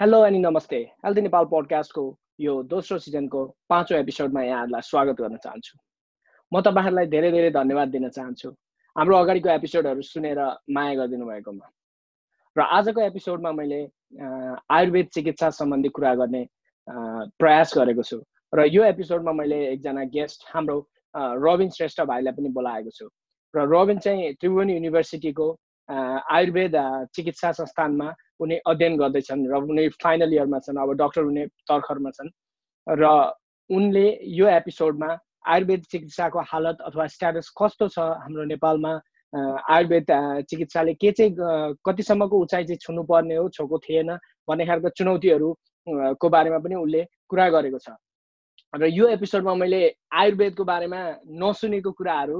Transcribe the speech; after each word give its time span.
Hello 0.00 0.20
अनि 0.24 0.38
नमस्ते। 0.38 0.76
Healthy 1.04 1.20
Nepal 1.20 1.44
पोडकास्टको 1.44 2.02
यो 2.40 2.52
दोस्रो 2.64 2.98
सिजनको 2.98 3.40
पाँचौँ 3.68 3.98
एपिसोडमा 3.98 4.42
यहाँहरूलाई 4.42 4.82
स्वागत 4.82 5.16
गर्न 5.20 5.36
चाहन्छु। 5.36 5.76
म 6.52 6.60
तपाईँहरूलाई 6.64 7.06
धेरै 7.12 7.30
धेरै 7.32 7.50
धन्यवाद 7.52 7.88
दिन 7.92 8.08
चाहन्छु। 8.08 8.48
हाम्रो 8.96 9.16
अगाडिको 9.16 9.48
एपिसोडहरू 9.60 10.02
सुनेर 10.02 10.40
माया 10.72 10.94
गरिदिनु 10.96 11.26
भएकोमा 11.28 11.66
र 12.56 12.60
आजको 12.80 13.00
एपिसोडमा 13.12 13.52
मैले 13.52 13.80
आयुर्वेद 14.72 15.06
चिकित्सा 15.12 15.50
सम्बन्धी 15.60 15.88
कुरा 15.92 16.14
गर्ने 16.16 16.42
प्रयास 17.36 17.76
गरेको 17.76 18.02
छु। 18.02 18.18
र 18.56 18.64
यो 18.72 18.82
एपिसोडमा 18.96 19.32
मैले 19.36 19.60
एकजना 19.76 20.04
गेस्ट 20.16 20.48
हाम्रो 20.48 20.78
रबिन 21.44 21.76
श्रेष्ठ 21.76 22.00
भाइलाई 22.08 22.32
पनि 22.40 22.48
बोलाएको 22.56 22.90
छु। 22.96 23.06
र 23.54 23.68
रबिन 23.68 23.98
चाहिँ 24.00 24.32
त्रिभुवन 24.40 24.70
युनिभर्सिटीको 24.80 25.46
आयुर्वेद 25.92 26.74
चिकित्सा 27.12 27.52
संस्थानमा 27.60 28.08
उनी 28.40 28.56
अध्ययन 28.66 28.96
गर्दैछन् 28.96 29.46
र 29.52 29.54
उनी 29.70 29.88
फाइनल 30.02 30.32
इयरमा 30.34 30.58
छन् 30.64 30.80
अब 30.82 30.92
डक्टर 30.96 31.22
हुने 31.22 31.46
तर्खरमा 31.68 32.10
छन्। 32.10 32.30
र 32.86 33.04
उनले 33.70 34.06
यो 34.38 34.46
एपिसोडमा 34.48 35.08
आयुर्वेद 35.46 35.82
चिकित्साको 35.90 36.40
हालत 36.52 36.78
अथवा 36.88 37.06
स्ट्याटस 37.06 37.48
कस्तो 37.58 37.88
छ 37.88 37.98
हाम्रो 37.98 38.44
नेपालमा 38.44 38.92
आयुर्वेद 39.32 40.06
चिकित्साले 40.50 40.94
के 40.94 41.10
चाहिँ 41.12 41.32
कतिसम्मको 41.86 42.38
उचाइ 42.44 42.64
चाहिँ 42.64 42.78
छुनुपर्ने 42.82 43.34
हो 43.36 43.48
छोको 43.56 43.78
थिएन 43.78 44.10
भन्ने 44.48 44.66
खालको 44.66 44.88
चुनौतीहरू 44.98 45.48
को 46.20 46.28
बारेमा 46.28 46.58
पनि 46.58 46.74
उसले 46.74 47.04
कुरा 47.30 47.48
गरेको 47.50 47.78
छ। 47.78 47.94
र 48.74 48.86
यो 48.86 49.06
एपिसोडमा 49.16 49.54
मैले 49.54 49.80
आयुर्वेदको 50.12 50.64
बारेमा 50.64 51.00
नसुनेको 51.42 51.90
कुराहरू 51.92 52.38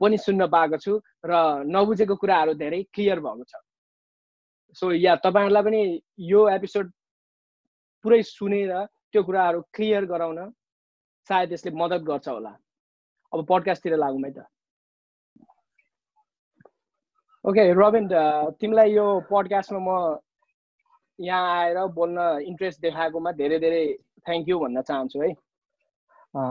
पनि 0.00 0.16
सुन्न 0.18 0.46
पाएको 0.52 0.76
छु 0.76 0.92
र 1.24 1.32
नबुझेको 1.66 2.14
कुराहरू 2.16 2.52
धेरै 2.60 2.82
क्लियर 2.94 3.20
भएको 3.20 3.44
छ। 3.44 3.54
सो 4.76 4.92
या 4.92 5.14
तपाईँहरूलाई 5.24 5.62
पनि 5.62 5.80
यो 6.30 6.40
एपिसोड 6.48 6.90
पुरै 8.04 8.22
सुनेर 8.22 8.72
त्यो 9.12 9.22
कुराहरू 9.24 9.60
क्लियर 9.74 10.04
गराउन 10.12 10.38
सायद 11.30 11.52
यसले 11.52 11.70
मद्दत 11.80 12.02
गर्छ 12.08 12.28
होला। 12.28 12.52
अब 13.32 13.44
पडकास्टतिर 13.48 13.96
लागौँ 13.96 14.22
है 14.24 14.30
त। 14.36 14.44
ओके 17.44 17.62
रबिन 17.80 18.08
तिमीलाई 18.60 18.92
यो 18.92 19.06
पडकास्टमा 19.30 19.80
म 19.88 20.18
यहाँ 21.18 21.46
आएर 21.58 21.78
बोल्न 21.98 22.18
इन्ट्रेस्ट 22.46 22.80
देखाएकोमा 22.82 23.30
धेरै 23.40 23.58
धेरै 23.58 23.84
थ्याङ्क 24.26 24.48
यू 24.48 24.58
भन्न 24.58 24.82
चाहन्छु 24.88 25.20
है। 25.22 25.30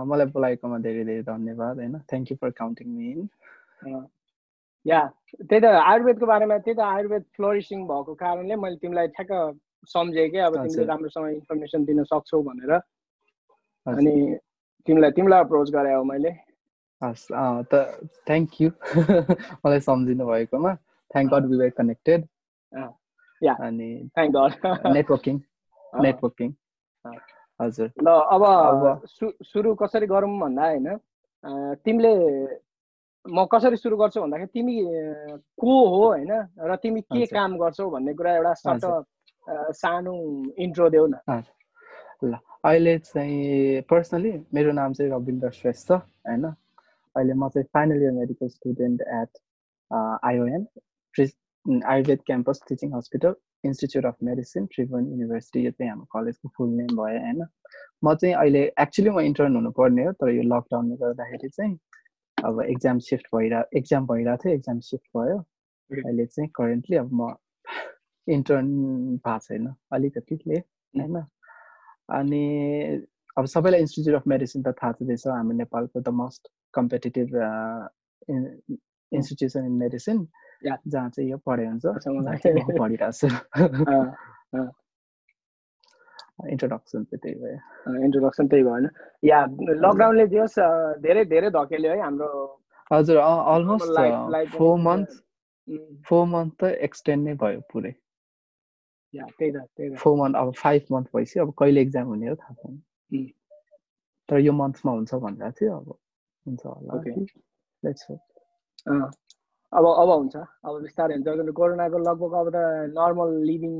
मलाई 0.09 0.27
बोलाएकोमा 0.35 0.77
धेरै 0.85 1.03
धेरै 1.05 1.23
धन्यवाद 1.23 1.75
होइन? 1.77 1.93
Thank 2.09 2.31
you 2.31 2.37
for 2.41 2.49
counting 2.59 2.87
me 2.97 3.05
in 3.11 3.27
या 4.87 5.05
त्यही 5.39 5.61
त 5.61 5.65
आयुर्वेदको 5.65 6.25
बारेमा 6.25 6.57
त्यही 6.57 6.77
त 6.77 6.79
आयुर्वेद 6.79 7.23
फ्लोरिसिङ 7.35 7.85
भएको 7.87 8.13
कारणले 8.13 8.55
मैले 8.55 8.75
तिमीलाई 8.81 9.07
ठ्याक्क 9.07 9.31
सम्झेँ 9.87 10.29
कि 10.29 10.37
अब 10.37 10.55
तिमीले 10.55 10.85
राम्रोसँग 10.85 11.29
इन्फर्मेसन 11.29 11.83
दिन 11.85 12.03
सक्छौ 12.03 12.41
भनेर। 12.41 12.73
अनि 13.85 14.37
तिमीलाई 14.87 15.11
तिमीलाई 15.11 15.39
अप्रोच 15.39 15.71
गरे 15.71 15.93
हो 15.93 16.03
मैले। 16.03 16.31
हस् 17.01 17.27
त 17.71 17.73
थ्याङ्क 18.27 18.61
यू 18.61 18.69
मलाई 19.65 19.79
सम्झिनु 19.79 20.25
भएकोमा। 20.25 20.73
Thank 21.11 21.33
God 21.33 21.45
we 21.45 21.57
were 21.57 21.69
connected 21.77 22.25
या 23.41 23.53
अनि 23.67 23.89
थ्याङ्क 24.15 24.35
गड 24.35 24.93
नेटवर्किङ 24.95 25.39
नेटवर्किङ 26.01 26.53
हजुर। 27.59 27.91
ल 28.03 28.07
अब 28.07 29.05
सुरु 29.43 29.75
कसरी 29.75 30.07
गरौँ 30.07 30.39
भन्दा 30.39 30.69
होइन 30.69 30.87
तिमीले 31.83 32.13
म 33.27 33.45
कसरी 33.51 33.77
सुरु 33.77 33.97
गर्छु 33.97 34.21
भन्दाखेरि 34.21 34.51
तिमी 34.53 34.75
को 35.59 35.73
हो 35.87 36.03
होइन? 36.05 36.31
र 36.59 36.75
तिमी 36.83 37.01
के 37.01 37.25
काम 37.27 37.57
गर्छौ 37.57 37.89
भन्ने 37.89 38.13
कुरा 38.13 38.35
एउटा 38.35 38.53
सर्ट 38.53 38.83
सानो 39.75 40.13
इन्ट्रो 40.57 40.89
देऊ 40.89 41.07
न। 41.07 41.43
ल 42.23 42.37
अहिले 42.65 42.97
चाहिँ 42.99 43.81
पर्सनली 43.89 44.31
मेरो 44.53 44.71
नाम 44.71 44.93
चाहिँ 44.93 45.11
रविन्द्र 45.11 45.49
श्रेष्ठ 45.59 45.91
होइन। 45.91 46.45
अहिले 46.45 47.33
म 47.33 47.49
चाहिँ 47.49 47.67
final 47.73 48.01
year 48.03 48.11
medical 48.11 48.47
student 48.47 49.01
at 49.01 49.31
IOM 49.91 50.65
Ayurveda 51.67 52.19
campus 52.25 52.61
teaching 52.69 52.93
hospital 52.95 53.35
Institute 53.65 54.05
of 54.05 54.15
Medicine 54.23 54.65
Tribhuvan 54.73 55.05
University 55.11 55.65
यो 55.65 55.71
चाहिँ 55.71 55.89
हाम्रो 55.91 56.07
कलेजको 56.13 56.49
फुल 56.57 56.69
नेम 56.69 56.95
भयो 56.97 57.19
होइन। 57.19 57.45
म 58.03 58.13
चाहिँ 58.15 58.35
अहिले 58.35 58.63
एक्चुली 58.79 59.09
म 59.09 59.19
इन्टर्न 59.29 59.55
हुनुपर्ने 59.55 60.05
हो 60.05 60.11
तर 60.21 60.29
यो 60.29 60.43
लकडाउनले 60.53 60.95
गर्दाखेरि 60.95 61.49
चाहिँ 61.49 61.75
अब 62.45 62.61
एक्जाम 62.61 62.99
सिफ्ट 62.99 63.25
भइरह 63.35 63.65
एक्जाम 63.77 64.05
भइरहेको 64.07 64.43
थियो 64.43 64.53
एक्जाम 64.53 64.79
सिफ्ट 64.79 65.17
भयो। 65.17 65.37
अहिले 65.91 66.25
चाहिँ 66.25 66.49
करेन्टली 66.55 66.97
अब 66.97 67.09
म 67.13 67.33
इन्टर्न 68.27 68.67
भएको 69.25 69.39
छैन 69.39 69.67
अलिकतिले 69.93 70.57
होइन 70.93 71.15
अनि 72.17 72.43
अब 73.37 73.45
सबैलाई 73.45 73.79
इन्स्टिच्युट 73.81 74.15
अफ 74.15 74.27
मेडिसिन 74.27 74.63
त 74.63 74.73
थाहा 74.81 74.91
छँदैछ 74.91 75.27
हाम्रो 75.27 75.57
नेपालको 75.57 76.01
the 76.01 76.09
most 76.21 76.47
competitive 76.73 77.35
institution 79.11 79.65
in 79.65 79.71
medicine 79.71 80.27
जहाँ 80.65 81.09
चाहिँ 81.09 81.29
यो 81.29 81.37
पढाइ 81.37 81.65
हुन्छ 81.65 81.85
पढिरहेको 82.79 83.11
छु। 83.11 83.27
इन्ट्रोडक्सन 86.39 87.03
चाहिँ 87.03 87.19
त्यही 87.23 87.35
भयो। 87.41 88.03
इन्ट्रोडक्सन 88.05 88.47
त्यही 88.47 88.63
भयो 88.63 88.89
या 89.23 89.39
लकडाउनले 89.85 90.27
जे 90.27 90.39
होस् 90.39 90.59
धेरै 91.03 91.23
धेरै 91.33 91.49
धकेल्यो 91.57 91.91
है 91.91 92.01
हाम्रो 92.01 92.29
हजुर 92.91 93.17
almost 93.17 93.87
four 94.57 94.77
month 94.79 95.09
four 96.07 96.25
month 96.33 96.53
त 96.61 96.63
एक्सटेन्ड 96.87 97.27
नै 97.27 97.33
भयो 97.41 97.59
पुरै। 97.71 97.91
त्यही 99.13 99.51
त 99.51 99.57
त्यही 99.77 99.95
फोर 100.03 100.17
मन्थ 100.19 100.35
अब 100.35 100.51
फाइभ 100.57 100.93
मन्थ 100.93 101.07
भइसक्यो 101.15 101.45
अब 101.45 101.53
कहिले 101.59 101.81
एक्जाम 101.81 102.07
हुने 102.07 102.27
हो 102.29 102.35
थाहा 102.35 102.53
छैन। 102.53 102.75
तर 104.29 104.37
यो 104.39 104.53
मन्थमा 104.53 104.91
हुन्छ 104.91 105.13
भनिरहेको 105.15 105.57
थियो 105.59 105.75
अब 105.77 105.87
हुन्छ 106.45 106.65
होला 106.65 106.91
अब 109.73 109.85
अब 109.85 110.09
हुन्छ 110.09 110.35
अब 110.37 110.73
बिस्तारै 110.81 111.15
हुन्छ। 111.15 111.51
कोरोनाको 111.59 111.97
लगभग 112.07 112.33
अब 112.41 112.47
त 112.55 112.57
नर्मल 112.97 113.29
लिभिङ 113.49 113.73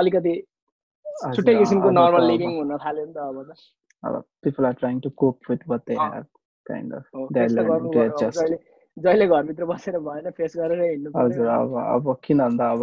अलिकति 0.00 0.34
छुट्टै 1.20 1.54
किसिमको 1.58 1.90
नर्मल 2.00 2.26
लिभिङ 2.30 2.50
हुन 2.58 2.76
थाल्यो 2.84 3.04
नि 3.06 3.12
त 3.14 3.16
अब 3.28 3.36
त 3.48 3.50
अब 4.02 4.22
people 4.44 4.66
are 4.66 4.74
trying 4.82 5.00
to 5.06 5.10
cope 5.22 5.50
with 5.50 5.62
what 5.68 5.82
they 5.88 5.94
have 6.00 6.24
kind 6.66 6.94
of 6.94 7.04
जहिले 8.96 9.26
घरभित्र 9.26 9.64
बसेर 9.64 9.98
भएन 10.06 10.30
फेस 10.38 10.52
गरेर 10.56 10.80
हिँड्नु 10.82 11.10
हजुर 11.18 11.46
अब 11.56 11.76
अब 11.82 12.16
किन 12.24 12.38
भन्दा 12.38 12.70
अब 12.70 12.82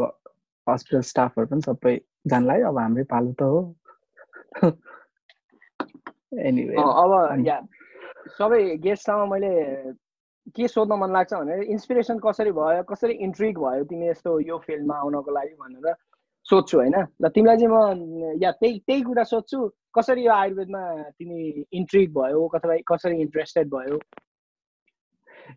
हस्पिटल 0.67 1.01
स्टाफहरू 1.09 1.47
पनि 1.47 1.61
सबै 1.69 1.95
जानलाई 2.33 2.61
अब 2.69 2.77
हाम्रै 2.79 3.03
पालो 3.13 3.31
त 3.39 3.41
हो। 3.53 3.59
एनिवे 6.49 6.75
अब 7.03 7.11
या 7.47 7.57
सबै 8.37 8.61
गेस्टसँग 8.85 9.29
मैले 9.31 9.51
के 10.55 10.67
सोध्न 10.67 10.93
मन 10.99 11.11
लाग्छ 11.13 11.33
भने 11.33 11.55
इन्सपिरेसन 11.75 12.19
कसरी 12.25 12.51
भयो 12.59 12.83
कसरी 12.91 13.13
इन्ट्रिक 13.27 13.55
भयो 13.59 13.83
तिमी 13.91 14.07
यस्तो 14.07 14.39
यो 14.49 14.57
फिल्डमा 14.65 14.95
आउनको 15.05 15.31
लागि 15.37 15.55
भनेर 15.63 15.95
सोध्छु 16.50 16.78
होइन। 16.78 16.96
र 17.24 17.30
तिमीलाई 17.35 17.58
चाहिँ 17.58 17.72
म 17.74 18.38
या 18.44 18.52
त्यही 18.52 18.80
त्यही 18.88 19.02
कुरा 19.03 19.24
सोध्छु 19.34 19.58
कसरी 19.97 20.25
यो 20.25 20.31
आयुर्वेदमा 20.31 20.81
तिमी 21.18 21.40
इन्ट्रिक 21.74 22.13
भयो 22.13 22.47
अथवा 22.56 22.78
कसरी 22.91 23.22
इन्ट्रेस्टेड 23.22 23.68
भयो? 23.74 24.00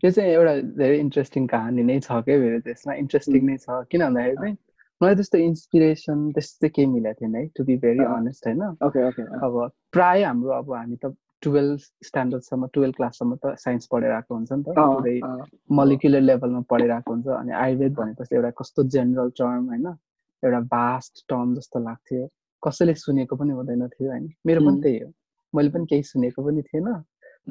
यो 0.05 0.11
चाहिँ 0.11 0.31
एउटा 0.31 0.55
धेरै 0.81 0.99
इन्ट्रेस्टिङ 0.99 1.47
कहानी 1.47 1.83
नै 1.83 1.99
छ 2.01 2.23
क्या 2.27 2.39
मेरो 2.39 2.59
त्यसमा? 2.67 2.95
इन्ट्रेस्टिङ 3.05 3.43
नै 3.47 3.57
छ। 3.57 3.87
किन 3.91 4.01
भन्दाखेरि 4.07 4.37
चाहिँ 4.43 4.57
मलाई 5.01 5.15
त्यस्तो 5.15 5.39
इन्सपिरेसन 5.39 6.19
त्यस्तो 6.37 6.59
चाहिँ 6.61 6.73
केही 6.77 6.87
मिलेको 6.95 7.19
थिएन 7.21 7.35
है 7.35 7.47
टु 7.57 7.65
बी 7.65 7.77
भेरी 7.85 8.05
अनेस्ट 8.05 8.47
होइन। 8.47 8.63
ओके 8.87 9.07
ओके 9.09 9.23
अब 9.47 9.55
प्राय 9.93 10.23
हाम्रो 10.23 10.51
अब 10.59 10.73
हामी 10.75 10.97
त 11.05 11.15
टुवेल्भ 11.43 11.79
स्ट्यान्डर्डसम्म 12.05 12.67
टुवेल्भ 12.75 12.95
क्लाससम्म 12.97 13.37
त 13.43 13.55
साइन्स 13.59 13.87
पढेर 13.93 14.11
आएको 14.13 14.35
हुन्छ 14.35 14.53
नि 14.53 14.63
त। 14.63 14.77
पुरै 14.77 15.17
मलिकुलर 15.79 16.21
लेभलमा 16.21 16.61
पढेर 16.71 16.91
आएको 16.91 17.11
हुन्छ। 17.13 17.27
अनि 17.41 17.53
आयुर्वेद 17.65 17.93
भनेपछि 18.01 18.35
एउटा 18.37 18.51
कस्तो 18.61 18.83
जेनरल 18.95 19.31
टर्म 19.41 19.67
होइन? 19.73 19.87
एउटा 20.45 20.61
भास्ट 20.61 21.25
टर्म 21.29 21.55
जस्तो 21.55 21.81
लाग्थ्यो। 21.81 22.29
कसैले 22.69 22.95
सुनेको 22.95 23.37
पनि 23.37 23.51
हुँदैन 23.51 23.89
थियो 23.89 24.11
होइन। 24.11 24.33
मेरो 24.47 24.61
पनि 24.61 24.81
त्यही 24.83 24.99
हो। 24.99 25.13
मैले 25.55 25.69
पनि 25.71 25.87
केही 25.87 26.03
सुनेको 26.03 26.45
पनि 26.45 26.63
थिएन। 26.63 27.05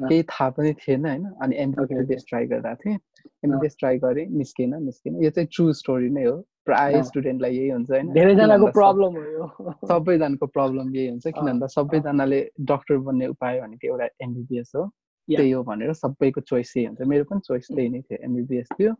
केही 0.08 0.22
थाहा 0.22 0.50
पनि 0.50 0.72
थिएन 0.72 1.06
होइन। 1.06 1.24
अनि 1.42 1.56
एमबिबिएस 1.56 2.24
ट्राई 2.28 2.46
गर्दा 2.46 2.74
थिएँ। 2.74 2.98
एमबिबिएस 3.44 3.76
ट्राई 3.78 3.98
गरेँ 3.98 4.26
निस्केन 4.26 4.82
निस्केन। 4.84 5.22
यो 5.24 5.30
चाहिँ 5.30 5.48
ट्रु 5.52 5.72
स्टोरी 5.72 6.10
नै 6.10 6.24
हो। 6.24 6.44
प्राय 6.64 7.02
स्टुडेन्टलाई 7.02 7.56
यही 7.56 7.68
हुन्छ 7.68 7.90
होइन। 7.90 8.12
धेरैजनाको 8.12 8.66
प्रब्लम 8.66 9.12
हो 9.16 9.72
सबैजनाको 9.88 10.46
प्रब्लम 10.46 10.94
यही 10.94 11.08
हुन्छ। 11.08 11.26
किन 11.26 11.44
भन्दा 11.44 11.66
सबैजनाले 11.66 12.50
डक्टर 12.60 12.96
बन्ने 12.96 13.26
उपाय 13.26 13.60
भनेको 13.60 13.86
एउटा 13.86 14.08
एमबिबिएस 14.22 14.72
हो। 14.76 14.90
त्यही 15.28 15.50
हो 15.50 15.62
भनेर 15.62 15.92
सबैको 15.92 16.40
चोइस 16.40 16.76
यही 16.76 16.86
हुन्छ। 16.86 17.00
मेरो 17.00 17.24
पनि 17.24 17.40
चोइस 17.40 17.66
त्यही 17.74 17.88
नै 17.88 18.00
थियो। 18.00 18.18
एमबिबिएस 18.24 18.68
थियो। 18.80 18.94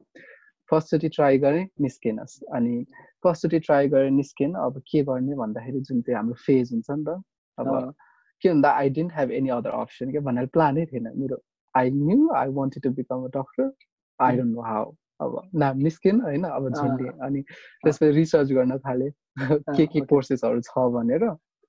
फर्स्टचोटि 0.70 1.08
ट्राई 1.16 1.38
गरेँ 1.38 1.66
निस्केनस् 1.80 2.38
अनि 2.54 2.84
फर्स्टचोटि 3.24 3.58
ट्राई 3.66 3.88
गरेर 3.88 4.10
निस्केन। 4.10 4.54
अब 4.54 4.78
के 4.90 5.02
गर्ने 5.04 5.34
भन्दाखेरि 5.36 5.80
जुन 5.80 6.00
चाहिँ 6.02 6.16
हाम्रो 6.16 6.34
फेज 6.46 6.72
हुन्छ 6.72 6.90
नि 6.90 7.04
त 7.08 7.22
अब 7.58 7.94
के 8.42 8.48
भन्दा 8.48 8.70
I 8.70 8.90
didn't 8.96 9.12
have 9.16 9.30
any 9.38 9.48
other 9.58 9.70
option 9.80 10.12
के 10.12 10.18
भनेर 10.26 10.46
प्लानै 10.54 10.86
थिएन 10.92 11.12
मेरो। 11.16 11.42
I 11.74 11.90
knew 11.90 12.30
I 12.34 12.48
wanted 12.58 12.82
to 12.82 12.90
become 12.90 13.24
a 13.24 13.28
doctor 13.36 13.72
I 14.20 14.36
don't 14.36 14.54
know 14.54 14.62
how 14.62 14.92
अब 15.20 15.50
नाम 15.54 15.78
निस्केन 15.78 16.20
होइन 16.20 16.44
अब 16.44 16.68
झिन्डे 16.70 17.08
अनि 17.26 17.40
त्यसपछि 17.84 18.10
रिसर्च 18.16 18.52
गर्न 18.52 18.78
थालेँ। 18.78 19.10
के 19.76 19.86
के. 19.86 20.00
कोर्सेसहरू 20.00 20.60
छ 20.60 20.88
भनेर। 20.96 21.24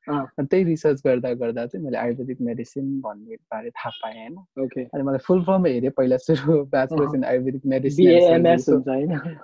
त्यही 0.09 0.63
रिसर्च 0.63 1.01
गर्दा 1.05 1.33
गर्दा 1.33 1.65
चाहिँ 1.65 1.85
मैले 1.85 1.97
आयुर्वेदिक 1.97 2.41
मेडिसिन 2.41 3.01
भन्ने 3.01 3.35
बारे 3.35 3.69
थाहा 3.69 3.89
पाएँ 3.89 4.19
होइन। 4.19 4.63
ओके। 4.63 4.81
अनि 4.83 5.03
मलाई 5.03 5.17
फुल 5.17 5.43
फर्म 5.43 5.65
हेरेँ 5.65 5.89
पहिला 5.89 6.17
सुरु 6.17 6.65
ब्याचलर्स। 6.65 7.15
इन 7.15 7.23
आयुर्वेदिक 7.23 7.65
मेडिसिन 7.65 8.47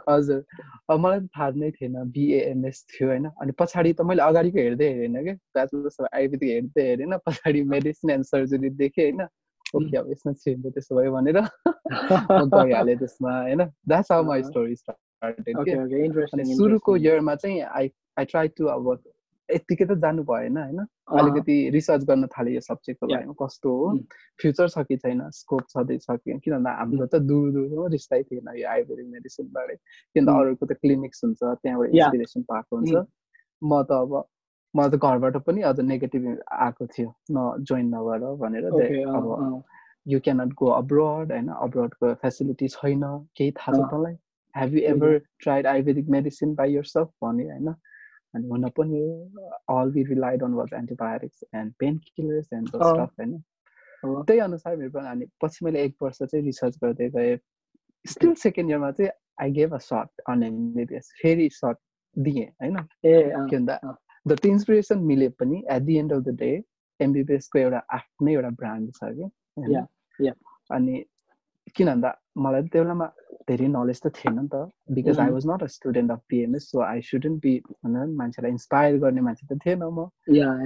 हजुर। 0.10 0.44
अब 0.90 1.00
मलाई 1.00 1.20
त 1.20 1.30
थाहा 1.38 1.50
नै 1.50 1.72
थिएन 1.72 2.04
बिएएमएस 2.04 2.86
थियो 2.90 3.10
होइन। 3.10 3.26
अनि 3.26 3.52
पछाडि 3.52 3.94
त 3.94 4.02
मैले 4.02 4.24
अगाडिको 4.24 4.60
हेर्दै 4.60 4.88
हेरेन 4.94 5.24
क्या। 5.24 5.34
ब्याचलर्स 5.34 5.98
अफ 6.00 6.08
आयुर्वेदिक 6.14 6.50
हेर्दै 6.50 6.82
हेरेन 6.82 7.18
पछाडि 7.18 7.62
मेडिसिन 7.62 8.10
एन्ड 8.12 8.26
सर्जरी 8.26 8.70
देखेँ 8.70 9.12
होइन। 9.12 9.22
ओके 9.76 9.98
अब 9.98 10.12
यसमा 10.12 10.34
छिर्नु 10.34 10.70
त्यसो 10.70 10.96
भयो 10.96 11.12
भनेर 11.12 11.40
गइहालेँ 12.66 12.98
त्यसमा 12.98 13.42
होइन। 13.42 13.64
That's 13.64 14.12
how 14.12 14.24
my. 14.24 14.44
Story 14.44 14.76
started 14.76 16.46
सुरुको 16.56 16.98
इयरमा 16.98 17.36
चाहिँ 17.36 17.62
आई 17.62 17.92
आई 18.20 18.26
ट्राई 18.26 18.48
टु 18.48 18.66
अब 18.66 19.00
यत्तिकै 19.50 19.86
त 19.86 19.92
जानु 20.04 20.24
भएन 20.24 20.58
होइन? 20.58 20.80
अलिकति 21.20 21.56
रिसर्च 21.74 22.04
गर्न 22.10 22.28
थालेँ 22.28 22.54
यो 22.54 22.62
सब्जेक्टको. 22.62 23.08
बारेमा 23.08 23.34
कस्तो 23.42 23.70
हो? 23.78 23.86
Mm. 23.94 24.04
फ्युचर 24.42 24.68
छ 24.70 24.78
कि 24.88 24.98
छैन? 24.98 25.30
स्कोप 25.32 25.64
छँदै 25.70 25.98
छ 25.98 26.18
कि? 26.20 26.40
किन 26.44 26.54
भन्दा 26.56 26.72
हाम्रो 26.72 27.06
त 27.08 27.16
दूर 27.24 27.52
दूरमा 27.52 27.88
रिस्ताइ 27.96 28.24
थिएन 28.24 28.50
यो 28.60 28.68
आयुर्वेदिक 28.68 29.08
मेडिसिनबाटै 29.08 29.76
किन 30.16 30.26
त 30.26 30.30
Mm. 30.30 30.40
अरूको 30.40 30.66
त 30.66 30.74
क्लिनिक्स 30.82 31.24
हुन्छ 31.24 31.40
त्यहाँबाट. 31.64 31.90
इन्सपिरेसन 31.96 32.42
पाएको 32.44 32.76
हुन्छ। 32.76 32.94
म 33.62 33.84
त 33.84 33.92
अब 33.92 34.12
म 34.76 34.88
त 34.90 34.96
घरबाट 35.00 35.36
पनि 35.48 35.62
अझ 35.62 35.80
नेगेटिभ 35.80 36.24
आएको 36.52 36.86
थियो। 36.88 37.10
न 37.32 37.64
जोइन 37.64 37.88
नगर 37.96 38.36
भनेर 38.44 38.66
अब 38.68 39.64
यु 40.08 40.20
क्यानट 40.20 40.54
गो 40.54 40.68
अब्रोड 40.82 41.32
होइन? 41.32 41.48
अब्रोडको 41.50 42.14
फेसिलिटी 42.22 42.68
छैन 42.68 43.04
केही 43.38 43.52
थाहा 43.52 43.72
छ। 43.72 43.92
तँलाई? 43.92 44.16
Have 44.56 44.74
you 44.76 44.82
ever 44.92 45.18
tried 45.40 45.68
Ayurvedic 45.68 46.10
medicine 46.10 46.56
by 46.56 46.74
yourself 46.84 47.10
भने 47.24 47.44
होइन? 47.44 47.76
अनि 48.38 48.48
हुन 48.48 48.70
पनि 48.78 49.04
all 49.76 49.92
we 49.92 50.04
relied 50.14 50.44
on 50.44 50.54
was 50.54 50.74
antibiotics 50.76 51.44
and 51.56 51.74
painkillers 52.16 52.54
and. 52.54 52.70
Stuff 52.70 53.14
होइन। 53.20 53.38
त्यही 54.04 54.40
अनुसार 54.40 54.76
मेरो 54.78 54.90
पनि 54.90 55.08
अनि 55.10 55.26
पछि 55.44 55.66
मैले 55.66 55.84
एक 55.84 55.96
वर्ष 56.02 56.18
चाहिँ 56.24 56.46
रिसर्च 56.46 56.78
गर्दै 56.84 57.10
गएँ 57.10 57.38
स्टिल 58.06 58.34
सेकेन्ड 58.42 58.70
इयरमा 58.72 58.92
चाहिँ 58.92 59.12
I 59.42 59.52
gave 59.52 59.74
a 59.74 59.78
shot 59.84 60.22
on 60.30 60.44
MBBS 60.44 61.12
फेरि 61.22 61.50
सर्ट 61.54 61.78
दिएँ 62.18 62.46
होइन 62.62 62.78
ए 63.06 63.16
के 63.50 63.58
भन्दा 63.58 63.76
त्यो 64.26 64.52
इन्सपिरेसन 64.52 65.00
मिले 65.04 65.30
पनि 65.42 65.64
at 65.72 65.82
the 65.82 65.98
end 65.98 66.14
of 66.14 66.22
the 66.24 66.36
day 66.40 66.52
एमबिबिएसको 67.00 67.60
एउटा 67.60 67.82
आफ्नै 67.94 68.34
एउटा 68.34 68.50
ब्रान्ड 68.62 68.92
छ 68.96 69.12
कि. 69.18 69.30
अनि 70.72 71.04
किन 71.76 71.88
भन्दा 71.88 72.10
मलाई 72.38 72.62
त 72.62 72.72
त्यो 72.72 72.84
बेलामा 72.84 73.08
धेरै 73.50 73.68
नलेज 73.68 74.02
त 74.02 74.08
थिएन 74.08 74.40
नि 74.40 74.48
त 74.48 74.56
because 74.92 75.20
I. 75.20 75.30
Was 75.30 75.46
not 75.48 75.64
a 75.64 75.68
student 75.68 76.12
of 76.12 76.22
BMS 76.30 76.72
so 76.72 76.80
I 76.82 77.02
shouldn't 77.02 77.42
be 77.42 77.54
भनेर 77.84 78.06
मान्छेलाई 78.06 78.52
इन्सपायर 78.52 78.98
गर्ने 78.98 79.22
मान्छे 79.22 79.48
त 79.48 79.60
थिएन 79.66 79.84
म 79.84 80.10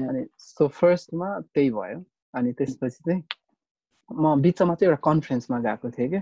अनि 0.09 0.25
सो 0.39 0.67
फर्स्टमा 0.67 1.39
त्यही 1.39 1.69
भयो 1.69 2.03
अनि 2.33 2.53
त्यसपछि 2.53 3.03
चाहिँ 3.05 3.23
म 4.11 4.41
बिचमा 4.41 4.75
चाहिँ 4.75 4.91
एउटा 4.91 5.01
कन्फरेन्समा 5.11 5.59
गएको 5.59 5.89
थिएँ 5.89 6.09
कि 6.09 6.21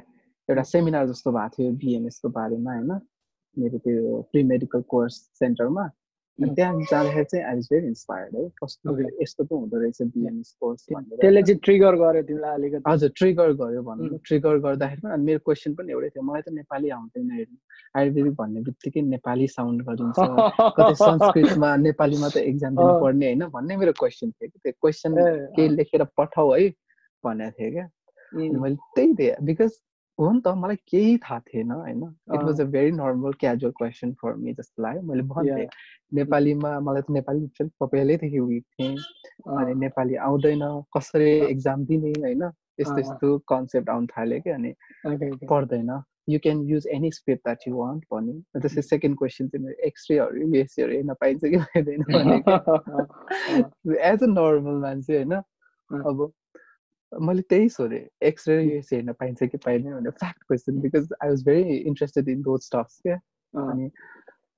एउटा 0.49 0.63
सेमिनार 0.63 1.07
जस्तो 1.07 1.31
भएको 1.31 1.55
थियो 1.57 1.71
बिएमएसको 1.71 2.29
बारेमा 2.29 2.73
होइन 2.73 2.91
मेरो 3.57 3.77
त्यो 3.77 4.21
प्रि 4.31 4.43
मेडिकल 4.43 4.81
कोर्स 4.81 5.15
सेन्टरमा. 5.39 5.89
त्यहाँ 6.39 6.74
जाँदाखेरि 6.91 7.25
चाहिँ 7.31 7.45
आई 7.45 7.56
वाज 7.56 7.68
भेरी 7.71 7.88
इन्सपायर्ड 7.88 8.36
है 8.36 8.44
कस्तो. 8.63 8.89
यस्तो 9.21 9.44
पो 9.44 9.53
हुँदो 9.59 9.77
रहेछ 9.80 9.97
कोर्स 10.59 10.86
भनेर 10.94 11.18
त्यसले। 11.21 11.41
चाहिँ 11.44 11.59
ट्रिगर 11.65 11.95
गर्यो 12.01 12.21
तिमीलाई 12.30 12.53
अलिकति 12.59 12.83
हजुर 12.89 13.09
ट्रिगर 13.19 13.51
गर्यो 13.62 13.81
भनौँ 13.83 14.06
न 14.06 14.09
उम्. 14.09 14.19
ट्रिगर 14.27 14.57
गर्दाखेरि 14.65 15.01
पनि 15.01 15.13
अनि 15.13 15.24
मेरो 15.25 15.39
क्वेसन 15.45 15.74
पनि 15.75 15.91
एउटै 15.91 16.09
थियो 16.09 16.24
मलाई 16.30 16.41
त 16.41 16.50
नेपाली 16.59 16.89
आउँदैन 16.97 17.31
हेर्नु 17.38 17.57
आयुर्वेदिक 18.00 18.33
भन्ने 18.39 18.59
बित्तिकै 18.68 19.01
नेपाली 19.01 19.47
साउन्ड 19.57 19.80
गरिन्छ 19.89 20.19
कतै 20.77 20.95
संस्कृतमा 21.03 21.69
नेपालीमा 21.88 22.27
त 22.30 22.38
एक्जाम। 22.50 22.71
दिनुपर्ने 22.80 23.25
होइन 23.25 23.44
भन्ने 23.56 23.74
मेरो 23.77 23.94
क्वेसन 24.00 24.31
थियो 24.31 24.50
कि 24.50 24.59
त्यो 24.63 24.74
क्वेसन 24.81 25.12
केही 25.56 25.68
लेखेर 25.75 26.03
पठाऊ 26.18 26.51
है 26.53 26.69
भनेको 27.24 27.51
थिएँ 27.59 27.71
क्या 27.74 27.88
मैले 28.63 28.75
त्यही 28.95 29.13
दिएँ 29.19 29.35
बिकज 29.44 29.71
हो 30.19 30.31
नि 30.31 30.42
त 30.42 30.48
मलाई 30.48 30.75
केही 30.75 31.18
थाहा 31.18 31.39
थिएन 31.39 31.71
होइन 31.71 32.04
it. 32.04 32.44
Was 32.44 32.62
a 32.62 32.63
very 32.63 32.92
normal 32.92 33.33
casual 33.33 33.71
question 33.71 34.13
for 34.13 34.33
me 34.36 34.54
जस्तो 34.54 34.83
लाग्यो 34.83 35.01
मैले 35.01 35.21
भन्थेँ. 35.21 35.68
नेपालीमा 36.13 36.80
मलाई 36.80 37.01
त 37.01 37.06
नेपाली 37.10 37.48
पहिल्यैदेखि 37.81 38.39
विक 38.39 38.63
थिएँ 38.80 38.95
अनि 39.57 39.74
नेपाली 39.74 40.16
आउँदैन 40.16 40.83
कसरी 40.98 41.31
एक्जाम 41.31 41.86
दिने 41.86 42.12
होइन 42.12 42.44
यस्तो। 42.80 43.00
यस्तो 43.00 43.38
कन्सेप्ट 43.48 43.89
आउनु 43.89 44.07
थाल्यो 44.07 44.39
कि 44.39 44.50
अनि. 44.50 44.74
पर्दैन 45.50 46.01
you 46.30 46.39
can 46.39 46.62
use 46.62 46.88
any 46.88 47.12
script 47.12 47.44
that 47.44 47.60
you 47.68 47.75
want 47.75 48.04
भन्यो 48.13 48.33
त्यसपछि 48.33 48.81
सेकेन्ड 48.81 49.18
क्वेसन 49.18 49.48
चाहिँ 49.48 49.66
मेरो 49.66 49.86
एक्सरेहरू 49.88 50.48
युएससीहरू 50.48 50.94
हेर्न 50.94 51.13
पाइन्छ 51.13 51.42
कि 51.45 51.57
पाइँदैन 51.57 52.01
एज 53.98 54.24
अ 54.24 54.25
नर्मल 54.25 54.81
मान्छे 54.81 55.16
होइन 55.16 55.33
अब 55.33 56.31
मैले 57.13 57.41
त्यही 57.50 57.69
सोधेँ 57.69 58.06
एक्सरे 58.27 58.61
युएससी 58.63 58.95
हेर्न 58.95 59.11
पाइन्छ 59.19 59.44
कि 59.44 59.57
पाइँदैन 59.65 59.94
भनेर 59.94 60.11
fact 60.19 60.44
question 60.47 60.79
because 60.81 61.07
I 61.23 61.29
was 61.29 61.44
very 61.45 61.75
interested 61.77 62.29
in 62.29 62.41
those 62.41 62.61
stuffs 62.63 63.00
क्या। 63.03 63.15
अनि 63.53 63.89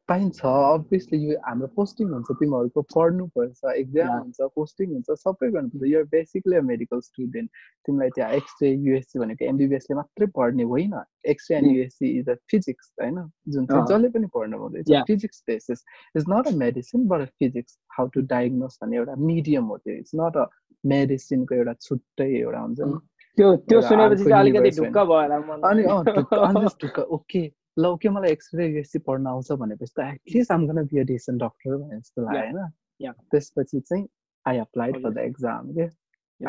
पाइन्छ 0.09 0.39
अभियसली 0.45 1.17
यो 1.23 1.37
हाम्रो 1.45 1.67
पोस्टिङ 1.75 2.07
हुन्छ 2.11 2.31
तिमीहरूको 2.39 2.81
पढ्नुपर्छ 2.95 3.73
एक्जाम. 3.75 4.17
हुन्छ 4.17 4.47
पोस्टिङ 4.55 4.91
हुन्छ 4.93 5.11
सबै 5.19 5.49
गर्नुपर्छ। 5.51 5.91
You're 5.91 6.03
basically 6.11 6.55
a 6.55 6.61
medical 6.71 6.99
student 7.01 7.49
तिमीलाई 7.85 8.09
त्यहाँ 8.15 8.31
एक्सरे 8.39 8.71
युएससी 8.87 9.19
भनेको 9.19 9.45
एमबिबिएसले 9.45 9.95
मात्रै 9.95 10.27
पढ्ने 10.35 10.63
होइन। 10.73 10.93
X-ray 11.33 11.57
and. 11.57 11.71
USC 11.71 12.09
is 12.19 12.29
a 12.29 12.35
physics 12.51 12.91
होइन? 13.01 13.23
जुन 13.47 13.65
चाहिँ। 13.65 13.85
जसले 13.85 14.09
पनि 14.09 14.27
पढ्नु 14.35 14.57
Yeah. 14.91 15.05
Physics 15.07 15.43
basis 15.47 15.83
is 16.17 16.25
not 16.29 16.47
a 16.47 16.55
medicine 16.57 17.07
but 17.07 17.21
a 17.21 17.25
physics 17.39 17.77
how 17.97 18.07
to 18.13 18.21
diagnose 18.35 18.77
भन्ने 18.83 18.97
एउटा 18.97 19.15
मिडियम 19.15 19.65
हो 19.65 19.77
त्यो। 19.77 19.93
इट्स 19.93 20.11
नट 20.15 20.37
अ 20.37 20.45
मेडिसिनको 20.85 21.55
एउटा 21.55 21.73
छुट्टै 21.73 22.29
एउटा 22.41 22.59
हुन्छ 22.59 22.79
नि. 22.81 22.99
त्यो 23.37 23.55
त्यो 23.55 23.81
सुनेपछि 23.81 24.23
चाहिँ 24.23 24.39
अलिकति 24.39 24.69
ढुक्क 24.77 24.97
भयो 24.97 25.21
होला। 25.21 25.35
अनि 25.69 25.83
ढुक्क 26.83 26.99
ओके 26.99 27.43
ल 27.79 27.85
ओके 27.85 28.09
मलाई 28.09 28.31
एक्सरे 28.31 28.67
युएससी 28.67 28.99
पढ्न 28.99 29.27
आउँछ 29.27 29.51
भनेपछि 29.51 29.93
त 29.97 29.99
at least 30.13 30.51
I'm 30.51 30.67
gonna 30.67 30.85
be 30.85 30.99
a 30.99 31.03
decent 31.03 31.43
doctor 31.43 31.77
भने 31.77 31.99
जस्तो 31.99 32.21
लाग्यो 32.25 32.57
होइन. 32.57 33.13
त्यसपछि 33.31 33.79
चाहिँ 33.79 34.07
I 34.45 34.57
applied 34.57 35.01
for 35.03 35.09
the. 35.13 35.17
Exam 35.17 35.71
के. 35.73 35.89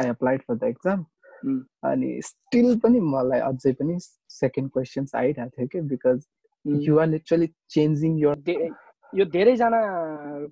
I 0.01 0.09
applied 0.09 0.43
for 0.43 0.55
the 0.55 0.65
exam. 0.65 1.05
अनि 1.85 2.21
स्टिल 2.25 2.79
पनि 2.79 3.01
मलाई 3.01 3.41
अझै 3.41 3.73
पनि 3.73 3.97
सेकेन्ड 4.31 4.71
क्वेसन्स 4.71 5.15
आइरहेको 5.15 5.51
थियो 5.57 5.67
कि 5.69 5.81
because 5.93 6.27
um. 6.65 6.81
You 6.83 6.99
are 6.99 7.07
literally 7.07 7.47
changing 7.71 8.19
your 8.19 8.35
यो 9.15 9.25
धेरैजना 9.29 9.81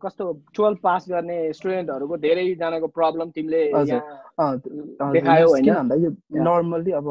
कस्तो 0.03 0.25
टुवेल्भ 0.57 0.79
पास 0.83 1.07
गर्ने 1.09 1.37
स्टुडेन्टहरूको 1.57 2.17
धेरैजनाको 2.25 2.87
प्रब्लम 2.99 3.31
तिमीले 3.37 3.63
देखायो 3.71 5.47
होइन 5.49 5.75
भन्दा 5.75 5.95
यो. 5.97 6.11
नर्मल्ली 6.45 6.93
अब 6.93 7.07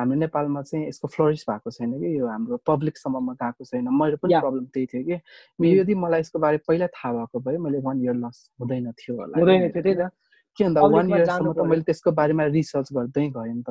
हाम्रो 0.00 0.16
नेपालमा 0.16 0.62
चाहिँ 0.62 0.88
यसको 0.88 1.08
फ्लोरिस 1.08 1.44
भएको 1.50 1.70
छैन 1.70 1.92
कि 2.00 2.18
यो 2.18 2.26
हाम्रो 2.26 2.56
पब्लिकसम्ममा 2.66 3.32
गएको 3.42 3.64
छैन 3.64 3.88
मेरो 4.00 4.16
पनि. 4.16 4.40
प्रब्लम 4.40 4.64
त्यही 4.74 4.86
थियो 4.86 5.02
कि 5.04 5.16
Mm. 5.60 5.80
यदि 5.80 5.94
मलाई 5.94 6.20
यसको 6.20 6.38
बारे 6.38 6.58
पहिला 6.68 6.86
थाहा 6.96 7.12
भएको 7.14 7.40
भए 7.40 7.56
मैले 7.64 7.78
वान 7.84 7.96
इयर 8.04 8.14
लस 8.24 8.50
हुँदैन 8.60 8.92
थियो 8.92 9.16
होला 9.16 9.38
हुँदैन 9.38 9.70
थियो 9.70 9.82
त्यही। 9.82 9.94
त 9.94 10.10
के 10.58 10.64
भन्दा 10.64 10.80
वान 10.82 11.06
इयरसम्म 11.10 11.52
त। 11.52 11.58
मैले 11.68 11.82
त्यसको 11.88 12.10
बारेमा 12.12 12.44
रिसर्च 12.56 12.88
गर्दै 12.92 13.28
गएँ 13.36 13.54
नि 13.54 13.62
त 13.62 13.70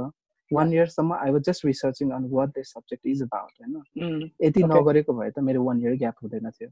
one 0.55 0.73
इयरसम्म 0.73 1.13
I 1.13 1.31
was 1.31 1.41
just 1.49 1.65
researching 1.65 2.11
on 2.17 2.29
what 2.31 2.49
this 2.55 2.71
subject 2.73 3.05
is 3.07 3.21
about 3.23 3.51
होइन 3.61 3.75
Okay. 4.63 4.63
नगरेको 4.79 5.13
भए 5.19 5.29
त 5.31 5.39
मेरो 5.49 5.63
वान 5.63 5.81
इयर 5.81 5.95
ग्याप 5.97 6.15
हुँदैन 6.23 6.49
थियो. 6.49 6.69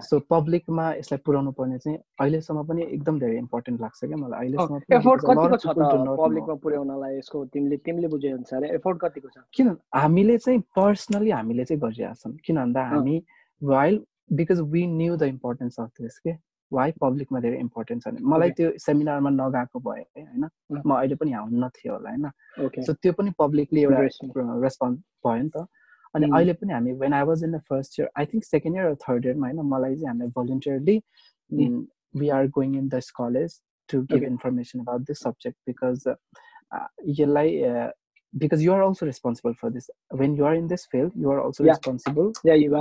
सो 0.00 0.18
पब्लिकमा 0.30 0.84
यसलाई 0.94 1.18
पुऱ्याउनु 1.26 1.50
पर्ने 1.58 1.78
चाहिँ 1.78 1.98
अहिलेसम्म 2.20 2.62
पनि 2.68 2.82
एकदम 2.82 3.18
धेरै 3.20 3.36
इम्पोर्टेन्ट 3.38 3.80
लाग्छ 3.80 4.04
क्या 4.04 4.16
मलाई। 4.16 4.38
अहिलेसम्म 4.40 4.78
किन? 9.56 9.76
हामीले 9.94 10.36
चाहिँ 10.38 10.60
पर्सनली 10.76 11.30
हामीले 11.30 11.64
चाहिँ 11.64 11.80
गरिरहेको 11.82 12.14
छौँ 12.22 12.36
किन 12.46 12.56
भन्दा 12.56 12.82
हामी 12.92 13.16
while 13.62 14.00
because 14.32 14.60
we 14.72 14.86
knew 14.86 15.16
the 15.16 15.22
importance 15.34 15.80
of 15.80 15.90
this 16.00 16.18
के 16.18 16.32
वाइ 16.76 16.92
पब्लिकमा 17.00 17.40
धेरै 17.40 17.58
इम्पोर्टेन्ट 17.66 18.02
छ 18.02 18.08
मलाई. 18.32 18.50
त्यो 18.58 18.70
सेमिनारमा 18.86 19.30
नगएको 19.30 19.80
भए 19.86 20.02
होइन. 20.16 20.48
म 20.86 20.94
अहिले 20.96 21.14
पनि 21.20 21.30
यहाँ 21.30 21.44
हुन्न 21.44 21.68
थियो 21.78 21.92
होला 21.94 22.10
होइन 22.10 22.84
सो 22.86 22.92
त्यो 23.02 23.12
पनि 23.20 23.30
पब्लिकली 23.38 23.82
एउटा. 23.82 24.00
रेस्पोन्स 24.64 24.98
भयो 25.26 25.42
नि 25.42 25.50
त 25.56 25.66
अनि 26.14 26.26
Mm. 26.26 26.34
अहिले 26.36 26.52
पनि 26.60 26.72
हामी 26.72 26.92
when 27.00 27.12
I 27.14 27.22
was 27.28 27.44
in 27.44 27.52
the 27.52 27.60
first 27.68 28.00
year 28.00 28.08
I 28.18 28.26
think 28.32 28.44
second 28.44 28.76
year 28.76 28.94
third 29.04 29.26
इयरमा 29.26 29.46
होइन 29.46 29.60
मलाई 29.68 29.94
चाहिँ 29.94 30.08
हामीलाई 30.08 30.30
voluntarily. 30.36 30.96
We 32.20 32.28
are 32.36 32.46
going 32.56 32.76
in 32.78 32.88
this 32.88 33.10
college 33.20 33.60
to 33.88 34.02
give. 34.02 34.22
Information 34.24 34.80
about 34.80 35.00
this 35.08 35.18
subject 35.22 35.58
because 35.66 36.08
यसलाई 37.08 37.50
because 38.34 38.62
you 38.64 38.72
are 38.72 38.80
also 38.82 39.06
responsible 39.06 39.52
for 39.62 39.70
this 39.70 39.90
when 40.20 40.36
you 40.36 40.44
are 40.44 40.54
in 40.56 40.66
this 40.66 40.86
Yeah. 40.92 41.78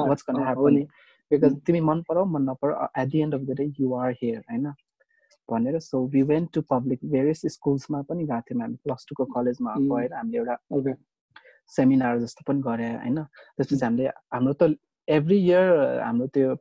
what's 0.10 0.24
हो 0.30 0.44
happen 0.44 0.74
नि 0.74 0.86
because. 1.32 1.60
तिमी 1.66 1.80
मन 1.82 2.02
पराऊ 2.08 2.26
मन 2.26 2.50
नपराऊ 2.50 2.88
at 3.02 3.08
the 3.10 3.20
end 3.22 3.36
of 3.36 3.42
the 3.42 3.58
day 3.60 3.66
you 3.80 3.94
are 3.96 4.12
here 4.22 4.40
होइन 4.52 4.74
भनेर 5.50 5.80
so 5.80 6.06
we 6.08 6.22
went 6.24 6.54
to 6.54 6.62
public 6.70 7.00
various 7.12 7.42
स्कुल्समा 7.54 8.02
पनि 8.10 8.26
गएको 8.26 8.42
थियौँ 8.50 8.62
हामी 8.62 8.76
प्लस 8.84 9.06
टूको 9.10 9.26
कलेजमा. 9.36 9.74
गएर 9.92 10.14
हामीले 10.14 10.38
एउटा 10.38 10.96
सेमिनार 11.76 12.20
जस्तो 12.20 12.44
पनि 12.48 12.62
गरे 12.62 12.90
होइन? 12.92 13.24
त्यसपछि 13.58 13.86
हामीले 13.86 14.08
हाम्रो 14.34 14.54
त 14.54 14.76
एभ्री 15.08 15.38
इयर 15.40 15.66
हाम्रो 16.02 16.28
त्यो 16.36 16.56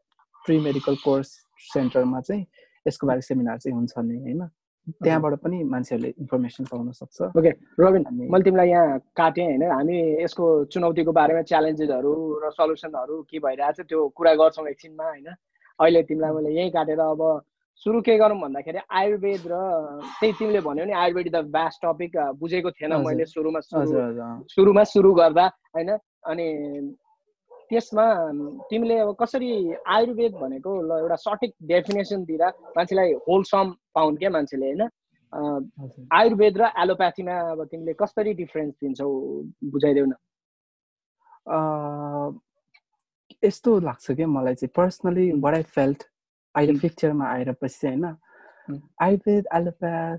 प्रि 0.44 0.58
मेडिकल 0.60 0.94
कोर्स 1.04 1.28
सेन्टरमा 1.72 2.20
चाहिँ 2.20 2.46
यसको 2.86 3.06
बारे 3.06 3.20
सेमिनार 3.22 3.58
चाहिँ 3.58 3.76
हुन्छ 3.76 3.92
नि 3.98 4.16
होइन? 4.18 4.42
त्यहाँबाट 4.92 5.34
पनि 5.44 5.62
मान्छेहरूले 5.64 6.10
इन्फर्मेसन 6.20 6.64
पाउन 6.70 6.90
सक्छ। 6.92 7.20
ओके 7.38 7.50
रविन 7.80 8.04
मैले 8.10 8.44
तिमीलाई 8.44 8.68
यहाँ 8.68 8.98
काटेँ 9.16 9.44
होइन। 9.44 9.62
हामी 9.70 9.96
यसको 10.22 10.44
चुनौतीको 10.72 11.12
बारेमा 11.12 11.42
च्यालेन्जेसहरू 11.50 12.12
र 12.42 12.50
सल्युसनहरू 12.52 13.22
के 13.30 13.38
भइरहेछ 13.38 13.80
त्यो 13.88 14.08
कुरा 14.16 14.34
गर्छौँ 14.34 14.68
एकछिनमा 14.68 15.04
होइन। 15.04 15.28
अहिले 15.78 16.02
तिमीलाई 16.02 16.32
मैले 16.32 16.50
यहीँ 16.50 16.70
काटेर 16.70 17.00
अब 17.00 17.22
सुरु 17.82 18.00
के 18.04 18.16
गरौँ 18.18 18.38
भन्दाखेरि 18.40 18.80
आयुर्वेद 18.92 19.44
र 19.48 19.54
त्यही 20.20 20.32
तिमीले 20.38 20.60
भन्यो 20.60 20.84
नि 20.84 20.92
आयुर्वेद 20.92 21.28
द 21.32 21.38
बेस्ट 21.48 21.78
टपिक 21.80 22.16
बुझेको 22.36 22.70
थिएन 22.70 22.92
मैले 23.00 23.24
सुरुमा 23.24 23.60
सुरुमा 23.64 24.84
सुरु 24.84 25.12
गर्दा 25.14 25.46
होइन। 25.76 25.90
अनि 26.28 26.46
त्यसमा 27.70 28.04
तिमीले 28.70 28.96
अब 28.98 29.10
कसरी 29.20 29.50
आयुर्वेद 29.96 30.32
भनेको 30.42 30.70
ल 30.82 30.90
एउटा 31.00 31.16
सठिक 31.24 31.52
डेफिनेसन 31.72 32.24
दिँदा 32.26 32.48
मान्छेलाई 32.76 33.12
होलसम 33.26 33.66
पाउन् 33.94 34.16
क्या 34.18 34.30
मान्छेले 34.36 34.66
होइन? 34.66 34.82
आयुर्वेद 36.20 36.54
र 36.58 36.70
एलोप्याथीमा 36.82 37.34
अब 37.50 37.64
तिमीले 37.70 37.92
कसरी 38.02 38.32
डिफरेन्स 38.42 38.74
दिन्छौ 38.82 39.08
बुझाइदेऊ 39.72 40.06
न? 40.06 40.14
यस्तो 43.42 43.78
लाग्छ 43.80 44.10
क्या 44.10 44.26
मलाई 44.26 44.54
चाहिँ। 44.54 44.72
पर्सनली 44.76 45.30
वाट 45.44 45.54
आई 45.54 45.62
फेल्ट 45.76 46.02
अहिले 46.54 46.88
इयरमा 46.88 47.26
आएर 47.34 47.52
पछि 47.62 47.86
होइन? 47.86 48.04
आयुर्वेद 49.02 49.44
एलोप्याथ 49.54 50.18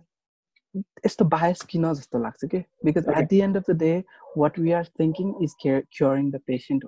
यस्तो 1.05 1.25
बायस 1.27 1.62
किन 1.70 1.93
जस्तो 1.93 2.20
लाग्छ 2.20 2.46
कि? 2.46 2.60
Because 2.86 3.10
at 3.17 3.27
the 3.29 3.39
end 3.41 3.58
of 3.58 3.70
the 3.70 3.77
day 3.77 3.93
what 4.38 4.59
we 4.59 4.71
are 4.79 4.85
thinking 5.00 5.33
is 5.43 5.55
curing 5.63 6.31
the 6.31 6.39
patient 6.47 6.85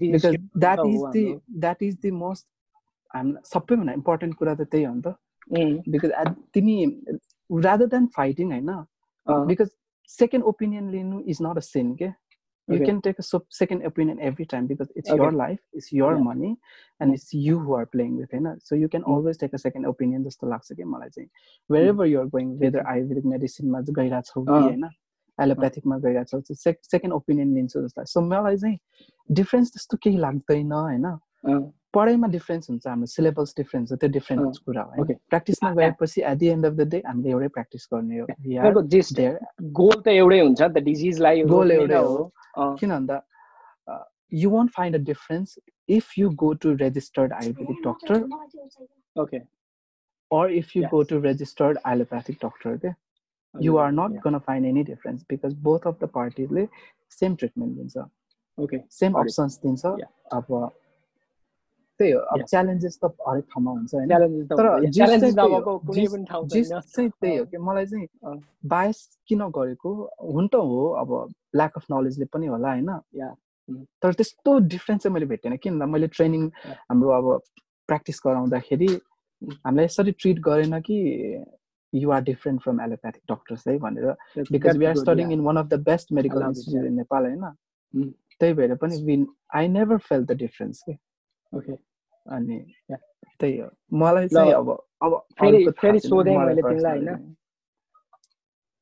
because 0.00 0.36
that 0.58 0.84
is 0.86 1.00
the 1.16 1.24
that 1.60 1.82
is 1.82 1.96
the 2.02 2.10
most 2.24 2.46
हाम 3.14 3.36
सबैभन्दा 3.54 3.92
इम्पोर्टेन्ट 3.92 4.34
कुरा 4.34 4.54
त 4.54 4.68
त्यही 4.74 4.84
हो 4.84 4.94
नि 4.94 5.02
त 5.06 5.88
बिकज 5.96 6.36
तिमी 6.54 6.76
रादर 7.50 7.86
देन 7.96 8.06
फाइटिङ 8.20 8.52
होइन 8.52 8.70
बिकज 9.52 9.74
सेकेन्ड 10.10 10.44
ओपिनियन 10.54 10.90
लिनु 10.90 11.20
इज 11.34 11.42
नट 11.42 11.56
अ 11.56 11.66
सिन 11.72 11.94
के 12.02 12.12
you 12.68 12.84
can 12.84 13.00
take 13.00 13.18
a 13.18 13.22
second 13.50 13.84
opinion 13.84 14.18
every 14.20 14.44
time 14.44 14.66
because 14.66 14.90
it's 14.96 15.10
okay. 15.10 15.22
your 15.22 15.32
life 15.32 15.58
it's 15.72 15.92
your 15.92 16.14
yeah. 16.14 16.22
money 16.22 16.56
and 17.00 17.14
it's 17.14 17.32
you 17.32 17.58
who 17.58 17.74
are 17.74 17.86
playing 17.86 18.16
with 18.16 18.32
it 18.32 18.62
so 18.62 18.74
you 18.74 18.88
can 18.88 19.02
mm. 19.02 19.08
always 19.08 19.36
take 19.36 19.52
a 19.52 19.58
second 19.58 19.86
opinion 19.86 20.24
जस्तो 20.24 20.48
लाग्छ 20.50 20.72
कि 20.72 20.84
मलाई 20.84 21.08
चाहिँ 21.08 21.28
wherever 21.70 22.06
you're 22.06 22.28
going 22.28 22.56
whether 22.62 22.84
आयुर्वेदिक 22.94 23.24
मेडिसिनमा 23.34 23.80
गइरहेको 23.90 24.22
छौ 24.22 24.44
कि 24.44 24.52
होइन 24.52 24.88
एलोप्याथिकमा 25.42 25.96
गइरहेको 26.04 26.40
छौ। 26.40 26.54
सेकेन्ड 26.92 27.12
ओपिनियन 27.14 27.54
लिन्छु 27.54 27.82
जस्तो 27.82 28.04
सो 28.12 28.20
मलाई 28.28 28.56
चाहिँ 28.56 28.78
डिफ्रेन्स 29.40 29.72
त्यस्तो 29.72 29.96
केही 30.02 30.16
लाग्दैन 30.26 30.72
होइन? 30.72 31.06
पढाइमा 31.94 32.28
डिफ्रेन्स 32.28 32.64
हुन्छ 32.70 32.86
हाम्रो 32.86 33.06
सिलेबस 33.06 33.54
डिफ्रेन्स 33.56 33.92
हो 33.92 33.96
त्यो 33.96 34.10
डिफ्रेन्स 34.16 34.58
कुरा 34.66 34.82
हो 34.82 35.04
प्र्याक्टिसमा 35.04 35.70
गएपछि 35.74 36.20
at 36.22 36.36
the 36.38 36.46
end 36.56 36.66
of 36.66 36.72
the 36.72 36.88
day 36.94 36.98
हामीले 37.06 37.30
एउटै 37.30 37.48
प्र्याक्टिस 37.56 37.88
गर्ने 37.92 38.18
हो। 38.18 38.26
गोल 39.80 39.96
त 40.02 40.08
एउटै 40.08 40.40
हुन्छ 40.40 40.60
नि 40.62 40.68
त 40.74 40.84
डिजिजलाई 40.90 41.42
गोल 41.54 41.70
एउटै 41.78 42.02
हो। 42.08 42.32
किन 42.80 42.90
भन्दा 42.90 43.22
you 44.42 44.48
won't 44.52 44.72
find 44.76 44.96
a 44.98 44.98
difference 45.08 45.50
if 45.96 46.06
you 46.18 46.28
go 46.38 46.46
to 46.62 46.70
registered 46.78 47.34
ayurvedic 47.34 47.76
doctor 47.82 48.16
okay 49.24 49.40
or 50.30 50.44
if 50.60 50.72
you 50.76 50.82
yes. 50.82 50.90
go 50.94 51.02
to 51.10 51.18
registered 51.26 51.78
allopathic 51.90 52.40
doctor 52.40 52.72
okay 53.56 53.66
you 53.66 53.78
are 53.78 53.92
not 53.92 54.10
yeah. 54.12 54.20
going 54.20 54.38
to 54.38 54.44
find 54.48 54.72
any 54.72 54.84
difference 54.92 55.20
because 55.34 55.54
both 55.68 55.84
of 55.92 55.98
the 55.98 56.08
parties 56.18 56.50
same 57.08 57.36
treatment 57.36 57.76
दिन्छ 57.78 58.08
okay. 58.58 58.80
Same 58.88 59.14
options 59.22 59.52
दिन्छ 59.62 59.82
अब 60.32 60.46
त्यही 62.00 62.12
हो 62.12 62.20
अब 62.20 62.42
challenges 62.44 62.98
त 63.04 63.08
हरेक 63.28 63.44
ठाउँमा 63.52 63.70
हुन्छ 63.70 63.94
होइन 63.94 64.08
तर 64.52 64.66
चाहिँ 66.94 67.10
त्यही 67.10 67.36
हो 67.36 67.44
कि 67.44 67.56
मलाई 67.56 67.86
चाहिँ 67.86 68.06
बायस 68.66 68.98
किन 69.28 69.42
गरेको? 69.58 69.90
हुन 70.32 70.48
त 70.52 70.54
हो 70.54 70.82
अब 71.02 71.10
ल्याक 71.56 71.72
अफ 71.76 71.84
नलेजले 71.92 72.24
पनि 72.32 72.46
होला 72.46 72.68
होइन? 72.68 72.90
तर 74.02 74.12
त्यस्तो 74.12 74.58
डिफ्रेन्स 74.74 75.02
चाहिँ 75.02 75.14
मैले 75.14 75.26
भेटेन 75.26 75.56
किन 75.62 75.72
मैले 75.94 76.08
ट्रेनिङ 76.16 76.42
हाम्रो 76.90 77.08
अब 77.18 77.26
प्र्याक्टिस 77.88 78.20
गराउँदाखेरि 78.26 78.90
हामीलाई 79.66 79.84
यसरी 79.84 80.12
ट्रिट 80.20 80.38
गरेन 80.48 80.80
कि 80.80 80.96
you 82.02 82.10
are 82.10 82.22
different 82.22 82.62
from 82.62 82.80
allopathic 82.82 83.22
doctors 83.32 83.66
है 83.68 83.78
भनेर 83.78 84.12
because 84.52 84.76
we 84.76 84.84
are 84.86 84.94
studying 84.96 85.32
in 85.32 85.40
one 85.48 85.56
of 85.56 85.66
the 85.66 85.80
best 85.88 86.12
medical 86.20 86.42
institute 86.48 86.86
in 86.86 86.94
Nepal 86.94 87.26
होइन 87.26 88.12
त्यही 88.40 88.54
भएर 88.54 88.74
पनि 88.76 89.02
when 89.04 89.26
I 89.60 89.68
never 89.68 89.98
feel 90.08 90.24
the 90.24 90.36
difference 90.38 90.82
के 90.88 90.96
ओके 91.52 91.72
अनि 92.26 92.58
त्यही 92.92 93.58
हो 93.58 93.68
मलाई 93.98 94.28
चाहिँ 94.28 94.52
अब 94.52 94.70
अब 95.02 95.16
फेरि 95.40 95.66
फेरि 95.80 95.98
सोधेँ 96.00 96.36
मैले 96.38 96.62
तिमीलाई 96.62 96.98
होइन? 96.98 97.34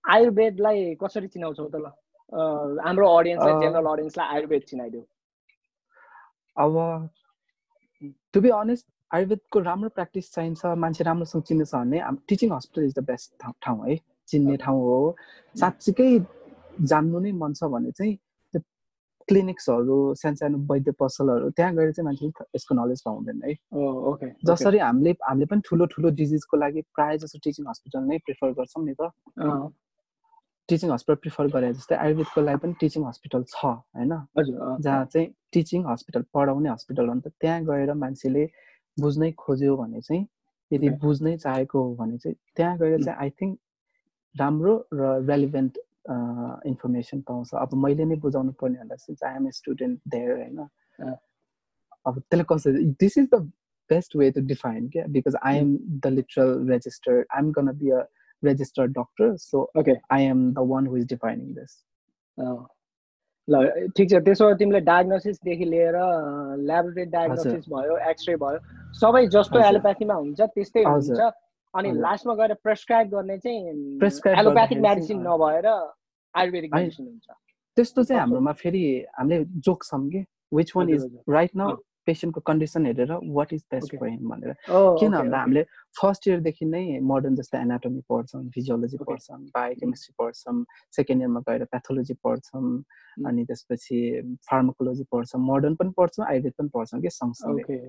आयुर्वेदलाई 0.05 0.95
कसरी 1.03 1.29
चिनाउँछौ 1.29 1.69
त 1.69 1.77
ल? 1.77 1.91
हाम्रो 2.87 3.09
अडियन्सलाई 3.19 3.61
जेनरल 3.61 3.87
अडियन्सलाई 3.93 4.35
आयुर्वेद 4.35 4.63
चिनाइदेऊ 4.69 5.03
अब 6.57 6.75
टु 8.35 8.41
बी 8.41 8.51
अनेस्ट 8.59 8.87
आयुर्वेदको 9.15 9.61
राम्रो 9.71 9.89
प्र्याक्टिस 9.97 10.33
चाहिन्छ 10.35 10.75
मान्छे 10.83 11.05
राम्रोसँग 11.05 11.43
चिन्दैछ 11.49 11.75
भने 11.75 12.03
teaching 12.29 12.53
hospital 12.53 12.85
is 12.87 12.95
the 12.99 13.05
best 13.11 13.31
ठाउँ 13.63 13.81
है। 13.89 13.97
चिन्ने 14.29 14.57
ठाउँ 14.57 14.81
हो। 14.83 15.17
साँच्चीकै 15.57 16.11
जान्नु 16.91 17.19
नै 17.21 17.33
मन 17.41 17.53
छ 17.55 17.71
भने 17.73 17.91
चाहिँ 17.93 18.19
क्लिनिक्सहरू 19.29 19.97
सानो 20.21 20.37
सानो 20.37 20.59
वैद्य 20.71 20.93
पसलहरू 21.01 21.51
त्यहाँ 21.57 21.75
गएर 21.75 21.93
चाहिँ 21.93 22.05
मान्छेले 22.07 22.45
यसको 22.57 22.75
नलेज 22.75 23.01
पाउँदैन 23.05 23.41
है। 23.45 23.53
ओके 24.11 24.27
जसरी 24.45 24.79
हामीले 24.79 25.13
हामीले 25.25 25.47
पनि 25.49 25.61
ठुलो 25.69 25.87
ठुलो 25.93 26.11
डिजिजको 26.19 26.57
लागि 26.57 26.81
प्रायः 26.95 27.17
जस्तो 27.23 27.39
टिचिङ 27.45 27.65
हस्पिटल 27.69 28.03
नै 28.09 28.19
प्रिफर 28.27 28.53
गर्छौँ 28.59 28.85
नि 28.85 28.95
त। 29.01 29.09
टिचिङ 30.69 30.91
हस्पिटल 30.93 31.19
प्रिफर 31.23 31.47
गरे 31.55 31.73
जस्तै 31.73 31.97
आयुर्वेदको 32.05 32.41
लागि 32.41 32.59
पनि 32.61 32.75
टिचिङ 32.81 33.03
हस्पिटल 33.07 33.43
छ 33.49 33.65
होइन? 33.65 34.13
जहाँ 34.85 35.05
चाहिँ 35.13 35.27
टिचिङ 35.53 35.89
हस्पिटल 35.89 36.23
पढाउने 36.35 36.69
हस्पिटल 36.71 37.09
हो 37.09 37.15
नि 37.15 37.21
त 37.25 37.33
त्यहाँ 37.41 37.65
गएर 37.65 37.93
मान्छेले 38.05 38.45
बुझ्नै 39.01 39.31
खोज्यो 39.39 39.77
भने 39.77 40.01
चाहिँ 40.01 40.27
यदि 40.71 40.89
बुझ्नै 41.03 41.37
चाहेको 41.37 41.83
हो 41.83 41.95
भने 41.97 42.19
चाहिँ 42.19 42.37
त्यहाँ 42.57 42.79
गएर 42.79 43.03
चाहिँ 43.05 43.19
आई 43.21 43.31
थिङ्क 43.41 43.59
राम्रो 44.35 44.75
र 44.95 45.11
रेलिभेन्ट 45.31 45.79
इन्फर्मेसन 46.67 47.21
पाउँछ। 47.29 47.55
अब 47.55 47.75
मैले 47.85 48.05
नै 48.05 48.17
बुझाउनु 48.23 48.53
पर्ने 48.61 48.79
भन्दा 48.79 48.97
चाहिँ 48.97 49.17
I 49.31 49.37
am 49.37 49.47
a 49.49 49.51
student 49.61 50.01
there 50.15 50.31
होइन? 50.39 50.59
अब 52.07 52.19
त्यसले 52.21 52.45
कसरी 52.51 52.85
this 53.01 53.19
is 53.19 53.29
the 53.35 53.41
best 53.91 54.17
way 54.17 54.31
to 54.31 54.41
define 54.47 54.89
क्या? 54.89 55.07
Because 55.17 55.37
I 55.43 55.57
am 55.59 55.77
the 56.05 56.07
literal 56.19 56.69
registered 56.71 57.27
I 57.31 57.39
am 57.39 57.51
gonna 57.59 57.73
be 57.79 57.91
a 57.91 58.03
registered 58.43 58.93
doctor 58.99 59.37
so 59.39 59.63
okay 59.79 59.95
I 60.13 60.25
am 60.25 60.53
the 60.55 60.67
one 60.73 60.87
who 60.87 60.97
is 60.97 61.07
defining 61.09 61.53
this 61.55 61.73
ल 63.49 63.91
ठिक 63.97 64.07
छ। 64.11 64.15
त्यसो 64.25 64.45
भए 64.49 64.55
तिमीले 64.59 64.81
डायग्नोसिसदेखि 64.89 65.65
लिएर 65.65 65.97
ल्याबोरेटरी 66.69 67.05
डायग्नोसिस 67.17 67.65
भयो 67.69 67.95
x-ray 68.11 68.37
भयो 68.43 68.59
सबै 69.01 69.23
जस्तो 69.37 69.59
एलोप्याथीमा 69.61 70.15
हुन्छ 70.15 70.41
त्यस्तै 70.41 70.85
हुन्छ। 70.85 71.21
अनि 71.75 71.89
लास्टमा 72.05 72.35
गएर 72.41 72.53
प्रेसक्राइब 72.65 73.07
गर्ने 73.15 73.39
चाहिँ 73.45 73.61
एलोप्याथिक 74.41 74.79
मेडिसिन 74.89 75.19
नभएर 75.29 75.67
आयुर्वेदिक 76.35 76.71
मेडिसिन 76.75 77.07
हुन्छ। 77.07 77.27
त्यस्तो 77.77 78.03
चाहिँ 78.03 78.21
हाम्रोमा 78.21 78.53
फेरि 78.63 78.85
हामीले 79.19 79.45
जोक्छौँ 79.67 80.09
कि। 80.11 80.25
Which 80.55 80.71
one 80.77 80.89
is 80.95 81.03
right 81.29 81.51
now 81.57 81.77
पेसेन्टको 82.07 82.41
condition 82.49 82.87
हेरेर 82.87 83.13
what 83.37 83.53
is 83.53 83.63
best 83.73 83.97
for 83.97 84.09
him 84.09 84.29
भनेर। 84.31 84.53
किन 84.71 85.13
भन्दा 85.13 85.39
हामीले 85.39 85.63
फर्स्ट 86.01 86.29
इयरदेखि 86.29 86.65
नै 86.67 86.83
मोडर्न 87.11 87.35
जस्तो 87.37 87.59
एनाटोमी 87.59 88.01
पढ्छौँ 88.11 88.43
फिजियोलोजी 88.55 88.97
पढ्छौँ 89.05 89.39
बायोकेमिस्ट्री 89.55 90.15
पढ्छौँ 90.19 90.65
सेकेन्ड 90.97 91.23
इयरमा 91.23 91.41
गएर 91.49 91.65
प्याथोलोजी 91.73 92.15
पढ्छौँ 92.25 92.63
अनि 93.29 93.45
त्यसपछि 93.45 93.99
फार्माकोलोजी 94.51 95.05
पढ्छौँ 95.13 95.41
मोडर्न 95.43 95.75
पनि 95.81 95.93
पढ्छौँ 95.97 96.27
आयुर्वेद 96.27 96.53
पनि 96.59 96.71
पढ्छौँ 96.75 97.01
कि 97.03 97.11
सँगसँगै। 97.11 97.81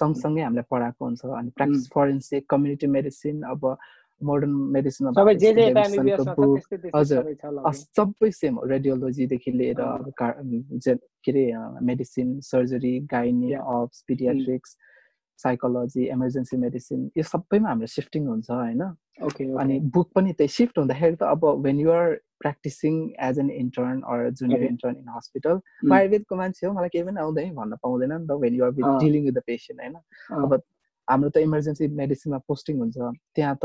सँगसँगै 0.00 0.42
हामीलाई 0.42 0.68
पढाएको 0.70 1.04
हुन्छ 1.04 1.24
अनि 1.40 1.50
प्र्याक्टिस 1.56 1.88
फरेन्सिक 1.94 2.48
कम्युनिटी 2.50 2.86
मेडिसिन 2.96 3.42
अब 3.52 3.76
मोडर्न 4.22 4.52
मेडिसिनमा 4.76 5.10
हजुर। 6.94 7.22
सबै 7.96 8.30
सेम 8.30 8.54
हो 8.56 8.64
रेडियोलोजीदेखि 8.74 9.50
लिएर 9.52 9.80
अब 9.80 10.12
के 11.24 11.30
अरे 11.30 11.44
medicine 11.86 12.40
surgery 12.52 12.94
gynae 13.10 13.52
obs 13.52 14.04
paediatrics 14.08 14.76
psychology 15.38 16.02
emergency 16.12 16.56
medicine 16.56 17.10
यो 17.16 17.22
सबैमा 17.24 17.68
हाम्रो 17.68 17.86
सिफ्टिङ 17.96 18.26
हुन्छ 18.26 18.50
होइन? 18.50 18.82
अनि 19.60 19.78
बुक 19.94 20.08
पनि 20.14 20.32
त्यही 20.32 20.48
सिफ्ट 20.48 20.78
हुँदाखेरि 20.78 21.16
त 21.16 21.22
अब 21.34 21.44
when 21.66 21.78
you're 21.80 22.06
practising 22.40 22.94
as 23.28 23.38
an 23.38 23.50
intern 23.50 24.00
or 24.00 24.28
junior 24.40 24.62
intern 24.64 24.96
in 24.96 25.08
hospital 25.16 25.60
म 25.84 25.92
आयुर्वेदको 25.92 26.36
मान्छे 26.36 26.66
हो 26.66 26.72
मलाई 26.72 26.88
केही 26.88 27.04
पनि 27.04 27.20
आउँदैन 27.20 27.54
भन्न 27.54 27.76
पाउँदैन 27.82 28.12
नि 28.12 28.26
त 28.26 28.32
when 28.44 28.54
you're 28.54 28.70
dealing 29.00 29.24
with 29.24 29.32
the 29.32 29.42
patient 29.46 29.80
होइन? 29.80 29.96
अब 30.44 30.60
हाम्रो 31.10 31.30
त 31.34 31.36
इमर्जेन्सी 31.46 31.88
मेडिसिनमा 32.00 32.38
पोस्टिङ 32.48 32.74
हुन्छ। 32.80 32.98
त्यहाँ 33.36 33.56
त 33.62 33.64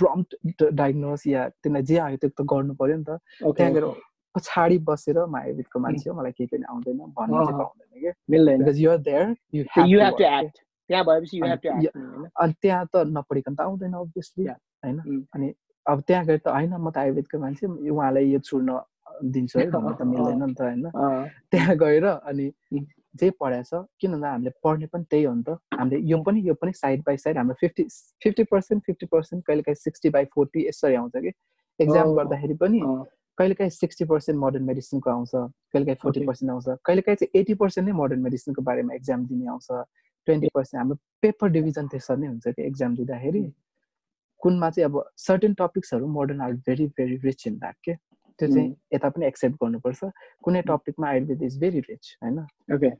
प्रम्प्ट 0.00 0.64
डायग्नोस 0.80 1.26
या 1.26 1.48
तिमीलाई 1.64 1.82
जे 1.90 1.96
आयो 2.06 2.16
त्यो 2.22 2.30
त 2.38 2.46
गर्नु 2.52 2.74
पर्यो 2.80 2.96
नि 2.96 3.04
त। 3.08 3.18
त्यहाँ 3.40 3.72
गएर 3.72 3.86
पछाडि 4.34 4.78
बसेर 4.88 5.18
म 5.24 5.36
आयुर्वेदको 5.36 5.78
मान्छे 5.80 6.10
हो 6.10 6.16
मलाई 6.18 6.32
केही 6.38 6.46
पनि 6.52 6.64
आउँदैन 6.70 6.98
भन्नु 7.18 7.44
चाहिँ 7.44 7.58
पाउँदैन 7.58 8.00
क्या 8.00 8.12
मिल्दैन। 8.30 8.58
Because 8.64 8.78
you're 8.80 8.98
there 9.08 9.26
you 9.54 9.62
you 9.88 10.00
have 10.00 10.14
to 10.18 10.24
act 10.24 10.56
त्यहाँ 10.90 11.04
भएपछि 11.04 11.34
यु 11.38 11.44
हेभ 11.46 11.58
टु 11.62 11.68
एक्ट 11.68 11.96
अनि 12.42 12.52
त्यहाँ 12.62 12.86
त 12.94 13.04
नपढिकन 13.18 13.54
त 13.54 13.60
आउँदैन 13.60 13.94
अभियसली 13.94 14.44
होइन। 14.46 14.98
अनि 15.34 15.54
अब 15.86 16.00
त्यहाँ 16.08 16.24
गएर 16.26 16.38
त 16.38 16.48
होइन 16.48 16.74
म 16.74 16.90
त 16.90 16.98
आयुर्वेदको 16.98 17.38
मान्छे 17.38 17.66
उहाँलाई 17.90 18.26
यो 18.32 18.38
छुड्न 18.42 18.80
दिन्छु 19.32 19.58
है 19.58 19.70
भन्नु 19.74 19.94
त 19.94 20.02
मिल्दैन 20.02 20.42
नि 20.42 20.54
त 20.54 20.60
होइन। 20.60 20.82
त्यहाँ 21.50 21.76
गएर 21.78 22.04
अनि 22.06 22.46
जे 23.14 23.30
पढाएछ 23.40 23.70
किन 24.00 24.12
भन्दा 24.12 24.30
हामीले 24.30 24.50
पढ्ने 24.64 24.86
पनि 24.92 25.04
त्यही 25.10 25.24
हो 25.24 25.34
नि 25.34 25.42
त। 25.42 25.58
हामीले 25.74 26.00
यो 26.10 26.18
पनि 26.22 26.40
यो 26.48 26.54
पनि 26.54 26.72
साइड 26.72 27.02
बाई 27.06 27.16
साइड 27.16 27.36
हाम्रो 27.38 27.54
fifty 27.60 27.82
fifty 28.22 28.44
percent 28.52 28.82
fifty 28.84 29.06
percent 29.06 29.44
कहिले 29.46 29.62
काहीँ 29.62 29.76
सिक्सटी 29.76 30.10
बाई 30.10 30.24
फोर्टी 30.34 30.66
यसरी 30.68 30.94
आउँछ 30.94 31.16
कि। 31.16 31.32
एक्जाम 31.80 32.14
गर्दाखेरि 32.14 32.54
पनि 32.54 32.80
कहिले 33.38 33.54
काहीँ 33.54 33.70
सिक्सटी 33.70 34.04
पर्सेन्ट 34.04 34.38
मोडर्न 34.40 34.64
मेडिसिनको 34.64 35.10
आउँछ 35.10 35.30
कहिले 35.34 35.84
काहीँ 35.86 35.98
फोर्टी 36.02 36.26
पर्सेन्ट 36.26 36.50
आउँछ 36.52 36.78
कहिले 36.84 37.02
काहीँ 37.02 37.16
चाहिँ 37.16 37.40
एटी 37.40 37.54
पर्सेन्ट 37.62 37.88
नै 37.88 37.94
मोडर्न 37.94 38.20
मेडिसिनको 38.22 38.62
बारेमा 38.62 38.94
एक्जाम 38.94 39.26
दिने 39.26 39.46
आउँछ। 39.50 39.68
ट्वेन्टी 40.26 40.48
पर्सेन्ट 40.54 40.80
हाम्रो 40.80 40.96
पेपर 41.22 41.48
डिभिजन 41.50 41.86
त्यसरी 41.86 42.20
नै 42.20 42.26
हुन्छ 42.26 42.48
कि 42.48 42.62
एक्जाम 42.66 42.94
दिँदाखेरि। 42.96 43.42
कुनमा 44.42 44.70
चाहिँ 44.70 44.84
अब 44.90 45.02
certain 45.16 45.54
टपिक्सहरू 45.58 46.06
modern 46.06 46.40
are 46.40 46.52
very 46.66 46.86
very 46.96 47.16
rich 47.24 47.46
in 47.46 47.58
that 47.58 47.76
के? 47.84 47.92
त्यो 48.38 48.48
चाहिँ 48.48 48.68
यता 48.94 49.08
पनि 49.14 49.26
एक्सेप्ट 49.26 49.56
गर्नुपर्छ। 49.62 50.10
कुनै 50.44 50.62
टपिकमा 50.70 51.08
आयुर्वेद 51.08 51.42
इज 51.42 51.58
भेरी 51.60 51.80
रिच 51.88 52.04
होइन? 52.22 52.38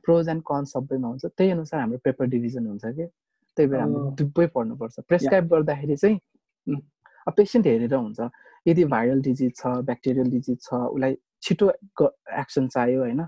प्रोज 0.05 0.29
एन्ड 0.29 0.41
कन्स 0.47 0.71
सबैमा 0.73 1.07
हुन्छ। 1.07 1.25
त्यही 1.25 1.49
अनुसार 1.51 1.79
हाम्रो 1.79 1.97
पेपर 2.03 2.25
डिभिजन 2.33 2.67
हुन्छ 2.67 2.85
कि? 2.85 3.05
त्यही 3.57 3.67
भएर 3.69 3.79
हामीले 3.79 4.15
दुवै 4.23 4.47
पढ्नुपर्छ। 4.55 4.99
प्रेसक्राइब 5.07 5.47
गर्दाखेरि 5.53 5.95
चाहिँ 5.95 6.17
पेसेन्ट 7.37 7.65
हेरेर 7.67 7.93
हुन्छ। 7.95 8.29
यदि 8.67 8.83
भाइरल 8.95 9.21
डिजिज 9.21 9.51
छ 9.57 9.67
ब्याक्टेरियल 9.85 10.29
डिजिज 10.31 10.57
छ 10.61 10.73
उसलाई 10.73 11.15
छिटो 11.43 11.65
एक्सन 12.41 12.67
चाहियो 12.75 12.99
होइन? 13.01 13.21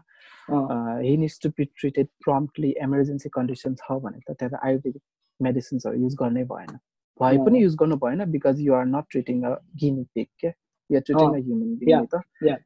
He 1.04 1.16
needs 1.18 1.40
to 1.44 1.50
be 1.58 1.66
treated 1.78 2.08
promptly 2.24 2.70
emergency 2.84 3.30
condition 3.34 3.76
छ 3.82 4.00
भने 4.04 4.20
त 4.28 4.36
त्यहाँ 4.40 4.60
आयुर्वेदिक 4.68 5.02
मेडिसिन्सहरू 5.40 6.00
युज 6.02 6.16
गर्नै 6.22 6.44
भएन। 6.52 6.78
भए 7.20 7.38
पनि 7.46 7.62
युज 7.64 7.76
गर्नु 7.76 7.96
भएन 8.04 8.26
because 8.32 8.60
you 8.62 8.74
are 8.74 8.86
not 8.86 9.06
treating 9.12 9.44
a 9.44 9.52
guinea 9.82 10.04
pig 10.16 10.30
के 10.42 10.50
you 10.90 10.98
are 10.98 11.04
treating 11.04 11.34
a 11.34 11.40
human 11.40 11.76
being 11.78 12.06
त 12.06 12.22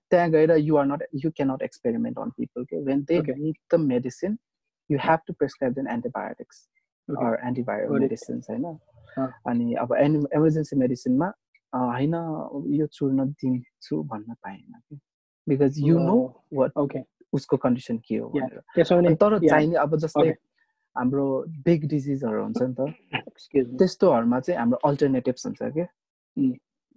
त्यहाँ 0.10 0.30
गएर 0.32 0.56
you 0.60 0.78
are 0.78 0.86
not 0.86 1.04
you 1.24 1.32
cannot 1.32 1.62
experiment 1.62 2.20
on 2.20 2.30
people 2.38 2.66
के 2.66 2.82
when 2.84 3.04
they 3.04 3.22
need 3.30 3.58
the 3.74 3.80
medicine 3.86 4.38
you 4.90 5.00
have 5.04 5.28
to 5.28 5.34
prescribe 5.34 5.74
then 5.74 5.88
antibiotics 5.90 6.68
or 7.08 7.40
antibiotic 7.48 8.02
medicines 8.02 8.50
होइन 8.50 8.66
अनि 9.48 9.74
अब 9.76 9.96
any 10.00 10.26
emergency 10.36 10.76
मेडिसिनमा 10.78 11.32
होइन 11.74 12.16
यो 12.74 12.88
चुर्न 12.92 13.26
दिन्छु 13.34 14.04
भन्न 14.04 14.34
पाएन 14.44 14.80
कि 14.80 15.00
बिकज 15.48 15.80
यु 15.80 16.00
नो 16.02 16.18
वाट 16.54 17.04
उसको 17.34 17.58
कन्डिसन 17.58 17.98
के 18.08 18.18
हो 18.18 18.30
भनेर 18.30 19.16
तर 19.16 19.38
चाहिने 19.40 19.76
अब 19.78 19.96
जस्तै 19.98 20.34
हाम्रो 20.96 21.26
बिग 21.66 21.88
डिजिजहरू 21.88 22.44
हुन्छ 22.44 22.62
नि 22.62 22.74
त 22.74 23.78
त्यस्तोहरूमा 23.78 24.40
चाहिँ 24.40 24.60
हाम्रो 24.60 24.80
अल्टरनेटिभ्स 24.86 25.46
हुन्छ 25.46 25.72
कि 25.78 25.86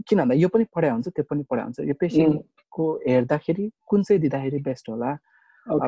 किन 0.08 0.18
भन्दा 0.18 0.34
यो 0.34 0.48
पनि 0.48 0.64
पढाइ 0.74 0.90
हुन्छ 0.90 1.08
त्यो 1.08 1.24
पनि 1.30 1.42
पढाइ 1.50 1.64
हुन्छ। 1.64 1.80
यो 1.90 1.94
पेसेन्टको 2.00 2.84
हेर्दाखेरि 3.08 3.64
कुन 3.86 4.02
चाहिँ 4.02 4.20
दिँदाखेरि 4.20 4.58
बेस्ट 4.62 4.88
होला? 4.90 5.10
अब 5.66 5.80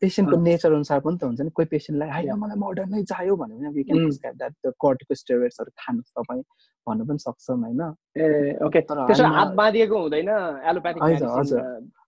पेसेन्टको 0.00 0.36
नेचर 0.42 0.72
अनुसार 0.72 1.00
पनि 1.00 1.16
त 1.18 1.24
हुन्छ 1.24 1.40
नि। 1.40 1.50
कोही 1.54 1.66
पेसेन्टलाई 1.70 2.10
होइन 2.10 2.34
मलाई 2.34 2.58
मोडर्न 2.58 2.90
नै 2.94 3.02
चाहियो 3.06 3.36
भन्यो 3.36 3.56
भने 3.58 3.70
वी 3.76 3.82
क्यान 3.86 3.98
प्रिस्क्राइब 4.04 4.36
द्याट 4.36 4.54
कर्टिको 4.74 5.14
स्टेरोइड्सहरू 5.14 5.70
खानुहोस् 5.78 6.14
तपाईँ 6.18 6.42
भन्नु 6.86 7.04
पनि 7.06 7.18
सक्छौँ 7.26 7.56
होइन? 7.62 7.82
ए 8.18 8.58
ओके 8.66 8.80
त्यसो 8.90 9.26
हात 9.38 9.54
बाँधिएको 9.54 9.96
हुँदैन? 10.02 10.30
एलोप्याथिक 10.66 11.02
हजुर 11.02 11.60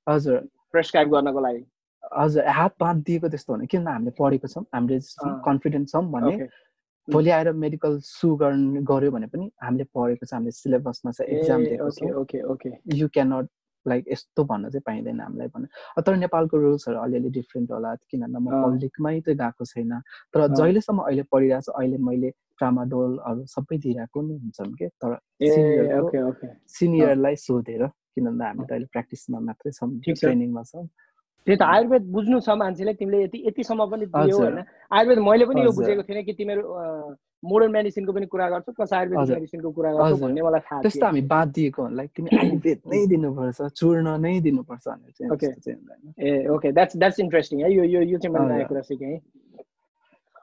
हजुर। 0.09 0.39
प्रेस्क्राइब 0.73 1.09
गर्नको 1.15 1.41
लागि। 1.47 1.63
हजुर 2.03 2.49
हात 2.59 2.75
बाँधिदिएको 2.81 3.29
त्यस्तो 3.29 3.53
हुने। 3.53 3.67
किन? 3.71 3.87
हामीले 3.87 4.11
पढेको 4.19 4.49
छौँ 4.49 4.65
हामीले 4.75 4.99
कन्फिडेन्ट 5.47 5.89
छौँ 5.89 6.05
भने 6.11 6.49
भोलि 7.09 7.31
आएर 7.31 7.53
मेडिकल 7.53 7.99
सु 8.05 8.35
गर्न 8.37 8.85
गऱ्यो 8.85 9.11
भने 9.11 9.27
पनि 9.27 9.51
हामीले 9.63 9.85
पढेको 9.95 10.27
छ 10.27 10.35
हामीले 10.35 10.51
सिलेबसमा 10.51 11.11
छ 11.13 11.21
एक्जाम 11.27 11.65
दिएको 11.65 11.91
छ। 11.91 12.11
Okay 12.23 12.43
okay. 12.53 12.71
You 12.95 13.09
cannot 13.15 13.49
like 13.87 14.05
यस्तो 14.13 14.45
भन्न 14.47 14.71
चाहिँ 14.71 14.83
पाइँदैन 14.87 15.21
हामीलाई 15.21 15.49
भन्नु। 15.55 16.03
तर 16.07 16.17
नेपालको 16.17 16.57
रुल्सहरू 16.57 16.99
अलिअलि 16.99 17.31
डिफ्रेन्ट 17.39 17.71
होला 17.73 17.95
किनभने 18.11 18.39
म 18.39 18.47
पब्लिकमै 18.65 19.21
चाहिँ 19.21 19.39
गएको 19.39 19.65
छैन। 19.67 19.93
तर 20.31 20.41
जहिलेसम्म 20.55 20.99
अहिले 21.03 21.23
पढिरहेको 21.33 21.67
छु 21.67 21.73
अहिले 21.73 21.99
मैले 21.99 22.31
ट्रामाडोलहरू 22.59 23.43
सबै 23.51 23.77
दिइरहेको 23.83 24.23
नै 24.23 24.35
हुन्छन् 24.39 24.75
कि? 24.79 24.87
तर 25.03 25.19
सिनियरलाई 26.79 27.37
सोधेर 27.37 27.83
किनभने 28.15 28.45
हामी 28.45 28.65
त 28.67 28.71
अहिले 28.73 28.87
प्र्याक्टिसमा 28.95 29.39
मात्रै 29.51 29.73
छौँ 29.75 29.91
ट्रेनिङमा 29.99 30.63
छौँ। 30.71 30.87
त्यही 31.47 31.57
त 31.59 31.63
आयुर्वेद 31.63 32.03
बुझ्नु 32.15 32.41
छ 32.47 32.49
मान्छेले 32.63 32.93
तिमीले 33.01 33.23
यति 33.25 33.39
यतिसम्म 33.49 33.85
पनि 33.93 34.07
दियो 34.15 34.37
होइन। 34.39 34.59
आयुर्वेद 34.95 35.19
मैले 35.29 35.45
पनि 35.51 35.61
यो 35.65 35.71
बुझेको 35.79 36.03
थिइनँ 36.09 36.23
कि 36.25 36.33
तिमीहरू 36.39 36.63
मोडर्न 37.43 37.73
मेडिसिनको 37.73 38.13
पनि 38.13 38.27
कुरा 38.33 38.49
गर्छौ 38.51 38.73
प्लस 38.73 38.93
आयुर्वेदिक 38.95 39.35
मेडिसिनको 39.35 39.71
कुरा 39.77 39.91
गर्छौ 39.93 40.17
भन्ने 40.23 40.43
मलाई 40.47 40.61
थाहा 40.67 40.81
त्यस्तो 40.83 41.07
हामी 41.07 41.23
बात 41.35 41.49
दिएको 41.59 41.89
लाइक 41.99 42.11
तिमी 42.17 42.31
आयुर्वेद 42.43 42.81
नै 42.93 43.01
दिनुपर्छ 43.13 43.61
चूर्ण 43.81 44.17
नै 44.25 44.35
दिनुपर्छ 44.47 44.85
चाहिँ 44.87 45.77
ah 46.19 46.47
okay 46.55 46.73
that's 46.73 46.97
that's 46.97 47.19
interesting 47.27 47.63
है। 47.63 47.73
यो 47.75 47.85
यो 47.85 48.03
यो 48.13 48.19
चाहिँ 48.19 48.35
मैले 48.35 48.55
नयाँ 48.55 48.69
कुरा 48.69 48.83
सिकेँ 48.91 49.19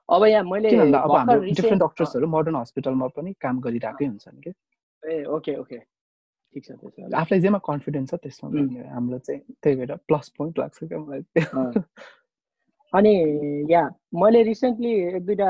अब 0.09 0.25
यहाँ 0.25 0.43
मैले 0.43 0.69
डिफ्रेन्ट 0.69 1.81
डक्टर्सहरू 1.83 2.27
मोडर्न 2.27 2.55
हस्पिटलमा 2.55 3.07
पनि 3.15 3.33
काम 3.41 3.59
गरिरहेकै 3.61 4.05
हुन्छन् 4.05 4.41
कि। 4.43 4.51
ए 5.03 5.23
ओके 5.37 5.55
ओके 5.63 5.79
ठिक 6.53 6.63
छ 6.65 6.71
त्यसो 6.71 7.15
आफूलाई 7.17 7.39
जेमा 7.41 7.59
कन्फिडेन्स 7.69 8.09
छ 8.11 8.15
त्यसमा 8.23 8.47
हाम्रो 8.93 9.17
चाहिँ 9.27 9.41
त्यही 9.63 9.75
भएर 9.79 9.95
प्लस 10.07 10.29
पोइन्ट 10.37 10.59
लाग्छ 10.59 10.77
क्या 10.83 10.99
मलाई। 10.99 11.23
अनि 12.93 13.13
या 13.69 13.81
मैले 14.17 14.41
रिसेन्टली 14.43 14.91
एक 15.07 15.25
दुईवटा 15.25 15.49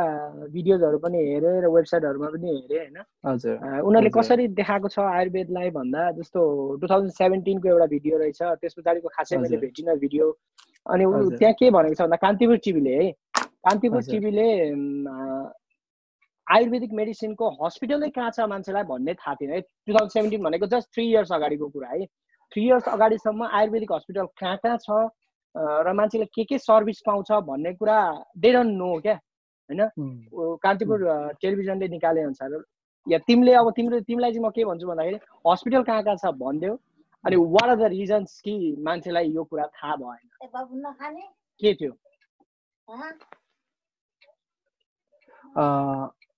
भिडियोजहरू 0.56 0.98
पनि 1.04 1.18
हेरेँ 1.28 1.62
र 1.64 1.68
वेबसाइटहरूमा 1.76 2.30
पनि 2.36 2.48
हेरेँ 2.56 2.80
होइन? 2.80 2.98
हजुर। 3.26 3.56
उनीहरूले 3.88 4.12
कसरी 4.18 4.48
देखाएको 4.60 4.88
छ 4.92 5.00
आयुर्वेदलाई 5.00 5.70
भन्दा 5.80 6.02
जस्तो 6.20 6.40
टु 6.82 6.86
थाउजन्ड 6.92 7.12
सेभेन्टिनको 7.16 7.70
एउटा 7.70 7.88
भिडियो 7.96 8.18
रहेछ 8.20 8.42
त्यस 8.60 8.74
पछाडिको 8.78 9.08
खासै 9.16 9.38
मैले 9.40 9.58
भेटिनँ 9.64 9.96
भिडियो 10.04 10.26
अनि 10.86 11.04
त्यहाँ 11.40 11.54
के 11.56 11.72
भनेको 11.72 11.96
छ 11.96 12.02
भन्दा 12.02 12.20
कान्तिपुर 12.28 12.58
टिभीले 12.68 12.96
है। 13.00 13.12
कान्तिपुर 13.40 14.02
टिभीले 14.12 14.48
आयुर्वेदिक 16.50 16.94
मेडिसिनको 17.00 17.50
हस्पिटलै 17.62 18.10
कहाँ 18.10 18.32
छ 18.32 18.48
मान्छेलाई 18.50 18.84
भन्ने 18.90 19.14
थाहा 19.14 19.36
थिएन। 19.42 19.52
है 19.54 19.62
टु 19.62 19.94
थाउजन्ड 19.94 20.12
सेभेन्टिन 20.12 20.44
भनेको 20.44 20.66
जस्ट 20.68 20.88
थ्री 20.94 21.04
इयर्स 21.10 21.32
अगाडिको 21.34 21.68
कुरा 21.70 21.90
है। 21.90 22.06
थ्री 22.52 22.66
इयर्स 22.66 22.88
अगाडिसम्म 22.90 23.48
आयुर्वेदिक 23.60 23.92
हस्पिटल 23.94 24.26
कहाँ 24.40 24.58
कहाँ 24.66 24.78
छ 24.86 25.10
र 25.56 25.94
मान्छेले 25.94 26.26
के 26.26 26.44
के 26.46 26.58
सर्भिस 26.58 27.02
पाउँछ 27.06 27.32
भन्ने 27.46 27.74
कुरा 27.74 28.00
दे 28.38 28.52
डन्ट 28.54 28.78
नो 28.78 29.00
क्या 29.02 29.14
होइन? 29.14 29.82
कान्तिपुर 30.64 31.00
टेलिभिजनले 31.42 31.88
निकाले 31.88 32.22
अनुसार। 32.22 32.62
या 33.08 33.18
तिमीले 33.28 33.54
अब 33.54 33.72
तिम्रो 33.76 34.00
तिमीलाई 34.06 34.32
चाहिँ 34.32 34.46
म 34.46 34.50
के 34.52 34.66
भन्छु 34.66 34.88
भन्दाखेरि 34.88 35.20
हस्पिटल 35.48 35.84
कहाँ 35.84 36.04
कहाँ 36.04 36.16
छ 36.18 36.34
भनिदेऊ। 36.38 36.76
अनि 37.24 37.36
वाट 37.36 37.70
आर 37.70 37.76
द 37.76 37.90
रिजन्स 37.94 38.40
कि 38.42 38.76
मान्छेलाई 38.80 39.32
यो 39.32 39.44
कुरा 39.44 39.66
थाहा 39.78 39.96
भएन? 39.96 40.28
के 41.62 41.74
थियो? 41.74 41.94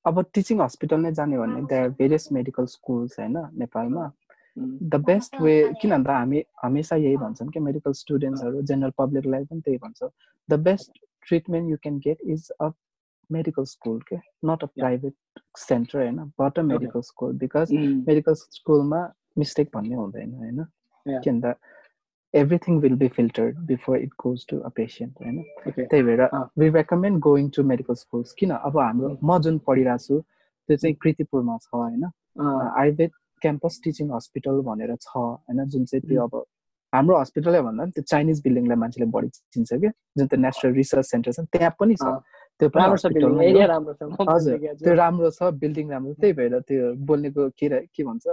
अब 0.06 0.24
टिचिङ 0.34 0.62
हस्पिटल 0.62 1.00
नै 1.00 1.12
जाने 1.12 1.38
भने 1.38 1.62
देयर 1.72 1.90
भेरियस 2.00 2.28
मेडिकल 2.32 2.66
स्कुल्स 2.66 3.20
होइन 3.20 3.38
नेपालमा। 3.58 4.12
द 4.58 4.96
बेस्ट 5.06 5.40
वे 5.42 5.54
किन 5.82 5.92
भन्दा 5.92 6.14
हामी 6.14 6.44
हमेसा 6.64 6.96
यही 6.96 7.18
भन्छौँ 7.18 7.48
कि 7.50 7.60
मेडिकल 7.60 7.94
स्टुडेन्ट्सहरू 7.94 8.62
जेनरल 8.62 8.92
पब्लिकलाई 8.98 9.46
पनि 9.46 9.62
त्यही 9.62 9.78
भन्छ। 9.78 10.10
The 10.50 10.60
best 10.60 11.00
treatment 11.28 11.70
you 11.70 11.78
can 11.78 11.98
get 12.00 12.22
is 12.28 12.50
a 12.62 12.70
medical 13.30 13.64
school 13.66 14.00
के 14.10 14.16
नट 14.46 14.64
अ 14.64 14.68
प्राइभेट 14.76 15.40
सेन्टर 15.58 16.00
होइन? 16.00 16.18
But 16.40 16.60
a 16.60 16.62
medical 16.64 17.02
school 17.02 17.34
because 17.38 17.72
medical 18.08 18.34
स्कुलमा 18.34 19.02
मिस्टेक 19.38 19.70
भन्ने 19.74 19.96
हुँदैन 19.96 20.34
होइन? 20.34 20.64
के 21.06 21.32
भन्दा 21.32 21.54
everything 22.34 22.80
will 22.82 22.96
be 22.96 23.08
filtered 23.15 23.58
before 23.67 23.98
it 23.98 24.10
goes 24.24 24.46
to 24.50 24.60
a 24.60 24.70
patient 24.76 25.22
होइन 25.22 25.41
त्यही 25.67 26.04
भएर 26.04 26.22
we 26.60 26.70
recommend 26.78 27.20
going 27.28 27.50
to 27.56 27.63
medical 27.72 27.96
schools 28.04 28.34
किन 28.39 28.52
अब 28.52 28.78
हाम्रो 28.80 29.17
म 29.24 29.38
जुन 29.48 29.58
पढिरहेको 29.67 30.06
छु 30.06 30.20
त्यो 30.70 30.78
चाहिँ 30.78 30.96
कृतिपुरमा 31.02 31.58
छ 31.58 31.70
होइन? 31.74 32.04
आयुर्वेद 32.82 33.12
क्याम्पस 33.41 33.80
टिचिङ 33.84 34.12
हस्पिटल 34.15 34.62
भनेर 34.67 34.96
छ 34.96 35.15
होइन? 35.15 35.65
जुन 35.65 35.86
चाहिँ 35.86 36.02
त्यो 36.08 36.24
अब 36.24 36.44
हाम्रो 36.94 37.20
हस्पिटलै 37.20 37.62
भन्दा 37.62 37.84
पनि 37.84 37.91
त्यो 37.91 38.04
चाइनिज 38.12 38.41
बिल्डिङलाई 38.44 38.78
मान्छेले 38.84 39.06
बढी 39.15 39.30
चिन्छ 39.30 39.70
कि 39.74 39.89
जुन 40.17 40.28
त्यो 40.28 40.39
नेसनल 40.39 40.74
रिसर्च 40.74 41.06
सेन्टर 41.12 41.32
छ 41.32 41.39
त्यहाँ 41.56 41.76
पनि 41.80 41.96
छ। 41.96 42.08
त्यो 42.60 42.67
हजुर 44.30 44.58
त्यो 44.84 44.94
राम्रो 44.96 45.30
छ 45.32 45.44
बिल्डिङ 45.62 45.89
राम्रो 45.91 46.13
त्यही 46.22 46.34
भएर 46.39 46.60
त्यो 46.70 46.94
बोल्नेको 47.10 47.50
के 47.60 47.67
के 47.96 48.04
भन्छ 48.04 48.26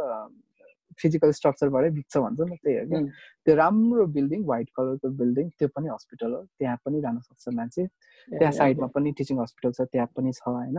फिजिकल 1.01 1.31
स्ट्रक्चरबाटै 1.31 1.91
बित्छ 1.91 2.17
भन्छ 2.19 2.41
नि 2.41 2.57
त्यही 2.57 2.77
हो 2.79 2.85
कि 2.91 3.11
त्यो 3.47 3.55
राम्रो 3.55 4.07
बिल्डिङ 4.17 4.45
व्हाइट 4.45 4.69
कलरको 4.77 5.09
बिल्डिङ 5.21 5.49
त्यो 5.59 5.69
पनि 5.69 5.89
हस्पिटल 5.89 6.33
हो। 6.33 6.43
त्यहाँ 6.59 6.77
पनि 6.85 7.01
जान 7.01 7.19
सक्छ 7.19 7.55
मान्छे। 7.55 7.87
त्यहाँ 8.29 8.53
साइडमा 8.53 8.87
पनि 8.95 9.13
टिचिङ 9.19 9.41
हस्पिटल 9.41 9.73
छ 9.73 9.89
त्यहाँ 9.93 10.09
पनि 10.17 10.33
छ 10.33 10.43
होइन। 10.49 10.79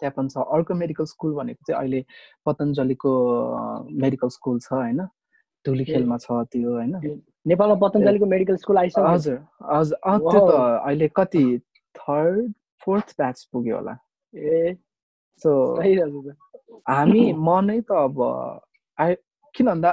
त्यहाँ 0.00 0.12
पनि 0.16 0.28
छ। 0.28 0.36
अर्को 0.36 0.74
मेडिकल 0.74 1.04
स्कुल 1.04 1.34
भनेको 1.34 1.62
चाहिँ 1.66 1.78
अहिले 1.80 2.04
पतञ्जलीको 2.46 3.12
मेडिकल 4.04 4.28
स्कुल 4.28 4.58
छ 4.60 4.72
होइन। 4.72 5.00
धुलीखेलमा 5.64 6.16
छ 6.18 6.44
त्यो 6.52 6.70
होइन। 6.76 6.94
नेपालमा 7.46 7.74
पतञ्जलिको 7.86 8.26
मेडिकल 8.26 8.56
स्कुल 8.56 8.78
आइसक्यो। 8.78 9.04
हजुर 9.06 9.38
हजुर। 9.72 9.98
त्यो 10.30 10.40
त 10.48 10.50
अहिले 10.86 11.08
कति? 11.16 11.44
थर्ड 11.94 12.52
फोर्थ 12.82 13.14
ब्याच 13.18 13.44
पुग्यो 13.52 13.76
होला। 13.76 13.94
ए। 14.34 14.74
सो 15.42 15.50
हामी 16.88 17.22
म 17.46 17.60
नै 17.60 17.80
त 17.80 17.92
अब 17.92 18.18
आइ 19.02 19.14
किन 19.54 19.66
भन्दा 19.66 19.90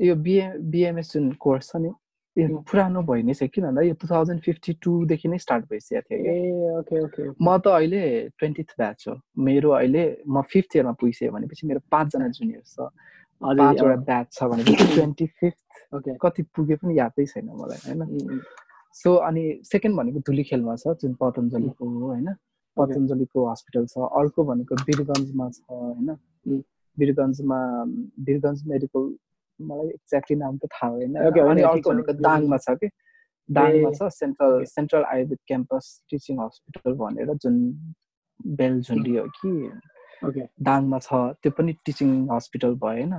यो 0.00 0.14
बिए 0.26 0.44
बिएमएस 0.72 1.12
जुन 1.12 1.32
कोर्स 1.38 1.70
छ 1.70 1.76
नि 1.76 1.90
यो. 2.36 2.58
पुरानो 2.62 3.02
भइ 3.02 3.22
नै 3.22 3.34
छ 3.34 3.48
किन 3.54 3.64
भन्दा 3.64 3.82
यो 3.82 3.94
टु 4.00 4.06
थाउजन्ड 4.08 4.40
फिफ्टी 4.40 4.72
टूदेखि 4.82 5.28
नै 5.28 5.38
स्टार्ट 5.38 5.64
भइसकेको 5.70 6.82
थियो 6.82 7.06
कि 7.08 7.22
म 7.42 7.56
त 7.58 7.66
अहिले 7.68 8.02
ट्वेन्टिथ 8.38 8.74
ब्याच 8.78 9.04
हो 9.08 9.14
मेरो 9.42 9.70
अहिले 9.78 10.04
म 10.28 10.42
फिफ्थ 10.52 10.76
इयरमा 10.76 10.92
पुगिसकेँ 11.00 11.30
भनेपछि 11.30 11.66
मेरो 11.66 11.80
पाँचजना 11.90 12.28
जुनियर 12.38 12.62
छ 12.66 12.88
पाँचवटा 13.40 13.96
ब्याच 14.04 14.32
छ 14.32 14.42
भनेपछि 14.44 14.86
ट्वेन्टी 14.94 15.26
फिफ्थ 15.40 15.94
ओके 15.94 16.16
कति 16.20 16.42
पुगे 16.54 16.76
पनि 16.76 16.98
यादै 16.98 17.26
छैन 17.26 17.50
मलाई 17.54 17.78
होइन 17.86 18.40
सो 18.96 19.14
अनि 19.26 19.44
सेकेन्ड 19.64 19.96
भनेको 19.96 20.20
धुलीखेलमा 20.26 20.76
छ 20.76 20.94
जुन 21.02 21.14
पतञ्जलिको 21.20 21.90
हो 21.90 22.06
होइन 22.06 22.34
पतञ्जलिको 22.76 23.50
हस्पिटल 23.50 23.86
छ 23.86 24.08
अर्को 24.20 24.44
भनेको 24.44 24.74
वीरगन्जमा 24.86 25.50
छ 25.50 25.60
होइन. 25.70 26.16
वीरगन्जमा 26.98 27.60
वीरगन्ज 28.28 28.62
मेडिकल 28.66 29.04
मलाई 29.60 29.88
एक्ज्याक्टली 29.88 30.36
नाम 30.36 30.56
त 30.58 30.70
थाहा 30.74 30.90
होइन 30.92 31.16
अनि 31.16 31.62
अर्को 31.70 31.90
भनेको। 31.90 32.12
दाङमा 32.26 32.58
छ 32.64 32.76
कि? 32.82 32.88
दाङमा 33.48 33.90
छ 33.98 34.08
central. 34.14 34.64
Central 34.74 35.04
Ayurveda 35.14 35.38
campus 35.46 35.90
teaching 36.10 36.40
hospital 36.40 36.92
भनेर 37.02 37.34
जुन 37.44 37.58
बेलझुन्डी 38.60 39.16
हो 39.16 39.26
कि? 39.40 39.52
दाङमा 40.70 40.98
छ 40.98 41.20
त्यो 41.42 41.50
पनि 41.58 41.72
टिचिङ 41.84 42.14
हस्पिटल 42.30 42.74
भयो 42.84 43.02
होइन. 43.02 43.12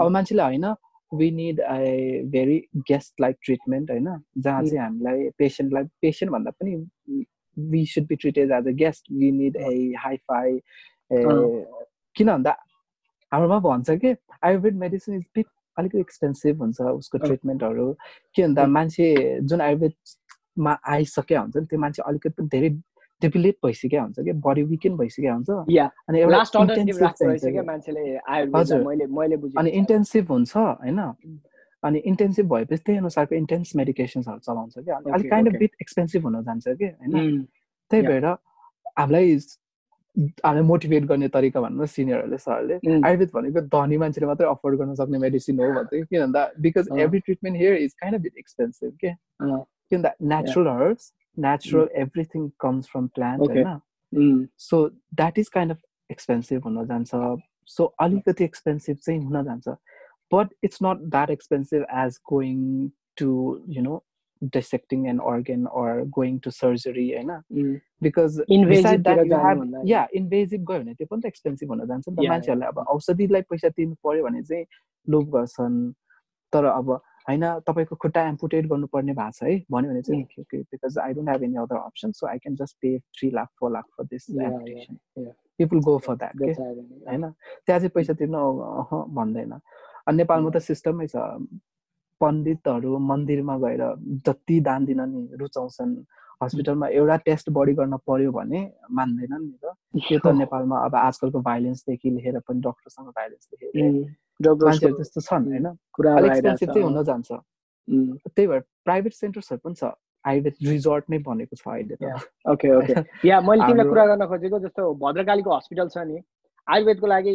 अब 0.00 0.10
मान्छेले 0.10 0.42
होइन 0.42 0.66
we 1.12 1.30
need 1.30 1.60
a 1.60 2.22
very 2.32 2.58
guest 2.88 3.20
like 3.20 3.36
treatment 3.44 3.90
होइन 3.90 4.08
जहाँ 4.38 4.62
चाहिँ 4.62 4.80
हामीलाई 4.80 5.28
पेसेन्टलाई 5.38 5.84
पेसेन्ट 6.02 6.32
भन्दा 6.32 6.50
पनि 6.50 6.74
we 7.56 7.84
should 7.92 8.06
be 8.06 8.16
treated 8.16 8.52
as 8.52 8.66
a 8.66 8.74
guest 8.82 9.12
we 9.12 9.30
need 9.32 9.56
a 9.56 9.92
hi-fi 10.28 10.50
a 11.10 11.22
किन 12.16 12.32
भन्दा 12.32 12.56
हाम्रोमा 13.32 13.58
भन्छ 13.58 13.90
कि 13.90 14.14
आयुर्वेद 14.44 14.74
मेडिसिन 14.74 15.14
इज 15.14 15.24
बिग 15.34 15.44
अलिकति 15.78 16.00
एक्सपेन्सिभ 16.00 16.60
हुन्छ 16.62 16.80
उसको। 16.80 17.18
ट्रिटमेन्टहरू 17.18 17.92
के 18.34 18.42
भन्दा. 18.42 18.66
मान्छे 18.66 19.40
जुन 19.42 19.60
आयुर्वेदमा 19.60 20.78
आइसकेका 20.88 21.40
हुन्छ 21.40 21.56
नि 21.56 21.66
त्यो 21.66 21.78
मान्छे 21.78 22.02
अलिकति 22.02 22.42
धेरै 22.42 22.68
डेबिलेट 23.22 23.56
भइसकेका 23.64 24.02
हुन्छ 24.02 24.20
कि 24.20 24.32
बडी 24.32 24.62
विकेन 24.62 24.96
भइसकेका 24.96 25.34
हुन्छ। 25.34 25.50
अनि 26.08 26.20
एउटा 26.20 26.38
अनि 29.58 29.70
इन्टेन्सिभ 29.70 30.28
हुन्छ 30.28 30.56
होइन? 30.56 30.98
अनि 31.82 31.98
इन्टेन्सिभ 31.98 32.54
भएपछि 32.54 32.76
त्यही 32.76 32.98
अनुसारको 32.98 33.34
इन्टेन्स 33.34 33.76
मेडिकेसन्सहरू 33.76 34.38
चलाउँछ 34.38 34.74
कि। 34.78 34.90
अनि 34.90 35.12
अलिक 35.12 35.30
काइन्ड 35.30 35.48
अफ. 35.48 35.58
बिट 35.58 35.72
एक्सपेन्सिभ 35.82 36.22
हुन 36.24 36.42
जान्छ 36.44 36.68
कि 36.68 36.84
होइन? 36.84 37.46
त्यही. 37.90 38.02
भएर 38.02 38.24
हामीलाई 38.98 39.38
हामीलाई 40.16 40.66
मोटिभेट 40.66 41.04
गर्ने 41.04 41.28
तरिका 41.28 41.60
भन्नु 41.60 41.86
सिनियरहरूले 41.86 42.76
उम्, 42.76 43.04
आयुर्वेद 43.06 43.30
भनेको 43.34 43.60
धनी 43.74 43.96
मान्छेले 44.02 44.26
मात्रै 44.26 44.46
अफोर्ड 44.48 44.78
गर्न 44.78 44.94
सक्ने 45.00 45.18
मेडिसिन 45.18 45.60
हो 45.60 45.72
भन्थ्यो 45.74 46.04
किन 46.04 46.20
भन्दा 46.20 46.42
because. 46.60 46.88
Every 47.00 47.20
treatment 47.20 47.56
here 47.58 47.74
is 47.76 47.92
kind 48.00 48.16
of 48.16 48.22
bit 48.22 48.38
expensive 48.38 48.96
के 49.00 49.12
किन 49.42 50.02
भन्दा 50.02 50.12
natural 50.34 50.68
herbs 50.80 51.12
natural 51.38 51.88
everything 52.02 52.48
comes 52.60 52.88
from 52.92 53.06
plant. 53.14 53.40
होइन? 53.50 54.48
So 54.58 54.86
that 54.88 55.38
is 55.38 55.48
kind 55.54 55.72
of 55.72 55.80
expensive 56.10 56.64
हुन 56.64 56.84
जान्छ। 56.86 57.10
सो 57.68 57.84
अलिकति 58.00 58.44
एक्सपेन्सिभ 58.44 58.96
चाहिँ 58.96 59.20
हुन 59.24 59.44
जान्छ। 59.44 59.68
But 60.34 60.54
it's 60.64 60.78
not 60.82 60.98
that 61.10 61.30
expensive 61.30 61.84
as 62.04 62.18
going 62.30 62.88
to 63.18 63.30
you 63.68 63.82
know 63.82 64.02
dissecting 64.42 65.08
an 65.08 65.18
organ 65.20 65.66
or 65.66 66.04
going 66.16 66.38
to 66.40 66.50
surgery 66.50 67.06
होइन? 67.12 67.30
Because 68.02 68.40
या 69.86 70.06
invasive 70.14 70.64
गयो 70.70 70.78
भने 70.80 70.94
त्यो 70.94 71.06
पनि 71.10 71.20
त 71.22 71.26
एक्सपेन्सिभ 71.26 71.68
हुन 71.70 71.86
जान्छ 71.86 72.08
नि 72.08 72.14
त 72.16 72.28
मान्छेहरूलाई। 72.28 72.68
अब 72.68 72.78
औषधिलाई 72.78 73.42
पैसा 73.50 73.68
तिर्नु 73.68 73.94
पर्यो 74.04 74.24
भने 74.24 74.42
चाहिँ 74.42 74.64
लोभ 75.08 75.26
गर्छन्। 75.36 75.76
तर 76.52 76.64
अब 76.64 76.90
होइन 77.28 77.44
तपाईँको 77.66 77.96
खुट्टा 78.02 78.22
एम्पुटेट 78.28 78.66
गर्नुपर्ने 78.66 79.12
भएको 79.12 79.30
छ 79.30 79.42
है। 79.42 79.58
भन्यो 79.70 79.90
भने 79.90 80.02
चाहिँ 80.02 80.22
Mm. 80.22 80.40
Okay 80.40 80.58
because 80.62 80.98
I 80.98 81.12
don't 81.12 81.28
have 81.28 81.42
any 81.42 81.56
other 81.60 81.76
option 81.76 82.12
so 82.12 82.26
I 82.26 82.38
can 82.38 82.54
just 82.56 82.76
pay 82.82 82.98
three 82.98 83.30
lakh 83.30 83.48
four 83.60 83.70
lakh 83.72 83.84
for 83.96 84.04
this 84.04 84.30
amputation. 84.30 84.96
People 85.58 85.80
go 85.82 85.98
for 85.98 86.14
that. 86.16 86.34
होइन? 86.38 87.24
त्यहाँ 87.66 87.80
चाहिँ 87.80 87.90
पैसा 87.94 88.12
तिर्न 88.14 88.36
भन्दैन। 89.18 89.52
अनि 90.08 90.16
नेपालमा 90.16 90.50
त 90.50 90.58
सिस्टमै 90.62 91.06
छ। 91.06 91.16
पण्डितहरू 92.20 92.98
मन्दिरमा 93.10 93.56
गएर 93.64 93.82
जति 94.26 94.60
दान 94.68 94.84
दिन 94.84 95.00
नि 95.10 95.22
रुचाउँछन् 95.40 95.94
हस्पिटलमा 96.42 96.86
एउटा 96.88 97.16
टेस्ट 97.26 97.50
बढी 97.50 97.72
गर्न 97.74 97.96
पर्यो 98.06 98.30
भने 98.32 98.60
मान्दैनन् 98.94 99.44
नि 99.44 99.56
त। 99.58 99.74
त्यो 100.06 100.18
त 100.22 100.34
नेपालमा 100.38 100.76
अब 100.86 100.94
आजकलको 100.94 101.40
भाइलेन्सदेखि 101.42 102.10
लिएर 102.10 102.38
पनि 102.46 102.60
डक्टरसँग 102.62 103.08
भाइलेन्सदेखि 103.18 103.66
मान्छेहरू 104.44 104.96
त्यस्तो 104.96 105.20
छन् 105.20 105.46
होइन? 105.50 105.66
एक्सपेन्सिभ 105.66 106.68
चाहिँ 106.70 106.84
हुन 106.86 107.02
जान्छ। 107.04 107.30
त्यही 108.34 108.46
भएर 108.46 108.62
प्राइभेट 108.86 109.12
सेन्टर्सहरू 109.12 109.60
पनि 109.64 109.74
छ। 109.74 109.90
आयुर्वेद 110.24 110.54
रिजोर्ट 110.62 111.04
नै 111.10 111.18
बनेको 111.26 111.56
छ 111.56 111.66
अहिले 111.68 111.96
त. 111.98 112.22
ओके 112.52 112.68
ओके 112.78 113.28
या 113.28 113.40
मैले 113.40 113.66
तिमीलाई 113.66 113.88
कुरा 113.90 114.06
गर्न 114.06 114.26
खोजेको 114.30 114.58
जस्तो 114.66 114.82
भद्रकालीको 115.02 115.50
हस्पिटल 115.56 115.88
छ 115.90 116.06
नि। 116.06 116.22
आयुर्वेदको 116.68 117.06
लागि 117.06 117.34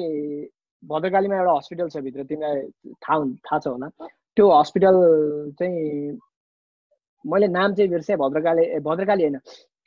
भद्रकालीमा 0.84 1.36
एउटा 1.39 1.54
हस्पिटल 1.60 1.88
छ 1.91 1.98
भित्र। 2.08 2.24
तिमीलाई 2.24 2.60
थाहा 3.04 3.17
थाहा 3.48 3.60
छ 3.60 3.67
होला। 3.67 3.88
त्यो 4.38 4.50
हस्पिटल 4.52 4.96
चाहिँ 5.60 6.17
मैले 7.26 7.48
नाम 7.48 7.74
चाहिँ 7.74 7.89
बिर्सेँ 7.89 8.17
भद्रकाली 8.17 8.63
ए 8.65 8.80
भद्रकाली 8.89 9.24
होइन 9.24 9.38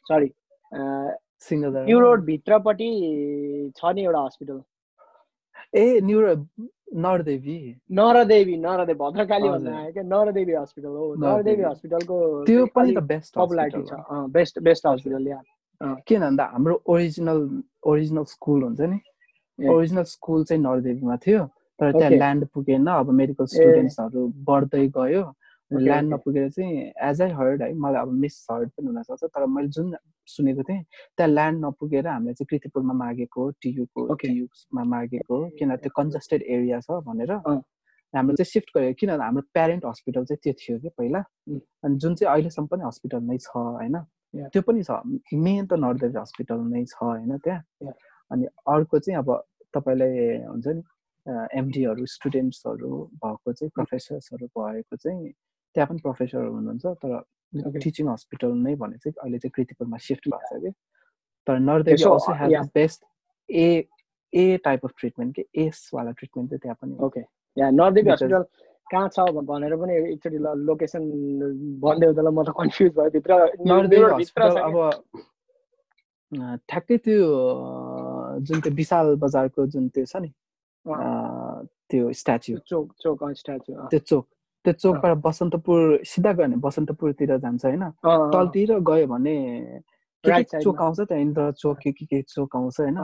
सरी 0.07 0.31
न्यु 0.73 1.99
रोड 2.01 2.25
भित्रपट्टि 2.25 2.91
छ 3.77 3.93
नि 3.95 4.03
एउटा 4.05 4.21
हस्पिटल। 4.25 4.63
ए 5.75 6.01
न्युरो 6.01 6.35
नरदेवी। 6.95 7.59
नरदेवी 7.99 8.57
नरदेवी 8.57 8.99
भद्रकाली। 8.99 9.49
भन्दा 9.49 9.77
आयो 9.79 9.93
क्या? 9.93 10.03
नरदेवी 10.03 10.53
हस्पिटल 10.53 10.89
हो। 10.89 11.15
नरदेवी। 11.25 11.63
हस्पिटलको 11.63 12.17
त्यो 12.47 12.67
पनि 12.75 12.95
त 12.95 12.99
बेस्ट 13.13 13.35
पपुलारिटी 13.37 13.83
छ। 13.91 13.93
Best 14.37 14.59
best 14.69 14.87
hospital 14.87 15.27
yeah. 15.29 15.41
किन 16.07 16.21
भन्दा 16.21 16.45
हाम्रो 16.55 16.75
ओरिजिनल 16.89 17.41
ओरिजिनल 17.85 18.25
स्कुल 18.33 18.63
हुन्छ 18.63 18.81
नि। 18.81 18.99
ओरिजिनल 19.59 20.05
स्कुल 20.15 20.45
चाहिँ 20.45 20.63
नरदेवीमा 20.63 21.17
थियो। 21.27 21.43
तर 21.81 21.93
त्यहाँ. 21.93 22.11
ल्यान्ड 22.11 22.45
पुगेन 22.55 22.87
अब 22.87 23.11
मेडिकल 23.21 23.47
स्टुडेन्ट्सहरू 23.53 24.27
बढ्दै 24.49 24.87
गयो 24.97 25.23
ल्यान्ड. 25.71 26.13
नपुगेर 26.15 26.49
चाहिँ 26.51 26.93
एज 27.09 27.23
आई 27.23 27.31
हर्ड 27.39 27.63
है 27.63 27.73
मलाई 27.75 28.01
अब 28.03 28.13
मिस 28.23 28.47
हर्ड 28.51 28.69
पनि 28.71 28.87
हुनसक्छ 28.87 29.25
तर 29.25 29.47
मैले 29.47 29.69
जुन 29.77 29.95
सुनेको 30.29 30.63
थिएँ 30.63 30.83
त्यहाँ 31.17 31.31
ल्यान्ड 31.33 31.65
नपुगेर 31.65 32.07
हामीले 32.07 32.35
चाहिँ 32.35 32.47
कृतिपुरमा 32.51 32.95
मागेको 32.95 33.51
टियुको. 33.63 34.15
टियुमा 34.15 34.85
मागेको 34.85 35.37
किन 35.59 35.77
त्यो 35.77 35.91
कन्जस्टेड 35.97 36.43
एरिया 36.43 36.81
छ 36.81 37.03
भनेर। 37.07 37.33
हाम्रो 38.15 38.35
चाहिँ 38.37 38.51
सिफ्ट 38.51 38.69
गर्यो 38.77 38.93
किन 38.99 39.11
हाम्रो 39.11 39.43
प्यारेन्ट 39.53 39.85
हस्पिटल 39.87 40.25
चाहिँ 40.25 40.41
त्यो 40.43 40.53
थियो 40.61 40.79
कि 40.81 40.89
पहिला. 40.99 41.21
अनि 41.85 41.97
जुन 41.99 42.15
चाहिँ 42.15 42.33
अहिलेसम्म 42.33 42.67
पनि 42.73 42.83
हस्पिटल 42.87 43.21
नै 43.29 43.39
छ 43.39 43.51
होइन. 43.57 43.97
त्यो 44.53 44.63
पनि 44.63 44.83
छ 44.83 44.91
मेन 45.35 45.67
त 45.67 45.73
नर्देवी 45.83 46.19
हस्पिटल 46.19 46.59
नै 46.73 46.85
छ 46.85 47.03
होइन 47.03 47.37
त्यहाँ. 47.39 47.63
अनि 48.31 48.47
अर्को 48.47 48.99
चाहिँ 48.99 49.19
अब 49.19 49.29
तपाईँलाई 49.75 50.13
हुन्छ 50.47 50.67
नि 50.67 50.83
एमडीहरू 51.27 52.07
स्टुडेन्ट्सहरू 52.17 52.91
भएको 53.25 53.53
चाहिँ 53.53 53.71
प्रोफेसर्सहरू 53.75 54.47
भएको 54.59 54.97
चाहिँ 54.97 55.33
त्यहाँ 55.75 55.89
पनि 55.89 56.01
प्रोफेसरहरू 56.03 56.53
हुनुहुन्छ 56.55 56.87
तर. 56.87 57.23
टिचिङ 57.83 58.09
हस्पिटल 58.09 58.53
नै 58.63 58.75
भने 58.75 58.97
चाहिँ 58.99 59.15
अहिले 59.23 59.39
चाहिँ 59.39 59.53
कृतिपुरमा 59.57 59.97
सिफ्ट 60.07 60.29
भएको 60.29 60.47
छ 60.47 60.61
कि 60.63 60.71
तर 61.47 61.59
नर्देवी 61.59 61.99
so, 61.99 62.11
also 62.13 62.33
has. 62.41 62.53
The 62.53 62.71
best 62.75 63.01
a 63.49 63.69
a 64.33 64.57
type 64.65 64.85
of 64.85 64.93
treatment 64.99 65.35
कि 65.37 65.45
एसवाला 65.65 66.11
ट्रिटमेन्ट 66.19 66.51
चाहिँ 66.51 66.61
त्यहाँ 66.63 66.77
पनि। 66.83 66.95
ओके 67.07 67.21
या 67.57 67.71
नरदेवी 67.71 68.11
हस्पिटल 68.11 68.43
कहाँ 68.87 69.09
छ 69.15 69.19
भनेर 69.51 69.77
पनि 69.77 69.95
एकचोटि 70.13 70.39
ल 70.39 70.47
लोकेसन 70.67 71.03
भनिदियो 71.81 72.13
त 72.13 72.19
ल 72.19 72.29
म 72.35 72.43
त 72.45 72.51
कन्फ्युज 72.59 72.93
भयो 72.99 73.11
भित्र 73.15 73.33
नर्देवी 73.67 74.13
हस्पिटल 74.15 74.57
अब 74.67 74.75
ठ्याक्कै 76.67 76.97
त्यो 77.07 77.21
जुन 78.43 78.61
त्यो 78.61 78.73
विशाल 78.75 79.15
बजारको 79.23 79.67
जुन 79.75 79.89
त्यो 79.95 80.05
छ 80.05 80.17
नि 80.27 80.31
त्यो 80.87 82.13
स्ट्याच्यु 82.13 82.57
चोक 82.67 82.87
चोक 83.03 83.25
स्ट्याचु 83.39 83.73
त्यो 83.91 83.99
चोक 83.99 84.25
त्यो 84.65 84.73
चोकबाट 84.73 85.13
बसन्तपुर 85.27 86.03
सिधा 86.07 86.33
गयो 86.33 86.47
भने 86.47 86.57
बसन्तपुरतिर 86.63 87.37
जान्छ 87.45 87.65
होइन 87.65 87.85
तलतिर 88.33 88.79
गयो 88.91 89.07
भने 89.07 89.37
के 90.25 90.43
के 90.43 90.61
चोक। 90.63 90.81
आउँछ 90.83 91.01
त्यहाँ 91.01 91.23
इन्द्र 91.23 91.51
चोक 91.63 91.79
के 91.79 91.93
के 91.93 92.23
चोक 92.23 92.57
आउँछ 92.57 92.81
होइन 92.81 92.99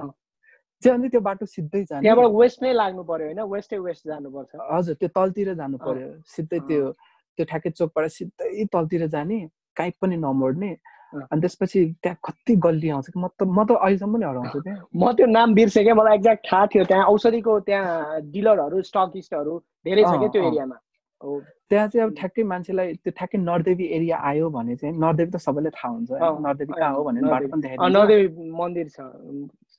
अनि 0.83 1.09
त्यो 1.09 1.21
बाटो 1.21 1.47
सिधै 1.47 1.83
जाने 1.85 2.03
त्यहाँबाट 2.03 2.31
वेस्ट 2.35 2.63
नै 2.63 2.73
लाग्नु 2.73 3.03
पर्यो 3.07 3.27
होइन 3.27 3.41
वेस्टै 3.53 3.79
वेस्ट 3.79 4.07
जानुपर्छ 4.09 4.51
हजुर 4.71 4.95
त्यो 5.01 5.09
तलतिर 5.15 5.55
जानु 5.55 5.79
पर्यो 5.79 6.09
सिधै 6.27 6.59
त्यो। 6.69 6.93
त्यो 7.39 7.45
ठ्याक्कै 7.49 7.71
चोकबाट 7.71 8.05
सिधै 8.13 8.65
तलतिर 8.73 9.07
जाने 9.09 9.39
काहीँ 9.77 9.93
पनि 10.01 10.17
नमोड्ने 10.17 10.71
अनि 11.15 11.41
त्यसपछि 11.41 11.81
त्यहाँ 12.03 12.17
कति 12.25 12.57
गल्ली 12.67 12.89
आउँछ 12.91 13.09
कि 13.13 13.19
म 13.21 13.27
त 13.39 13.43
म 13.45 13.65
त 13.65 13.71
अहिलेसम्म 13.77 14.17
नि 14.17 14.27
हराउँछु 14.27 14.61
त्यहाँ 14.61 14.81
म 14.97 15.13
त्यो 15.17 15.27
नाम 15.27 15.55
बिर्सेँ 15.55 15.85
क्या 15.85 15.95
मलाई 15.95 16.15
एक्ज्याक्ट 16.17 16.43
थाहा 16.53 16.67
थियो 16.73 16.85
त्यहाँ 16.91 17.05
औषधिको 17.13 17.59
त्यहाँ 17.69 18.21
डिलरहरू 18.33 18.83
स्टकिस्टहरू 18.91 19.59
धेरै 19.87 20.03
छ 20.03 20.13
क्या 20.19 20.29
त्यो 20.33 20.43
एरियामा? 20.43 20.77
त्यहाँ 21.23 21.89
चाहिँ 21.89 22.07
अब 22.07 22.15
ठ्याक्कै 22.19 22.43
मान्छेलाई 22.43 22.93
त्यो 23.03 23.13
ठ्याक्कै 23.17 23.39
नरदेवी 23.39 23.87
एरिया 23.97 24.17
आयो 24.31 24.49
भने 24.51 24.77
चाहिँ 24.77 24.95
नरदेवी 24.99 25.31
त 25.31 25.37
सबैले 25.47 25.71
थाहा 25.71 25.89
हुन्छ 25.93 26.11
नरदेवी 26.47 26.73
कहाँ 26.79 26.93
हो 26.95 27.03
भनेर 27.05 27.25
बाटो 27.31 27.49
पनि 27.49 27.63
देखाइदिन्छ 27.63 27.97
नरदेवी 27.97 28.27
मन्दिर 28.61 28.89
छ। 28.89 28.99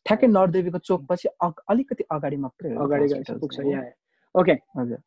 ठ्याक्कै 0.06 0.28
नरदेवीको 0.28 0.80
चोकपछि 0.88 1.28
अलिकति 1.44 2.04
अगाडि 2.12 2.38
मात्रै 2.46 2.74
हो 2.76 2.84
अगाडि 2.86 3.06
पुग्छ 3.44 3.60
ओके 4.36 4.54
हजुर। 4.78 4.98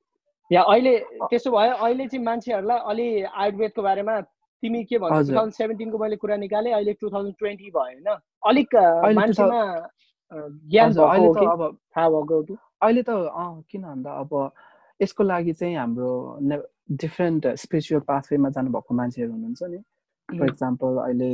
या 0.50 0.62
अहिले 0.62 0.94
त्यसो 1.30 1.50
भए 1.50 1.68
अहिले 1.68 2.06
चाहिँ 2.06 2.24
मान्छेहरूलाई 2.24 2.78
अलि 2.90 3.06
आयुर्वेदको 3.24 3.82
बारेमा 3.82 4.14
तिमी 4.62 4.84
के 4.84 4.98
भन्छौ 4.98 5.22
टु। 5.22 5.34
थाउजन्ड 5.36 5.52
सेभेन्टिनको 5.52 5.98
मैले 5.98 6.16
कुरा 6.16 6.36
निकालेँ 6.36 6.72
अहिले 6.72 6.92
टु 7.00 7.10
थाउजन्ड 7.10 7.34
ट्वेन्टी 7.38 7.70
भयो 7.70 7.82
होइन? 7.82 8.08
अलिक 8.50 8.70
मान्छेमा 9.16 9.60
ज्ञान 10.70 10.92
भएको 10.92 11.50
अब 11.50 11.76
थाहा 11.96 12.08
भएको 12.08 12.42
कि? 12.42 12.56
अहिले 12.82 13.02
त 13.02 13.10
किन 13.70 13.82
भन्दा 13.82 14.10
अब 14.20 14.32
यसको 15.00 15.22
लागि 15.24 15.52
चाहिँ 15.52 15.76
हाम्रो 15.76 16.12
डिफ्रेन्ट 17.02 17.46
स्पिरिचुअल 17.62 18.00
पाथवेमा 18.08 18.48
जानुभएको 18.56 18.94
मान्छेहरू 18.94 19.32
हुनुहुन्छ 19.32 19.62
नि। 19.62 19.78
फर 20.28 20.46
इक्जाम्पल 20.46 20.96
अहिले 21.04 21.30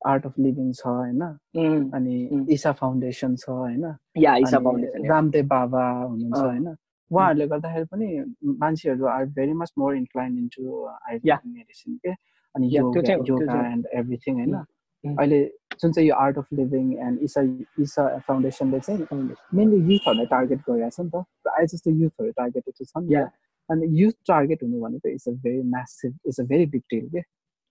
आर्ट 0.00 0.26
अफ 0.26 0.34
लिभिङ 0.38 0.72
छ 0.72 0.86
होइन? 0.86 1.22
अनि. 1.94 2.16
ईसा 2.54 2.72
फाउन्डेसन 2.72 3.36
छ 3.36 3.48
होइन? 3.48 3.84
इसा। 4.16 4.58
रामदेव 5.08 5.46
बाबा 5.46 5.84
हुनुहुन्छ। 5.90 6.38
होइन? 6.38 6.68
उहाँहरूले 7.10 7.46
गर्दाखेरि 7.48 7.84
पनि 7.90 8.08
मान्छेहरू 8.62 9.04
are 9.08 9.24
very 9.36 9.52
much 9.58 9.72
more 9.78 9.96
incline 9.96 10.38
into. 10.38 10.62
Ayurvedic 10.86 11.46
medicine 11.46 11.96
के 12.04 12.12
अनि 12.58 12.66
Yeah, 12.68 12.82
त्यो 12.82 12.86
योगा 12.86 13.00
चाहिँ 13.06 13.18
हो, 13.20 13.24
त्यो 13.24 13.34
योगा 13.38 13.46
चाहिँ 13.52 13.64
हो। 13.66 13.72
एन्ड 13.72 13.86
एभ्रिथिङ 14.00 14.34
होइन 14.34 14.54
उम्, 14.54 14.64
उम्. 15.04 15.16
अहिले 15.22 15.40
जुन 15.80 15.92
चाहिँ 15.92 16.08
यो 16.08 16.14
आर्ट 16.26 16.38
अफ 16.38 16.46
लिभिङ 16.60 16.86
एन्ड 17.06 17.18
इसा 17.28 17.42
इसा 17.86 18.06
फाउन्डेसनले 18.28 18.80
चाहिँ 18.86 19.04
फाउन्डेसन। 19.10 19.56
मेनली 19.58 19.80
युथहरूलाई 19.94 20.26
टार्गेट 20.36 20.60
गरिरहेको 20.68 20.96
छ 20.96 21.00
नि 21.06 21.10
त 21.14 21.24
प्रायः 21.46 21.66
जस्तो 21.74 21.90
युथहरू 22.02 22.30
टार्गेटेड 22.42 22.74
चाहिँ 22.74 22.88
छ 22.92 23.04
नि 23.06 23.14
Yeah. 23.14 23.28
त 23.28 23.72
अनि 23.72 23.86
युथ 24.02 24.16
टार्गेट 24.28 24.62
हुनु 24.62 24.80
भनेको 24.84 25.08
it's 25.08 25.28
a 25.28 25.32
very 25.46 25.62
massive 25.74 26.12
it's 26.26 26.40
a 26.40 26.44
very 26.52 26.66
big 26.74 26.82
deal 26.94 27.08
के 27.14 27.22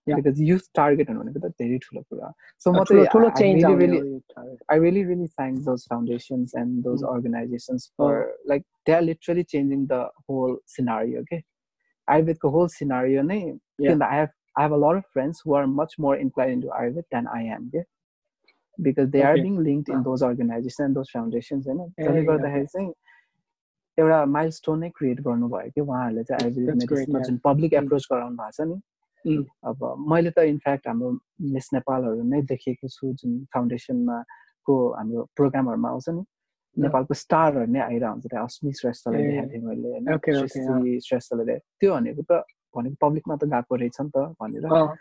Yeah. 0.07 0.15
बिकज 0.21 0.41
युथ 0.49 0.65
टार्गेट 0.79 1.09
हुनु 1.09 1.19
भनेको 1.21 1.39
त 1.47 1.51
धेरै 1.61 1.77
ठुलो 1.85 2.01
कुरा 2.11 2.31
सो 2.63 2.71
म 2.71 2.83
ठुलो 2.83 3.03
चाहिँ 3.03 3.07
ठुलो 3.13 3.27
I- 3.27 3.33
I 3.33 3.39
चेन्ज 3.39 3.63
really, 3.63 3.71
आउने 3.71 3.85
really- 3.85 4.01
हो 4.01 4.07
यो 4.07 4.19
target. 4.35 4.59
I 4.73 4.77
really, 4.85 5.03
really 5.11 5.29
thank 5.39 5.63
those 5.67 5.83
foundations 5.93 6.53
and 6.61 6.79
those 6.87 7.03
Mm. 7.03 7.11
organizations 7.15 7.87
Oh. 7.89 7.95
for 7.97 8.11
like 8.51 8.63
they're 8.85 9.05
literally 9.09 9.43
changing 9.55 9.81
the 9.93 10.01
whole 10.27 10.55
scenario. 10.75 11.23
Okay, 11.25 11.41
Ayurved 12.07 12.39
the 12.45 12.51
whole 12.55 12.69
scenario. 12.77 13.21
नै 13.31 13.39
Yeah. 13.41 13.89
किन 13.89 14.05
I 14.09 14.13
have 14.19 14.31
I 14.57 14.63
have 14.63 14.71
a 14.71 14.77
lot 14.83 14.95
of 14.99 15.05
friends 15.13 15.41
who 15.43 15.53
are 15.53 15.67
much 15.67 15.93
more 15.99 16.15
inclined 16.17 16.53
into 16.53 16.69
Ayurved 16.79 17.05
than 17.11 17.27
I 17.27 17.41
am. 17.55 17.69
Okay, 17.73 17.83
because 18.79 19.09
they 19.11 19.21
are 19.23 19.33
Okay. 19.33 19.41
being 19.43 19.57
linked 19.67 19.89
in 19.89 20.03
those 20.03 20.23
organizations 20.23 20.79
and 20.85 20.95
those 20.95 21.11
foundations. 21.17 21.67
होइन 21.67 21.79
त्यसले. 21.97 22.23
गर्दाखेरि 22.29 22.65
चाहिँ 22.73 22.91
एउटा 23.97 24.19
milestone 24.37 24.79
नै 24.79 24.89
create 24.97 25.21
गर्नुभयो 25.27 25.69
कि 25.75 25.81
उहाँहरूले 25.81 26.23
चाहिँ 26.29 26.41
आयुर्वेदिक 26.43 26.75
मेडिसिनमा 26.81 27.19
yeah. 27.19 27.27
जुन 27.27 27.37
पब्लिक 27.47 27.71
Mm. 27.73 27.83
एप्रोच 27.83 28.07
गराउनु 28.11 28.37
भएको 28.37 28.51
छ 28.57 28.67
नि 28.71 28.77
Mm. 29.25 29.45
अब 29.69 29.79
मैले 30.11 30.31
त 30.31 30.39
इनफ्याक्ट 30.53 30.87
हाम्रो 30.87 31.09
मिस 31.53 31.69
नेपालहरू 31.73 32.23
नै 32.33 32.41
देखेको 32.51 32.87
छु 32.97 33.13
जुन 33.21 33.31
फाउन्डेसनमा 33.53 34.17
को 34.67 34.73
हाम्रो 34.97 35.21
प्रोग्रामहरूमा 35.37 35.89
आउँछ 35.89 36.09
नि 36.09 36.23
नेपालको 36.77 37.13
स्टारहरू 37.23 37.65
नै 37.73 37.79
आइरहेको 37.89 38.13
हुन्छ 38.13 38.25
त्यहाँ 38.31 38.45
अस्मि 38.45 38.71
श्रेष्ठलाई 38.81 39.21
देखाएको 39.27 39.49
थिएँ 39.53 39.63
मैले 39.69 39.89
होइन 39.93 40.05
okay, 40.17 40.33
okay, 40.33 40.47
सृष्टि 40.47 40.99
श्रेष्ठले 41.07 41.57
त्यो 41.81 41.89
भनेको 41.97 42.21
त 42.29 42.43
भनेको 42.75 43.07
पब्लिकमा 43.07 43.35
त 43.35 43.43
गएको 43.53 43.75
रहेछ 43.75 44.01
नि 44.01 44.09
त 44.09 44.17
भनेर। 44.41 44.95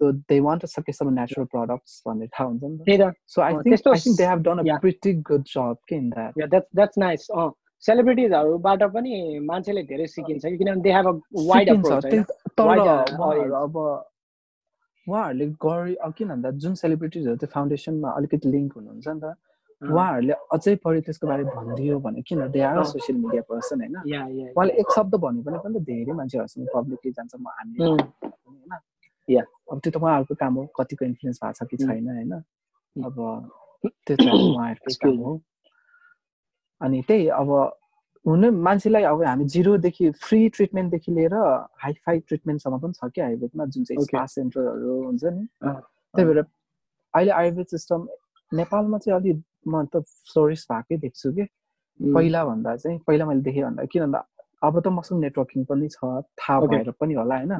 सो 0.00 0.12
दे 0.30 0.38
वान्ट 0.40 0.66
सके 0.66 0.92
सब 0.92 1.10
नेचुरल 1.14 1.46
प्रडक्ट्स 1.46 2.02
भन्ने 2.06 2.26
थाहा 2.26 2.48
हुन्छ 2.48 2.62
नि 2.64 2.98
so 3.28 3.42
I 3.42 3.52
think 3.54 3.88
I 3.88 4.00
think 4.04 4.18
they 4.18 4.26
have 4.26 4.40
done 4.42 4.58
a 4.58 4.62
yeah. 4.62 4.80
Pretty 4.80 5.12
good 5.30 5.44
job 5.48 5.76
के 5.88 5.96
in 5.96 6.08
that 6.10 6.38
yeah 6.38 6.46
that's 6.54 6.98
nice 6.98 7.28
uh 7.34 7.50
सेलिब्रिटिजहरूबाट 7.82 8.82
पनि 8.94 9.38
मान्छेले 9.42 9.82
धेरै 9.82 10.06
सिकिन्छ 10.06 10.44
कि 10.46 10.56
किनभने 10.56 10.82
they 10.82 10.92
have 10.92 11.06
a 11.06 11.14
wide 11.50 11.70
approach 11.70 12.04
तर 12.04 12.78
uh. 12.78 13.62
अब 13.62 13.76
उहाँहरूले 15.06 15.46
गरे 15.66 16.12
किन 16.18 16.28
भन्दा 16.28 16.50
जुन 16.64 16.74
सेलिब्रिटिजहरू 16.74 17.36
त्यो 17.36 17.48
फाउन्डेसनमा 17.54 18.10
अलिकति 18.18 18.48
लिङ्क 18.48 18.72
हुनुहुन्छ 18.76 19.08
नि 19.08 19.20
त। 19.20 19.34
उहाँहरूले 19.82 20.32
अझै 20.54 20.74
बढी 20.84 21.00
त्यसको 21.00 21.26
बारे 21.26 21.44
भनिदियो 21.44 21.98
भने 22.00 22.22
किन? 22.22 22.40
They 22.50 22.60
are. 22.60 22.84
Social 22.84 23.18
media 23.18 23.42
person 23.42 23.80
होइन? 23.80 23.96
या 24.06 24.20
या 24.26 24.46
उहाँले 24.54 24.72
एक 24.80 24.88
शब्द 24.94 25.14
भन्यो 25.14 25.42
भने 25.42 25.58
पनि 25.58 25.78
त 25.78 25.82
धेरै 25.82 26.12
मान्छेहरूसँग 26.12 26.68
पब्लिकली 26.74 27.12
जान्छ 27.12 27.34
म 27.34 27.46
हामीले 27.48 27.84
उम्, 27.86 27.98
होइन? 27.98 28.72
Yeah. 29.28 29.46
अब 29.72 29.78
त्यो 29.80 29.90
त 29.92 29.96
उहाँहरूको 29.96 30.34
काम 30.34 30.54
हो 30.54 30.62
कतिको 30.78 31.04
इन्फ्लुएन्स 31.04 31.38
भएको 31.42 31.52
छ 31.52 31.68
कि 31.70 31.76
उम्. 31.76 31.86
छैन 31.90 32.08
होइन? 32.08 32.32
उम्. 32.32 33.04
अब 33.04 33.16
त्यो 34.06 34.14
अब 34.14 34.54
उहाँहरूकै 34.54 34.94
काम 34.94 35.10
Excuse 35.10 35.24
हो। 35.24 35.40
अनि 36.80 37.02
त्यही 37.08 37.28
अब 37.28 37.50
हुनु 38.24 38.50
मान्छेलाई 38.52 39.02
अब 39.02 39.22
हामी 39.22 39.44
जिरोदेखि 39.44 40.10
फ्री 40.10 40.48
ट्रिटमेन्टदेखि 40.48 41.12
लिएर 41.12 41.34
हाई 41.82 41.92
फाई 42.06 42.18
ट्रिटमेन्टसम्म 42.28 42.78
पनि 42.78 42.92
छ 42.92 43.10
क्या 43.14 43.26
आयुर्वेदमा? 43.26 43.64
जुन 43.66 43.84
चाहिँ. 43.84 44.04
स्पा 44.06 44.26
सेन्टरहरू 44.26 44.92
हुन्छ 45.04 45.24
नि। 45.24 45.46
अँ, 45.62 45.74
त्यही 46.14 46.26
भएर 46.26 46.38
अहिले 47.14 47.32
आयुर्वेद 47.32 47.66
सिस्टम 47.66 48.08
नेपालमा 48.52 48.98
चाहिँ 48.98 49.20
अलि 49.20 49.32
म 49.66 49.84
त 49.94 50.02
फ्लोरिस 50.32 50.66
भएकै 50.72 50.96
देख्छु 51.06 51.32
कि? 51.32 51.42
पहिला 52.00 52.44
भन्दा 52.44 52.76
चाहिँ 52.76 52.98
पहिला 53.06 53.24
मैले 53.26 53.40
देखेँ 53.42 53.62
भन्दा 53.64 53.84
किन 53.92 54.02
भन्दा 54.02 54.20
अब 54.66 54.80
त 54.80 54.88
मसँग 54.98 55.20
नेटवर्किङ 55.20 55.64
पनि 55.70 55.88
छ 55.88 56.04
थाहा 56.40 56.60
भएर 56.66 56.90
पनि 57.00 57.14
होला 57.14 57.36
होइन। 57.36 57.52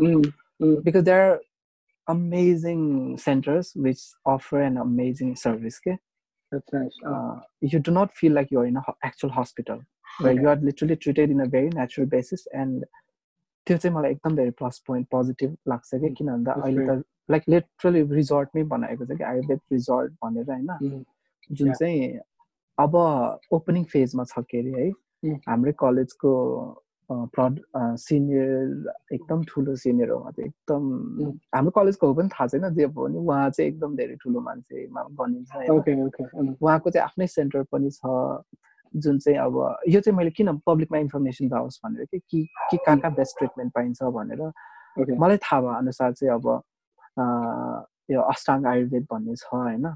Because 0.84 1.04
they 1.04 1.12
are 1.12 1.38
amazing 2.06 2.80
centres 3.18 3.72
which 3.78 4.00
offer 4.34 4.60
and 4.62 4.78
amazing 4.80 5.34
service 5.44 5.78
के? 5.86 5.96
You 7.72 7.78
do 7.86 7.92
not 7.92 8.10
feel 8.20 8.32
like 8.34 8.52
you 8.52 8.64
in 8.64 8.76
actual 9.06 9.32
hospital 9.38 9.78
you 10.42 10.48
are 10.50 10.60
literally 10.62 10.94
treated 11.04 11.30
in 11.30 11.40
a 11.40 11.46
very 11.54 11.68
natural 11.76 12.08
basis 12.08 12.46
and 12.54 12.84
त्यो 13.66 13.76
चाहिँ 13.78 13.96
मलाई 13.96 14.10
एकदम 14.12 14.36
धेरै 14.36 14.50
प्लस 14.58 14.78
पोइन्ट 14.86 15.08
पोजिटिभ 15.10 15.56
लाग्छ 15.68 15.94
कि? 15.94 16.08
किन 16.14 16.26
भन्दा 16.26 16.52
अहिले 16.52 16.86
त 16.86 17.02
लाइक 17.30 17.42
लिटरली 17.48 18.02
रिजोर्टमै 18.14 18.62
बनाएको 18.74 19.04
छ 19.06 19.16
कि? 19.18 19.24
आयुर्वेद 19.24 19.60
रिजोर्ट 19.72 20.12
भनेर 20.24 20.50
होइन। 20.50 21.04
जुन. 21.50 21.72
चाहिँ 21.72 22.18
अब 22.78 22.94
ओपनिङ 23.52 23.84
फेजमा 23.92 24.24
छ 24.24 24.44
के 24.50 24.58
अरे 24.60 24.82
है 24.82 24.92
Mm. 25.22 25.36
हाम्रै 25.48 25.72
कलेजको 25.78 26.30
प्रड 27.10 27.58
सिनियर 28.02 29.14
एकदम 29.14 29.42
ठुलो 29.48 29.74
सिनियर 29.76 30.10
हो 30.10 30.16
उहाँ 30.18 30.32
चाहिँ 30.32 30.48
एकदम 30.48 30.82
Mm. 31.22 31.32
हाम्रो 31.54 31.70
कलेजको 31.78 32.06
हो 32.06 32.14
पनि 32.14 32.28
थाहा 32.34 32.46
छैन 32.46 32.68
जे 32.74 32.86
भयो 32.86 33.06
भने 33.06 33.18
उहाँ 33.18 33.50
चाहिँ 33.50 33.68
एकदम 33.70 33.94
धेरै 33.96 34.16
ठुलो 34.22 34.40
मान्छेमा 34.40 35.02
गनिन्छ 35.20 35.50
okay. 35.78 36.26
उम्, 36.34 36.54
उहाँको 36.62 36.90
चाहिँ 36.90 37.04
आफ्नै 37.06 37.26
सेन्टर 37.26 37.62
पनि 37.70 37.90
छ 37.90 38.02
जुन 38.94 39.18
चाहिँ 39.18 39.38
अब 39.38 39.54
यो 39.88 40.00
चाहिँ 40.00 40.16
मैले 40.16 40.30
किन 40.34 40.58
पब्लिकमा 40.66 40.98
इन्फर्मेसन 40.98 41.48
जाओस् 41.48 41.80
भनेर 41.86 42.04
कि 42.10 42.18
कि 42.18 42.42
के 42.70 42.76
कहाँ 42.76 42.98
कहाँ 42.98 43.14
बेस्ट 43.14 43.38
ट्रिटमेन्ट 43.38 43.72
पाइन्छ 43.74 44.02
भनेर 44.02 44.42
मलाई 45.22 45.36
थाहा 45.38 45.60
भए 45.62 45.76
अनुसार 45.78 46.12
चाहिँ 46.12 46.34
अब 46.34 46.46
यो 48.12 48.20
अष्टाङ्ग 48.32 48.66
आयुर्वेद 48.66 49.06
भन्ने 49.12 49.34
छ 49.36 49.46
होइन 49.54 49.86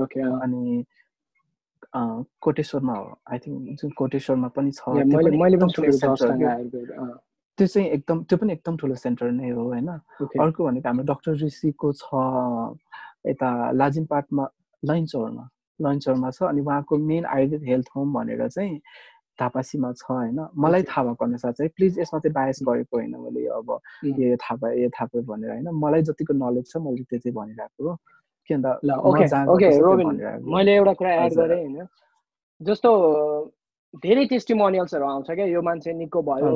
okay. 0.00 0.22
अँ, 0.22 0.40
अनि 0.42 0.84
कोटेश्वरमा 2.40 2.94
हो 2.94 3.06
आई 3.32 3.38
थिङ्क 3.38 3.80
जुन 3.80 3.90
कोटेश्वरमा 3.98 4.48
पनि 4.56 4.70
छ 4.72 4.82
त्यो 7.58 7.66
चाहिँ 7.66 7.88
एकदम 7.90 8.22
त्यो 8.24 8.36
पनि 8.38 8.52
एकदम 8.52 8.76
ठुलो 8.76 8.94
सेन्टर 8.96 9.30
नै 9.32 9.50
हो 9.50 9.62
होइन. 9.64 9.88
अर्को 10.40 10.64
भनेको 10.64 10.88
हाम्रो 10.88 11.04
डक्टर 11.04 11.32
ऋषिको 11.44 11.92
छ 11.94 12.06
यता 13.26 13.50
लाजिमपाटमा 13.72 14.44
लैनचौरमा 14.82 15.44
लैनचौरमा 15.80 16.30
छ 16.30 16.42
अनि 16.44 16.60
उहाँको 16.60 16.98
मेन 17.06 17.24
आयुर्वेद 17.26 17.62
हेल्थ 17.64 17.88
होम 17.96 18.12
भनेर 18.14 18.48
चाहिँ 18.48 18.80
थापासीमा 19.40 19.92
छ 19.92 20.04
होइन 20.10 20.38
मलाई. 20.56 20.82
थाहा 20.82 21.04
भएको 21.04 21.24
अनुसार 21.24 21.52
चाहिँ 21.52 21.70
प्लिज 21.76 21.98
यसमा 21.98 22.18
चाहिँ 22.20 22.32
बायस 22.34 22.58
गरेको 22.68 22.96
होइन 22.96 23.14
मैले 23.16 23.46
अब. 23.58 23.68
यो 24.04 24.36
थाहा 24.36 24.56
पाएँ 24.62 24.82
यो 24.82 24.88
थाहा 24.88 25.06
पाएँ 25.06 25.24
भनेर 25.24 25.50
होइन 25.50 25.68
मलाई 25.74 26.02
जतिको 26.10 26.34
नलेज 26.34 26.66
छ 26.70 26.76
मैले 26.76 27.02
त्यो 27.04 27.18
चाहिँ 27.18 27.34
भनिरहेको 27.34 27.88
हो 27.88 27.96
के 28.50 28.54
हो। 29.76 29.96
मैले 30.54 30.74
एउटा 30.74 30.92
कुरा 30.94 31.12
एड। 31.24 31.34
गरेँ 31.34 31.60
होइन 31.60 31.86
जस्तो 32.60 32.90
धेरै 34.02 34.24
टेस्टिमोनियल्सहरू 34.26 35.06
आउँछ 35.06 35.30
क्या 35.30 35.46
यो 35.46 35.62
मान्छे 35.62 35.92
निको 35.94 36.22
भयो 36.22 36.52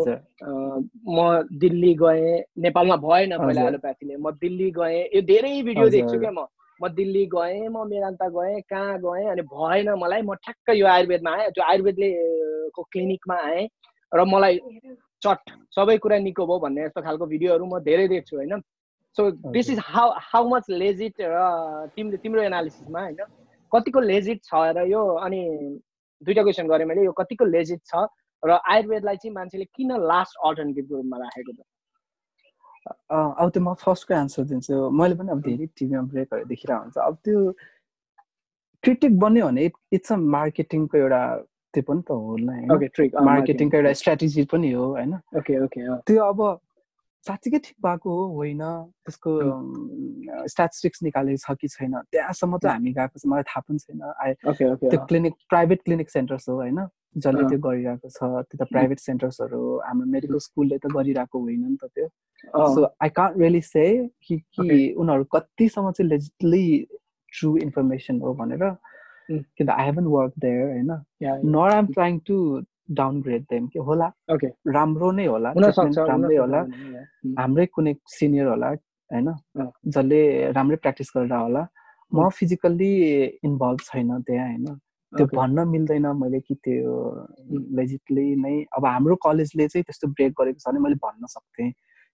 म 1.09 1.19
दिल्ली 1.59 1.95
गएँ 1.95 2.43
नेपालमा 2.59 2.97
भएन 2.97 3.37
पहिला। 3.39 3.63
एलोप्याथीले 3.69 4.17
म 4.17 4.31
दिल्ली 4.43 4.71
गएँ 4.79 5.03
यो 5.15 5.21
धेरै 5.23 5.63
भिडियो। 5.63 5.89
देख्छु 5.89 6.19
क्या 6.19 6.31
म 6.31 6.47
म 6.81 6.89
दिल्ली 6.89 7.25
गएँ 7.27 7.69
म 7.69 7.87
मेदान्ता 7.89 8.29
गएँ 8.29 8.61
कहाँ 8.71 8.99
गएँ 8.99 9.29
अनि 9.31 9.43
भएन 9.43 9.89
मलाई 9.99 10.23
म 10.23 10.35
ठ्याक्क 10.35 10.71
यो 10.77 10.87
आयुर्वेदमा 10.87 11.31
आएँ 11.37 11.51
त्यो 11.51 11.65
आयुर्वेदले 11.65 12.11
को 12.75 12.83
क्लिनिकमा 12.93 13.37
आएँ 13.47 13.69
र 14.13 14.25
मलाई 14.25 14.61
चट 15.23 15.51
सबै 15.75 15.97
कुरा 15.99 16.19
निको 16.19 16.47
भयो 16.47 16.59
भन्ने 16.59 16.85
जस्तो 16.87 17.03
खालको 17.03 17.27
भिडियोहरू 17.27 17.67
म 17.67 17.79
धेरै 17.83 18.09
देख्छु 18.09 18.37
होइन? 18.37 18.61
So 19.17 19.31
this 19.53 19.71
is 19.71 19.79
how 19.85 20.11
how 20.23 20.49
much 20.49 20.65
legit 20.71 21.15
र 21.21 21.91
तिम्रो 21.97 22.17
तिम्रो 22.23 22.43
एनालिसिसमा 22.43 23.01
होइन? 23.01 23.21
कतिको 23.73 24.01
लेजिट 24.01 24.39
छ 24.45 24.55
र 24.77 24.87
यो 24.87 25.03
अनि 25.27 25.41
दुइटा 26.23 26.43
क्वेसन 26.43 26.69
गरेँ 26.69 26.87
मैले 26.87 27.05
यो 27.05 27.13
कतिको 27.13 27.45
लेजिट 27.45 27.81
छ 27.85 28.07
र 28.43 28.59
आयुर्वेदलाई 28.71 29.17
चाहिँ 29.17 29.35
मान्छेले 29.35 29.65
किन 29.75 29.91
लास्ट 30.07 30.39
अल्टरनेटिभको 30.47 30.95
रूपमा 30.95 31.19
राखेको 31.19 31.53
छ? 31.53 31.61
अब 33.11 33.51
त्यो 33.55 33.63
म 33.63 33.75
फर्स्टको 33.85 34.15
एन्सर 34.15 34.45
दिन्छु। 34.53 34.75
मैले 34.91 35.15
पनि 35.15 35.31
अब 35.33 35.41
धेरै 35.43 35.67
टिभीमा 35.79 36.03
ब्रेकहरू 36.13 36.45
देखिरहेको 36.45 36.83
हुन्छ। 36.83 36.97
अब 36.99 37.15
त्यो 37.25 37.39
क्रिटिक 38.85 39.19
बन्यो 39.19 39.47
भने 39.47 39.71
इट्स 39.93 40.13
अ 40.13 40.17
मार्केटिङको 40.17 40.99
एउटा 40.99 41.23
त्यो 41.75 41.83
पनि 41.89 42.03
त 42.03 42.11
हो 42.11 42.17
होइन? 42.29 42.71
मार्केटिङको 43.31 43.77
एउटा 43.77 43.93
स्ट्राटेजी 44.01 44.45
पनि 44.53 44.73
हो 44.73 44.85
होइन? 44.95 45.13
त्यो 46.07 46.23
अब 46.25 46.41
साँच्चीकै 47.27 47.59
ठिक 47.59 47.77
भएको 47.85 48.09
हो 48.11 48.25
होइन? 48.35 48.63
त्यसको 49.05 49.31
स्ट्याटिस्टिक्स 50.49 51.03
निकालेको 51.03 51.41
छ 51.45 51.57
कि 51.61 51.69
छैन? 51.69 51.95
त्यहाँसम्म 52.13 52.59
चाहिँ 52.59 52.75
हामी 52.75 52.93
गएको 52.93 53.19
छ 53.19 53.27
मलाई 53.27 53.43
थाहा 53.51 53.61
पनि 53.69 53.79
छैन। 53.79 54.01
त्यो 54.79 55.05
क्लिनिक 55.07 55.35
प्राइभेट 55.49 55.83
क्लिनिक 55.85 56.11
सेन्टर्स 56.11 56.49
हो 56.49 56.55
होइन? 56.55 56.87
जसले 57.19 57.43
त्यो 57.49 57.59
गरिरहेको 57.59 58.09
छ। 58.09 58.21
त्यो 58.23 58.57
त 58.65 58.69
प्राइभेट 58.71 58.99
सेन्टर्सहरू 59.01 59.63
हाम्रो 59.87 60.07
मेडिकल 60.07 60.39
स्कुलले 60.47 60.79
त 60.79 60.87
गरिरहेको 60.95 61.39
होइन 61.39 61.63
नि 61.67 61.77
त 61.83 61.91
त्यो। 61.95 62.09
So 62.75 62.85
I 63.03 63.09
can't 63.19 63.39
really 63.39 63.61
say 63.61 63.85
कि 64.23 64.39
कि 64.39 64.95
उनीहरू 64.95 65.25
कतिसम्म 65.35 65.91
चाहिँ 65.91 66.09
लेजिटली 66.11 66.67
ट्रु 67.33 67.57
इन्फर्मेसन 67.67 68.21
हो 68.21 68.35
भनेर। 68.35 68.65
किन 69.29 69.69
आई 69.69 69.85
हेभन 69.85 70.05
वर्क 70.07 70.33
देयर 70.39 70.67
होइन? 70.71 70.91
Not 71.23 71.73
I'm 71.73 71.87
trying 71.93 72.19
to 72.27 72.37
downgrade 72.91 73.43
them 73.51 73.67
के 73.69 73.79
होला। 73.79 74.07
ओके 74.33 74.49
राम्रो 74.73 75.11
नै 75.13 75.27
होला 75.27 75.53
राम्रै 75.53 76.37
होला। 76.37 76.61
हाम्रै 77.39 77.67
कुनै 77.67 77.95
सिनियर 78.17 78.47
होला 78.49 78.69
होइन? 79.11 79.29
जसले 79.87 80.21
राम्रै 80.53 80.77
प्र्याक्टिस 80.77 81.13
गरेर 81.17 81.33
होला। 81.33 81.67
म 82.13 82.29
फिजिकल्ली 82.33 82.93
इन्भल्भ 83.45 83.81
छैन 83.89 84.21
त्यहाँ 84.27 84.49
होइन? 84.49 84.67
त्यो 85.13 85.27
भन्न 85.33 85.69
मिल्दैन 85.69 86.07
मैले 86.21 86.41
कि 86.41 86.55
त्यो 86.65 86.93
लेजिटली 87.77 88.27
नै। 88.45 88.55
अब 88.77 88.87
हाम्रो 88.87 89.17
कलेजले 89.25 89.69
चाहिँ 89.69 89.85
त्यस्तो 89.85 90.09
ब्रेक 90.17 90.33
गरेको 90.41 90.59
छ 90.61 90.69
भने 90.69 90.81
मैले 90.85 90.97
भन्न 91.05 91.27
सक्थेँ 91.37 91.71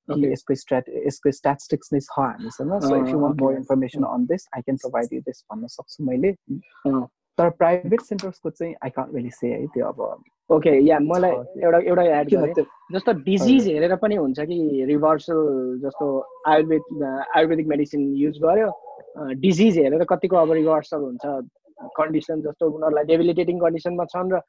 कि 0.08 0.32
यसको 0.32 0.54
स्ट्राट 0.54 0.88
यसको 1.06 1.30
स्ट्याटिस्टिक्स 1.30 1.92
नै 1.92 2.00
छ 2.00 2.18
हामीसँग। 2.18 2.72
So 2.86 2.94
if 2.96 3.08
you 3.08 3.18
want 3.18 3.40
more 3.42 3.54
information 3.54 4.04
on 4.04 4.26
this 4.30 4.48
I 4.54 4.62
can 4.62 4.76
provide 4.84 5.12
you 5.12 5.20
this 5.26 5.44
भन्न 5.50 5.66
सक्छु 5.74 6.04
मैले। 6.04 6.30
तर 7.38 7.50
प्राइभेट 7.58 8.00
सेन्टर्सको 8.00 8.50
चाहिँ 8.50 8.74
आई 8.84 8.90
कान्ट 8.90 9.14
रियली 9.14 9.30
से 9.30 9.48
है 9.52 9.66
त्यो 9.74 9.86
अब 9.86 10.00
ओके 10.50 10.70
या 10.86 10.98
मलाई 11.00 11.30
एउटा 11.64 11.78
एउटा 11.78 12.02
एड 12.20 12.28
गरेँ। 12.30 12.64
जस्तो 12.92 13.12
डिजिज 13.24 13.66
हेरेर 13.68 13.94
पनि 14.02 14.16
हुन्छ 14.16 14.40
कि 14.40 14.84
रिभर्सल 14.88 15.40
जस्तो 15.84 16.06
आयुर्वेद 16.48 17.02
आयुर्वेदिक 17.36 17.66
मेडिसिन 17.68 18.02
युज 18.16 18.38
गर्यो 18.42 18.70
डिजिज 19.40 19.78
हेरेर 19.78 20.04
कतिको 20.10 20.36
अब 20.36 20.52
रिभर्सल 20.52 21.00
हुन्छ। 21.00 21.24
कन्डिसन 21.98 22.40
जस्तो 22.42 22.66
उनीहरूलाई 22.70 23.04
डेबिलिटेटिङ 23.04 23.58
कन्डिसनमा 23.60 24.04
छन् 24.12 24.32
र 24.32 24.40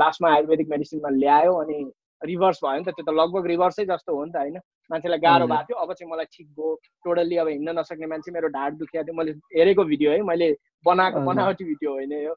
लास्टमा 0.00 0.32
आयुर्वेदिक 0.34 0.68
मेडिसिनमा 0.70 1.08
ल्यायो 1.20 1.52
अनि 1.62 1.78
रिभर्स 2.22 2.58
भयो 2.64 2.78
नि 2.78 2.84
त 2.84 2.94
त्यो 2.94 3.04
त 3.04 3.14
लगभग 3.14 3.46
रिभर्सै 3.46 3.84
जस्तो 3.86 4.16
हो 4.16 4.24
नि 4.24 4.32
त 4.32 4.36
होइन? 4.36 4.58
मान्छेलाई 4.90 5.18
गाह्रो 5.18 5.46
भएको 5.46 5.64
थियो 5.68 5.76
अब 5.82 5.92
चाहिँ 5.92 6.10
मलाई 6.12 6.26
ठिक 6.32 6.46
भयो 6.48 6.74
टोटल्ली 7.04 7.36
अब 7.42 7.48
हिँड्न 7.48 7.78
नसक्ने 7.78 8.06
मान्छे 8.06 8.32
मेरो 8.32 8.48
ढाड 8.56 8.76
दुखेको 8.78 9.04
थियो। 9.04 9.14
मैले 9.16 9.32
हेरेको 9.56 9.84
भिडियो 9.84 10.10
है 10.12 10.20
मैले 10.22 10.48
बनाएको 10.84 11.20
बनावटी 11.24 11.64
भिडियो 11.64 11.90
होइन 11.92 12.12
यो। 12.12 12.34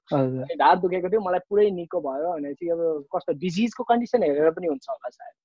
ढाड 0.55 0.79
दुखेको 0.81 1.09
थियो 1.09 1.21
मलाई 1.27 1.39
पुरै 1.49 1.69
निको 1.71 1.99
भयो 2.07 2.31
भनेपछि 2.33 2.69
अब 2.75 2.81
कस्तो 3.15 3.33
डिजिजको 3.43 3.83
कन्डिसन 3.91 4.23
हेरेर 4.23 4.51
पनि 4.55 4.67
हुन्छ 4.67 4.85
होला 4.89 5.09
सायद। 5.09 5.35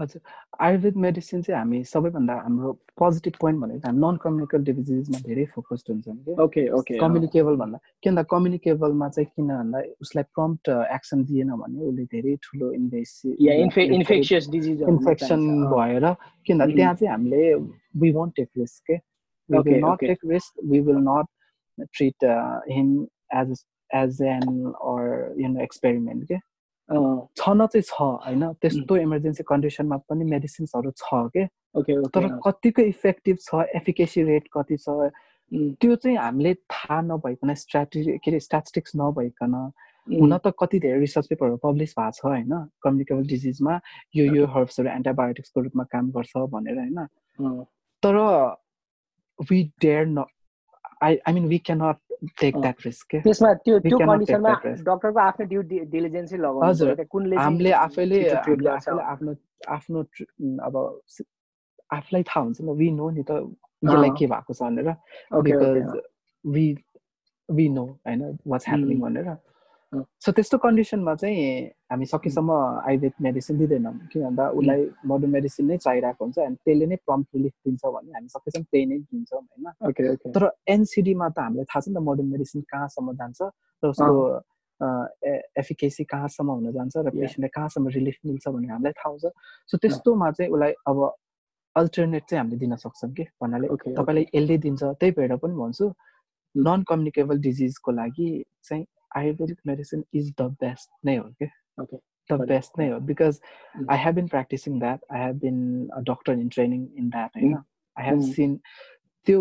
हजुर 0.00 0.20
आयुर्वेद 0.64 0.96
मेडिसिन 1.04 1.42
चाहिँ 1.42 1.58
हामी 1.58 1.78
सबैभन्दा 1.92 2.34
हाम्रो 2.44 2.72
पोजिटिभ 2.98 3.34
पोइन्ट 3.40 3.60
भनेको 3.60 3.86
हामी 3.88 3.98
नन 4.04 4.16
कम्युनिकेबल 4.22 4.64
डिजिजमा 4.64 5.18
धेरै 5.26 5.44
फोकस्ड 5.54 5.86
हुन्छौँ 5.90 6.16
कि। 6.16 6.32
ओके 6.42 6.62
ओके 6.78 6.98
कम्युनिकेबल 6.98 7.54
भन्दा 7.62 7.78
किन 8.02 8.10
भन्दा 8.10 8.22
कम्युनिकेबलमा 8.32 9.08
चाहिँ 9.08 9.28
किन 9.36 9.48
भन्दा 9.48 9.78
उसलाई 10.06 10.24
प्रम्प्ट 10.38 10.68
एक्सन 10.94 11.24
दिएन 11.30 11.50
भने 11.62 11.78
उसले 11.88 12.04
धेरै 12.14 12.34
ठुलो 12.44 12.66
इन्फेक्सियस 12.78 14.48
डिजिज 14.50 14.82
इन्फेक्सन 14.94 15.40
भएर 15.74 16.04
किन 16.46 16.58
भन्दा 16.58 16.74
त्यहाँ 16.76 16.94
चाहिँ 16.94 17.12
हामीले 17.12 17.42
वी 18.00 18.08
वन्ट 18.18 18.32
टेक 18.36 18.50
रिस्क 18.58 18.80
के। 18.90 18.96
We 19.50 19.58
will 19.66 19.84
not 19.84 19.98
take 20.06 20.20
risk 20.30 20.50
we 20.70 20.78
will 20.90 21.00
not 21.08 21.26
treat 21.96 22.24
him 22.70 22.88
as 23.40 23.48
as 24.02 24.22
an 24.22 24.46
or 24.92 25.02
you 25.40 25.48
know 25.48 25.60
experiment 25.62 26.24
के। 26.28 26.36
छन 26.88 27.66
चाहिँ 27.66 27.82
छ 27.82 28.00
होइन? 28.00 28.44
त्यस्तो 28.60 28.96
इमर्जेन्सी 28.96 29.42
कन्डिसनमा 29.48 29.96
पनि 30.08 30.24
मेडिसिन्सहरू 30.24 30.90
छ 30.96 31.28
के? 31.36 31.46
तर 32.14 32.28
कतिको 32.44 32.82
इफेक्टिभ 32.82 33.36
छ 33.40 33.64
एफिकेसी 33.76 34.22
रेट 34.24 34.48
कति 34.56 34.76
छ? 34.76 35.10
त्यो 35.52 35.96
चाहिँ 35.96 36.16
हामीले 36.18 36.54
थाहा 36.54 37.00
नभइकन 37.00 37.54
स्ट्राटेजी 37.54 38.16
के 38.24 38.30
अरे 38.30 38.40
स्ट्याटिस्टिक्स 38.40 38.92
नभइकन 38.96 39.54
हुन 40.08 40.36
त 40.38 40.52
कति 40.58 40.78
धेरै 40.80 40.98
रिसर्च 41.00 41.26
पेपरहरू 41.28 41.56
पब्लिस 41.64 41.92
भएको 41.98 42.10
छ 42.16 42.24
होइन? 42.24 42.52
कम्युनिकेबल 42.82 43.26
डिजिजमा 43.28 43.80
यो 44.16 44.24
यो 44.34 44.46
हर्ब्सहरू 44.46 44.88
एन्टिबायोटिक्सको 44.88 45.60
रूपमा 45.60 45.84
काम 45.92 46.10
गर्छ 46.16 46.32
भनेर 46.52 46.78
होइन? 46.78 46.98
तर 48.02 48.16
वी 49.38 49.62
डेयर 49.80 50.06
न 50.06 50.24
I 51.02 51.18
I 51.26 51.32
mean 51.34 51.46
we 51.48 51.58
cannot 51.68 51.96
take 52.40 52.54
that 52.62 52.78
risk 52.86 53.16
त्यसमा 53.24 53.52
त्यो 53.64 53.78
त्यो 53.86 53.98
कन्डिसनमा 53.98 54.52
डक्टरको 54.88 55.20
आफ्नो 55.20 55.44
ड्यु 55.52 55.60
डिलिजेन्सै 55.94 56.36
लगाउनु 56.36 56.68
हजुर। 56.68 56.88
हामीले 57.38 57.72
आफैले 57.86 58.18
आफैले 58.36 58.68
आफ्नो 58.76 59.34
आफ्नो 59.76 59.98
अब 60.68 60.74
आफूलाई 61.96 62.22
थाहा 62.28 62.44
हुन्छ 62.44 62.60
नि 62.60 62.72
वी 62.80 62.90
नो 62.98 63.10
नि 63.16 63.22
त 63.28 63.30
यसलाई 63.84 64.10
के 64.18 64.26
भएको 64.32 64.52
छ 64.52 64.62
भनेर। 64.62 64.88
बिकज 65.46 66.00
वी 66.44 66.66
वी 67.48 67.68
नो 67.76 67.84
होइन 68.06 68.22
वाट्स 68.46 68.68
ह्यापनिङ 68.68 68.98
भनेर। 69.00 69.28
सो 69.92 70.32
त्यस्तो 70.36 70.58
कन्डिसनमा 70.60 71.14
चाहिँ 71.16 71.44
हामी 71.88 72.06
सकेसम्म 72.06 72.52
आयुर्वेद 72.88 73.12
मेडिसिन 73.24 73.58
दिँदैनौँ। 73.58 73.92
किन 74.12 74.22
भन्दा 74.22 74.44
उसलाई 74.52 74.82
मोडर्न 75.08 75.30
मेडिसिन 75.32 75.64
नै 75.66 75.76
चाहिरहेको 75.80 76.24
हुन्छ 76.24 76.38
अनि 76.44 76.56
त्यसले 76.60 76.86
नै 76.92 76.96
प्रम्प 77.08 77.26
रिलिफ 77.34 77.54
दिन्छ 77.64 77.82
भने 77.96 78.12
हामी 78.12 78.28
सकेसम्म 78.28 78.64
त्यही 78.68 78.84
नै 78.84 78.98
दिन्छौँ 79.08 79.40
होइन? 79.40 80.32
तर 80.36 80.44
एनसिडीमा 80.68 81.28
त 81.28 81.38
हामीलाई 81.40 81.64
थाहा 81.72 81.80
छ 81.80 81.88
नि 81.88 81.94
त 81.96 82.04
मोडर्न 82.04 82.28
मेडिसिन 82.28 82.60
कहाँसम्म 82.68 83.16
जान्छ 83.16 83.40
र 83.82 83.88
उसको 83.88 84.12
एफिकेसी 85.56 86.04
कहाँसम्म 86.04 86.50
हुन 86.52 86.72
जान्छ 86.76 86.94
र 87.06 87.08
पेसेन्टलाई 87.16 87.52
कहाँसम्म 87.56 87.88
रिलिफ 87.96 88.16
मिल्छ 88.28 88.44
भन्ने 88.44 88.68
हामीलाई 88.68 88.92
थाहा 89.00 89.08
हुन्छ। 89.08 89.24
सो 89.70 89.74
त्यस्तोमा 89.80 90.30
चाहिँ 90.36 90.52
उसलाई 90.52 90.72
अब 90.84 90.98
अल्टरनेट 91.76 92.22
चाहिँ 92.28 92.40
हामीले 92.44 92.58
दिन 92.60 92.76
सक्छौँ 92.76 93.10
कि 93.16 93.24
भन्नाले 93.40 93.66
तपाईँलाई 93.72 94.24
यसले 94.36 94.56
दिन्छ 94.68 94.82
त्यही 95.00 95.12
भएर 95.16 95.36
पनि 95.40 95.54
भन्छु। 95.56 95.86
नन 96.54 96.80
कम्युनिकेबल 96.84 97.36
डिजिजको 97.40 97.90
लागि 97.92 98.28
चाहिँ 98.68 98.84
Ayurvedic 99.16 99.58
medicine 99.64 100.04
is 100.12 100.32
the 100.36 100.48
best 100.60 100.88
nail, 101.02 101.24
okay? 101.32 101.50
Okay. 101.78 101.98
The 102.30 102.36
but, 102.36 102.48
best 102.48 102.76
nail 102.76 103.00
because 103.00 103.40
mm. 103.74 103.86
I 103.88 103.96
have 103.96 104.14
been 104.14 104.28
practicing 104.28 104.78
that. 104.80 105.00
I 105.10 105.18
have 105.18 105.40
been 105.40 105.88
a 105.96 106.02
doctor 106.02 106.32
in 106.32 106.50
training 106.50 106.90
in 106.96 107.10
that. 107.10 107.32
Mm. 107.34 107.40
होइन 107.40 107.64
I 107.96 108.02
have 108.02 108.18
mm. 108.18 108.34
seen 108.34 108.60
त्यो 109.26 109.40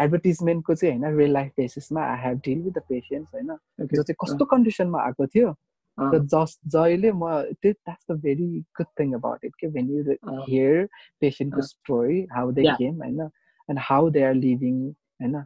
एडभर्टिजमेन्टको 0.00 0.74
चाहिँ 0.74 0.98
होइन 0.98 1.16
real 1.16 1.32
life 1.32 1.52
बेसिसमा 1.56 2.02
I 2.02 2.20
have 2.20 2.38
deal 2.44 2.60
with 2.62 2.72
the 2.72 2.82
patients 2.88 3.34
होइन 3.34 3.48
जो 3.80 4.02
चाहिँ 4.02 4.14
कस्तो 4.22 4.44
कन्डिसनमा 4.52 5.02
आएको 5.06 5.26
थियो 5.34 5.50
र 5.98 6.18
जस 6.34 6.56
जहिले 6.74 7.10
म 7.12 7.28
त्यो 7.62 7.72
that's 7.72 8.04
the 8.10 8.16
very 8.22 8.48
good 8.78 8.86
thing 9.00 9.12
about 9.14 9.44
it 9.44 9.54
के 9.60 9.68
भेन 9.74 9.90
यु 9.90 10.16
हियर 10.48 10.86
पेसेन्टको 11.20 11.62
स्टोरी 11.66 12.20
हाउ 12.32 12.52
दे 12.58 12.62
केम 12.80 13.02
होइन 13.04 13.20
and 13.20 13.80
how 13.88 14.10
they 14.16 14.22
are 14.28 14.34
living 14.34 14.80
होइन 15.22 15.42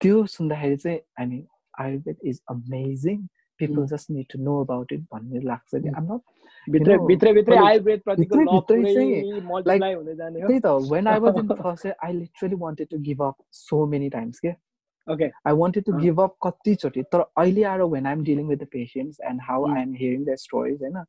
त्यो 0.00 0.24
सुन्दाखेरि 0.36 0.76
चाहिँ 0.76 0.98
हामी 1.20 1.40
Ayurveda 1.78 2.16
is 2.22 2.40
amazing. 2.48 3.28
People 3.60 3.84
mm. 3.84 3.90
just 3.90 4.10
need 4.10 4.28
to 4.30 4.38
know 4.38 4.58
about 4.60 4.92
it. 4.92 5.00
भन्ने 5.14 5.40
लाग्छ 5.44 5.82
कि 5.82 5.88
आम 5.88 6.12
नट 6.12 6.20
त्यही 10.46 10.60
त 10.60 10.76
when 10.92 11.06
I 11.08 11.18
was 11.20 11.38
in 11.38 11.48
first 11.62 11.86
I 12.04 12.12
literally 12.12 12.56
wanted 12.64 12.88
to 12.90 12.98
give 13.10 13.22
up 13.22 13.36
so 13.64 13.84
many 13.94 14.08
times 14.16 14.40
के 14.40 14.54
okay? 15.08 15.32
I 15.44 15.52
wanted 15.52 15.86
to 15.86 15.92
give 16.00 16.18
up 16.24 16.36
कतिचोटि 16.44 17.02
तर 17.12 17.20
अहिले 17.20 17.62
आएर 17.70 17.82
when 17.94 18.06
I'm 18.06 18.22
dealing 18.24 18.46
with 18.48 18.56
the 18.58 18.66
patients 18.72 19.20
and 19.30 19.40
how 19.48 19.66
I 19.70 19.82
am 19.82 19.92
hearing 20.00 20.24
the 20.24 20.34
stories 20.44 20.82
होइन 20.82 21.02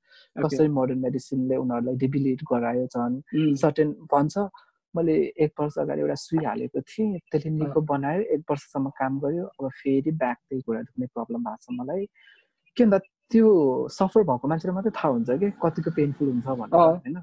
कसरी 0.45 0.67
modern 0.79 0.99
मेडिसिनले 1.07 1.55
उनीहरूलाई 1.63 1.95
डिबिलिट 2.05 2.43
गरायो 2.51 2.85
झन् 2.87 3.55
सर्टेन 3.63 3.91
भन्छ 4.13 4.47
मैले 4.95 5.13
एक 5.45 5.51
वर्ष 5.59 5.77
अगाडि 5.79 6.01
एउटा 6.01 6.15
सुई 6.15 6.45
हालेको 6.45 6.81
थिएँ। 6.81 7.19
त्यसले 7.31 7.51
निको 7.51 7.81
बनायो। 7.91 8.21
एक 8.35 8.41
वर्षसम्म 8.49 8.89
काम 8.99 9.19
गर्यो 9.19 9.45
अब 9.45 9.69
फेरि 9.81 10.11
ब्याक 10.11 10.37
त्यही 10.49 10.61
घुँडा 10.61 10.81
दुख्ने 10.81 11.05
प्रब्लम 11.13 11.43
भएको 11.43 11.57
छ 11.63 11.77
मलाई। 11.79 12.05
के 12.77 12.83
भन्दा 12.83 12.97
त्यो 13.31 13.47
सफर 13.93 14.23
भएको 14.29 14.47
मान्छेलाई 14.47 14.75
मात्रै 14.75 14.91
थाहा 14.97 15.13
हुन्छ 15.13 15.29
कि 15.39 15.51
कतिको 15.63 15.91
पेनफुल 15.97 16.27
हुन्छ 16.29 16.47
भनेर 16.59 16.79
होइन? 16.79 17.17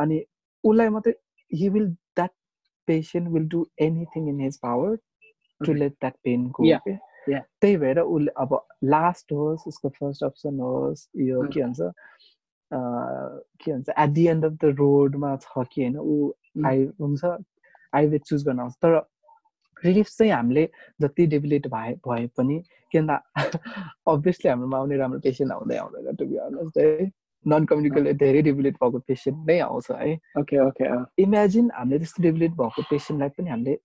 अनि 0.00 0.16
उसलाई 0.64 0.88
मात्रै 0.96 1.12
he 1.50 1.68
will 1.68 1.88
that 2.16 2.32
patient 2.88 3.28
will 3.34 3.48
do 3.48 3.66
anything 3.86 4.28
in 4.28 4.40
his 4.40 4.56
power 4.62 4.96
to 5.60 5.72
let 5.72 5.92
that 5.92 6.14
pain 6.24 6.48
go 6.56 6.64
त्यही 7.28 7.76
भएर 7.76 7.98
उसले 8.00 8.30
अब 8.38 8.50
लास्ट 8.84 9.32
होस् 9.32 9.66
उसको 9.68 9.88
फर्स्ट 9.98 10.24
अप्सन 10.24 10.60
होस् 10.60 11.08
यो 11.20 11.42
के 11.52 11.62
भन्छ 11.62 11.80
के 12.70 13.72
भन्छ 13.72 13.88
at 13.88 14.10
the 14.10 14.26
end 14.28 14.44
of 14.44 14.52
the 14.62 14.74
रोडमा 14.78 15.36
छ 15.42 15.64
कि 15.72 15.82
होइन 15.82 15.96
ऊ 15.98 16.30
आइ 16.64 16.84
हुन्छ 17.00 17.24
आयुर्वेद 17.94 18.22
चुज 18.26 18.44
गर्न 18.48 18.60
आउँछ। 18.60 18.74
तर 18.82 19.00
रिलिफ 19.84 20.08
चाहिँ 20.08 20.32
हामीले 20.32 20.68
जति 21.02 21.26
डेबिलेट 21.26 21.66
भए 21.68 21.92
भए 22.08 22.26
पनि 22.36 22.58
के 22.92 22.98
भन्दा 22.98 23.16
अभियसली 24.08 24.48
हाम्रोमा 24.50 24.78
आउने 24.78 24.96
राम्रो 24.96 25.20
पेसेन्ट 25.20 25.52
आउँदै 25.52 25.76
आउँदैन 25.76 26.14
टु 26.16 26.24
बी 26.26 26.36
अनेस्ट 26.46 26.78
है। 26.78 27.10
नन 27.46 27.64
कम्युनिकेबल 27.64 28.12
धेरै 28.18 28.42
डेभलप 28.42 28.74
भएको 28.82 28.98
पेसेन्ट 29.06 29.46
नै 29.46 29.58
आउँछ 29.60 29.90
है। 29.90 30.14
ओके 30.40 30.58
ओके 30.66 30.84
इमेजिन 31.22 31.70
हामीले 31.74 31.98
त्यस्तो 31.98 32.22
डेभलप 32.22 32.52
भएको 32.60 32.82
पेसेन्टलाई 32.90 33.28
पनि 33.36 33.50
हामीले 33.50 33.78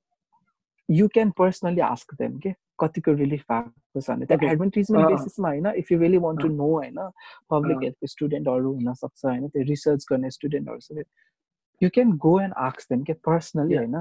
you 0.90 1.08
can 1.14 1.30
personally 1.38 1.82
ask 1.86 2.14
them 2.22 2.38
के? 2.40 2.54
कतिको 2.80 3.14
रिलिफ 3.14 3.44
भएको 3.52 4.02
छ 4.02 4.10
भने। 4.10 4.26
त्यहाँ 4.26 4.52
एडभर्टिजमेन्ट 4.52 5.08
बेसिसमा 5.10 5.50
होइन 5.50 5.68
if 5.78 5.92
you 5.92 5.98
really 6.00 6.18
want 6.18 6.42
to 6.42 6.48
know 6.50 6.70
होइन। 6.72 6.98
पब्लिक 7.52 7.78
हेल्थको 7.84 8.08
स्टुडेन्टहरू 8.08 8.74
हुनसक्छ 8.74 9.26
होइन। 9.26 9.48
त्यो 9.54 9.64
रिसर्च 9.70 10.06
गर्ने 10.12 10.30
स्टुडेन्टहरूसँग 10.38 11.04
यु 11.82 11.90
क्यान 11.90 12.12
गो 12.18 12.40
एन्ड 12.42 12.54
आक्स 12.70 12.88
देम 12.90 13.04
के 13.04 13.14
पर्सनली 13.26 13.76
होइन? 13.76 13.96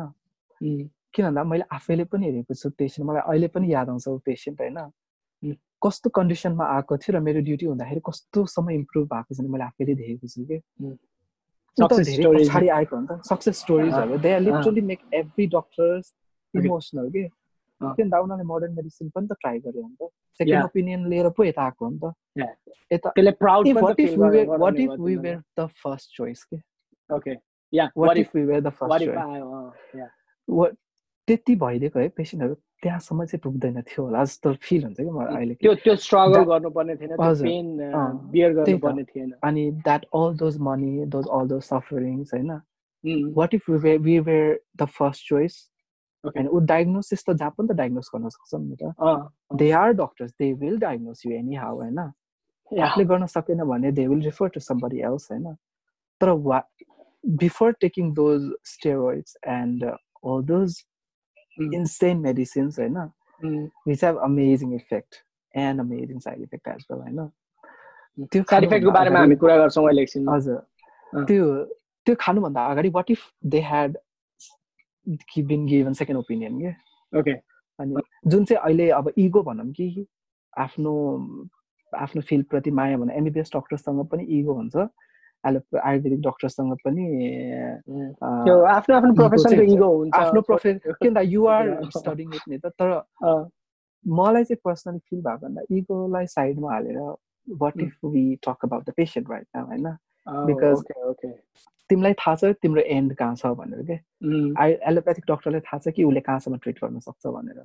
किन 1.14 1.24
भन्दा 1.26 1.44
मैले 1.44 1.64
आफैले 1.72 2.04
पनि 2.04 2.26
हेरेको 2.26 2.54
छु 2.54 2.70
पेसेन्ट 2.78 3.08
मलाई 3.10 3.22
अहिले 3.26 3.48
पनि 3.48 3.72
याद 3.72 3.88
आउँछ 3.88 4.08
ऊ 4.08 4.18
पेसेन्ट 4.24 4.60
होइन? 4.60 4.78
कस्तो 5.82 6.10
कन्डिसनमा 6.10 6.64
आएको 6.76 6.96
थियो 7.02 7.16
र 7.16 7.20
मेरो 7.24 7.40
ड्युटी 7.40 7.66
हुँदाखेरि 7.66 8.00
कस्तो 8.08 8.44
समय 8.46 8.74
इम्प्रुभ 8.74 9.06
भएको 9.12 9.34
छ 9.34 9.40
मैले 9.40 9.64
आफैले 9.64 9.94
देखेको 9.94 10.26
छु 10.28 10.44
कि? 10.44 10.58
धेरै 12.04 12.44
पछाडि 12.44 12.68
आएको 12.68 12.96
हो 12.96 13.00
नि 13.02 13.06
त। 13.08 13.24
Success 13.24 13.56
स्टोरिजहरू 13.64 14.18
they 14.20 14.32
are 14.34 14.40
literally 14.40 14.80
make 14.92 15.00
every 15.14 15.46
doctors 15.56 16.14
emotional 16.54 17.10
के? 17.10 17.24
किन 17.80 18.10
त 18.10 18.14
उनीहरूले 18.14 18.44
मोडर्न 18.44 18.72
मेडिसिन 18.76 19.08
पनि 19.14 19.26
त 19.26 19.32
ट्राई 19.40 19.58
गर्यो 19.66 19.82
नि 19.82 19.96
त। 19.96 20.12
सेकेन्ड 20.40 20.64
ओपिनियन 20.64 21.06
लिएर 21.08 21.28
पो 21.36 21.44
यता 21.44 21.62
आएको 21.64 21.84
हो 21.84 21.90
नि 21.90 21.98
त। 21.98 22.04
यता 22.92 23.08
what 23.80 24.00
if 24.00 24.18
what 24.18 24.80
if 24.80 24.98
we 25.00 25.16
were 25.16 25.42
the 25.58 25.66
first 25.82 26.16
choice 26.16 26.44
के? 26.44 26.56
Okay 27.10 27.34
yeah 27.72 27.88
what 27.96 28.16
if 28.18 28.36
we 28.36 28.44
were 28.44 28.60
the 28.60 28.68
first 28.80 29.04
choice 29.04 30.76
त्यति 31.28 31.54
भइदिएको 31.56 31.98
है 31.98 32.08
पेसेन्टहरू 32.16 32.54
त्यहाँसम्म 32.82 33.24
चाहिँ 33.24 33.40
पुग्दैन 33.44 33.80
थियो 33.88 34.04
होला 34.04 34.24
जस्तो 34.24 34.52
फिल 34.66 34.84
हुन्छ 34.84 34.96
कि 34.96 35.10
मलाई 35.10 35.34
अहिले 35.36 35.54
त्यो 35.54 35.74
त्यो 35.84 35.94
स्ट्रगल 36.04 36.44
गर्नुपर्ने 36.50 36.94
थिएन 36.96 37.16
पेन 37.16 37.66
बियर 38.32 38.52
गर्नुपर्ने 38.54 39.04
थिएन। 39.04 39.32
अनि 39.44 39.70
that 39.86 40.04
all 40.14 40.36
those 40.36 40.58
money 40.68 41.04
those 41.14 41.26
all 41.38 41.48
those 41.48 41.62
sufferings 41.62 42.34
होइन? 42.34 42.50
What 43.36 43.54
if 43.54 43.68
we 43.70 44.18
were 44.18 44.58
the 44.82 44.86
first 44.98 45.28
choice 45.28 45.54
होइन 46.24 46.48
ऊ 46.48 46.58
डायग्नोसिस 46.72 47.24
त 47.24 47.32
जहाँ 47.32 47.50
पनि 47.58 47.68
त 47.68 47.76
डायग्नोस 47.76 48.10
गर्न 48.14 48.28
सक्छौँ 48.28 48.60
नि 48.62 48.76
त। 48.82 48.82
They 49.60 49.70
are 49.82 49.92
doctors 50.00 50.32
they 50.38 50.52
will 50.64 50.78
diagnose 50.78 51.26
you 51.26 51.32
anyhow 51.56 51.76
होइन? 51.80 51.98
आफूले 52.72 53.04
गर्न 53.04 53.26
सकेन 53.26 53.64
भने 53.68 53.92
they 53.92 54.06
will 54.08 54.22
refer 54.24 54.48
to 54.56 54.60
somebody 54.60 55.00
else 55.10 55.30
होइन? 55.30 55.54
तर 56.20 56.28
वा 56.48 56.58
before 57.24 57.72
taking 57.80 58.12
those 58.14 58.50
steroids 58.66 59.36
and 59.48 59.84
all 59.84 60.42
those 60.44 60.82
insane 61.58 62.20
medicines 62.20 62.78
होइन 62.78 62.96
which 63.88 64.04
have 64.04 64.18
amazing 64.22 64.74
effect 64.74 65.22
and 65.54 65.80
amazing 65.80 66.18
side 66.18 66.42
effect 66.42 66.68
as 66.68 66.86
well 66.90 67.18
होइन 67.18 68.26
त्यो 68.26 68.42
साइड 68.42 68.64
इफेक्टको 68.64 68.90
बारेमा 68.90 69.20
हामी 69.20 69.36
कुरा 69.36 69.56
गर्छौँ 69.56 69.84
अहिले 69.84 70.02
एकछिन 70.02 70.28
हजुर 70.28 71.24
त्यो 71.26 71.46
त्यो 72.06 72.14
खानुभन्दा 72.20 72.66
अगाडि 72.66 72.88
what 72.90 73.10
if 73.10 73.28
they 73.46 73.60
had 73.62 73.96
been 75.44 75.66
given 75.66 75.92
second 75.94 76.18
opinion 76.18 76.60
के 76.60 77.18
ओके 77.18 77.32
अनि 77.78 78.02
जुन 78.26 78.44
चाहिँ 78.44 78.62
अहिले 78.62 78.88
अब 78.92 79.12
इगो 79.18 79.42
भनौँ 79.42 79.70
कि 79.72 80.06
आफ्नो 80.52 80.92
आफ्नो 81.92 82.22
फिल्डप्रति 82.22 82.70
माया 82.70 82.96
भनौँ 82.96 83.16
एमबिबिएस 83.16 83.50
डक्टरसँग 83.56 84.06
पनि 84.06 84.24
इगो 84.38 84.54
हुन्छ 84.54 84.88
एलोप 85.48 85.76
आयुर्वेदिक 85.82 86.20
डक्टरसँग 86.22 86.72
पनि 86.84 87.04
आफ्नो 88.30 88.94
आफ्नो 88.96 89.12
प्रोफेसनको 89.20 89.62
इगो 89.74 89.88
हुन्छ। 89.96 90.14
आफ्नो 90.20 90.40
प्रोफेसन 90.48 90.78
किन 91.02 91.18
युआर 91.28 91.64
स्टडिङ 91.96 92.34
इट 92.34 92.44
नि 92.48 92.58
त 92.58 92.66
तर 92.80 92.88
मलाई 94.04 94.44
चाहिँ 94.44 94.60
पर्सनली 94.64 94.98
फिल 95.08 95.20
भएको 95.20 95.46
भन्दा 95.46 95.62
इगोलाई 95.78 96.26
साइडमा 96.34 96.72
हालेर 96.72 96.98
what 97.46 97.80
if 97.80 97.92
we 98.04 98.24
talk 98.46 98.64
about 98.64 98.82
the 98.84 98.92
patient 98.96 99.30
right 99.30 99.46
now 99.56 99.66
होइन? 99.66 99.86
बिकज 100.46 100.76
तिमीलाई 101.90 102.14
थाहा 102.20 102.36
छ 102.36 102.52
तिम्रो 102.62 102.82
एन्ड 102.96 103.14
कहाँ 103.16 103.34
छ 103.36 103.46
भनेर 103.60 103.82
के? 103.90 103.96
आई 104.62 104.76
एलोप्याथिक 104.90 105.24
डक्टरलाई 105.30 105.60
थाहा 105.68 105.78
छ 105.78 105.94
कि 105.96 106.04
उसले 106.04 106.20
कहाँसम्म 106.28 106.56
ट्रिट 106.64 106.76
गर्न 106.84 106.98
सक्छ 107.06 107.26
भनेर। 107.26 107.56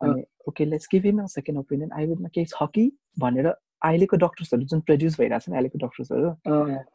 अनि 0.00 0.24
okay 0.48 0.64
let's 0.64 0.88
give 0.92 1.04
him 1.06 1.24
second 1.34 1.58
opinion 1.60 1.90
आयुर्वेदमा 1.98 2.28
केही 2.34 2.46
छ 2.50 2.68
कि 2.74 2.84
भनेर 3.18 3.48
अहिलेको 3.88 4.16
डक्टर्सहरू 4.24 4.68
जुन 4.72 4.80
प्रड्युस 4.90 5.18
भइरहेको 5.20 5.44
छ 5.44 5.48
नि 5.50 5.56
अहिलेको 5.56 5.78
डक्टर्सहरू 5.86 6.30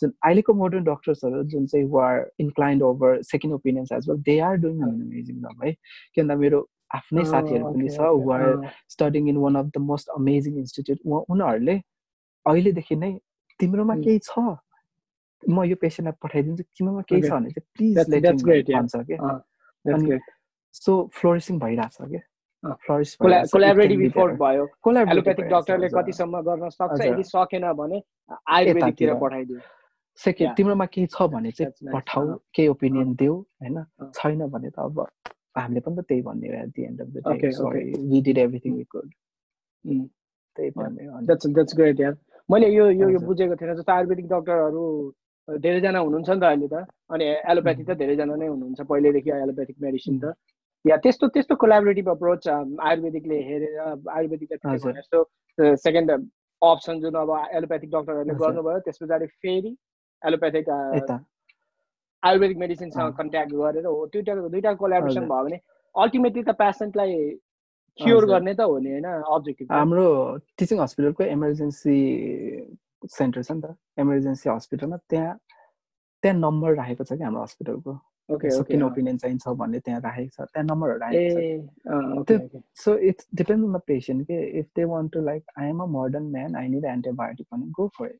जुन 0.01 0.13
अहिलेको 0.25 0.53
मोडर्न 0.61 0.83
डक्टर्सहरू 0.83 1.43
जुन 1.53 1.65
चाहिँ 1.73 1.85
were 1.95 2.19
inclined 2.45 2.83
over 2.83 3.21
second 3.31 3.55
opinions 3.55 3.91
as 3.99 4.09
well 4.09 4.21
they 4.29 4.39
are 4.49 4.55
doing 4.65 4.81
an 4.83 4.93
amazing 5.01 5.41
job 5.45 5.63
है 5.65 5.73
किन 5.73 6.23
भन्दा 6.23 6.35
मेरो 6.43 6.61
आफ्नै 6.99 7.25
साथीहरू 7.33 7.73
पनि 7.73 7.89
छ 7.97 8.09
were 8.29 8.47
studying 8.95 9.29
in 9.29 9.37
one 9.45 9.55
of 9.55 9.65
the 9.67 9.85
most 9.91 10.09
amazing 10.17 10.57
institute 10.63 10.99
उनीहरूले 11.35 11.77
अहिलेदेखि 12.45 12.95
नै 12.95 13.11
तिम्रोमा 13.59 13.95
केही 14.03 14.19
छ? 14.25 14.45
म 15.43 15.63
यो 15.65 15.75
पेसेन्टलाई 15.81 16.17
पठाइदिन्छु 16.23 16.63
तिमीमा 16.79 17.01
केही 17.11 17.21
छ 17.21 17.31
भने 17.31 17.49
चाहिँ 17.51 17.67
प्लिज 17.77 17.95
भन्छ 18.75 18.95
कि 19.07 19.15
अनि 19.85 20.19
सो 20.75 20.97
फ्लोरिसिङ 21.13 21.59
भइरहेछ 21.59 21.97
क्या 22.01 22.21
कोलाबरेटिभ 22.63 24.01
इफोर्ट 24.01 24.33
भयो। 24.41 24.65
एलोप्याथिक 25.11 25.45
डक्टरले 25.53 25.87
कतिसम्म 25.97 26.41
गर्न 26.47 26.69
सक्छ 26.69 27.01
यदि 27.01 27.23
सकेन 27.25 27.65
भने 27.79 27.97
आयुर्वेदिकतिर 28.31 29.13
पठाइदियो। 29.21 29.59
सेकेन्ड 30.19 30.51
तिम्रोमा 30.57 30.85
केही 30.93 31.07
छ 31.07 31.17
भने 31.33 31.51
चाहिँ 31.57 31.93
पठाऊ 31.93 32.25
केही 32.53 32.67
ओपिनियन 32.67 33.13
देऊ 33.21 33.35
होइन? 33.61 33.77
छैन 34.13 34.47
भने 34.53 34.69
त 34.69 34.79
अब 34.79 34.99
हामीले 35.57 35.79
पनि 35.81 35.95
त 35.95 36.05
त्यही 36.07 36.21
भन्ने 36.21 36.47
at 36.61 36.69
the 36.75 36.81
end 36.85 37.01
of 37.01 37.07
the 37.07 37.17
day 37.27 37.47
we 38.11 38.21
did 38.21 38.37
everything 38.37 38.71
we 38.75 38.83
could 38.93 39.09
त्यही 40.57 40.69
भन्ने 40.77 41.01
द्याट्स 41.25 41.47
द्याट्स 41.47 41.75
ग्रेट 41.77 41.99
यार 41.99 42.15
मैले 42.49 42.67
यो 42.69 42.89
यो 42.91 43.09
यो 43.09 43.19
बुझेको 43.25 43.55
थिएन 43.55 43.73
जस्तो 43.75 43.91
आयुर्वेदिक 43.91 44.27
डक्टरहरू 44.27 44.83
धेरैजना 45.47 45.99
हुनुहुन्छ 45.99 46.29
नि 46.29 46.39
त 46.39 46.43
अहिले 46.43 46.67
त। 46.67 46.85
अनि 47.09 47.25
एलोप्याथी 47.51 47.83
त 47.83 47.91
धेरैजना 47.97 48.35
नै 48.35 48.47
हुनुहुन्छ 48.47 48.79
पहिल्यैदेखि 48.91 49.29
एलोप्याथिक 49.31 49.77
मेडिसिन 49.81 50.15
त। 50.19 50.35
या 50.85 50.95
त्यस्तो 50.97 51.27
त्यस्तो 51.27 51.55
कोलाबोरेटिभ 51.55 52.09
अप्रोच 52.09 52.47
आयुर्वेदिकले 52.47 53.39
हेरेर 53.43 53.79
आयुर्वेदिकले 54.11 54.77
जस्तो 54.77 55.75
सेकेन्ड 55.77 56.11
अप्सन 56.61 56.99
जुन 57.01 57.15
अब 57.15 57.31
एलोप्याथिक 57.51 57.89
डक्टरहरूले 57.89 58.33
गर्नुभयो 58.39 58.79
त्यस 58.79 58.97
पछाडि 59.01 59.25
फेरि 59.43 59.75
एलोप्याथिक 60.21 60.69
आयुर्वेदिक 62.23 62.57
मेडिसिनसँग 62.57 63.13
कन्ट्याक्ट 63.13 63.53
गरेर 63.53 63.85
हो 63.85 64.05
दुइटा 64.13 64.35
दुइटा 64.47 64.73
कोलाबोरेसन 64.81 65.27
भयो 65.27 65.43
भने 65.43 65.59
अल्टिमेटली 65.95 66.43
त 66.43 66.55
पेसेन्टलाई 66.57 67.15
क्योर 67.99 68.25
गर्ने 68.25 68.53
त 68.53 68.61
हो 68.63 68.77
नि 68.79 68.91
होइन 68.91 69.07
अब्जेक्टिभ 69.07 69.71
हाम्रो 69.71 70.05
टिचिङ 70.57 70.81
हस्पिटलको 70.81 71.23
इमर्जेन्सी 71.29 71.97
सेन्टर 73.11 73.43
छ 73.43 73.51
नि 73.51 73.61
त 73.61 73.75
इमर्जेन्सी 73.99 74.49
हस्पिटलमा 74.49 74.97
त्यहाँ 75.09 75.33
त्यहाँ 76.23 76.37
नम्बर 76.39 76.75
राखेको 76.75 77.03
छ 77.03 77.13
कि 77.13 77.23
हाम्रो 77.23 77.43
हस्पिटलको 77.43 77.97
किन 78.39 78.83
ओपिनियन 78.83 79.17
चाहिन्छ 79.17 79.47
भन्ने 79.59 79.79
त्यहाँ 79.79 80.01
राखेको 80.01 80.29
छ 80.35 80.47
त्यहाँ 80.47 80.65
नम्बरहरू 80.67 80.99
राखेको 80.99 82.23
छ। 82.23 82.61
So 82.83 82.95
it's 83.11 83.27
depend 83.35 83.65
on 83.65 83.71
the 83.73 83.81
patient 83.87 84.27
के 84.27 84.41
if 84.59 84.65
they 84.75 84.83
want 84.95 85.13
to 85.13 85.21
like 85.25 85.43
I 85.59 85.67
am 85.69 85.79
a 85.83 85.85
modern 85.99 86.25
man 86.31 86.55
I 86.55 86.67
need 86.75 86.85
antibiotic 86.95 87.47
भने 87.53 87.65
गो 87.79 87.87
फर 87.97 88.07
इट 88.07 88.19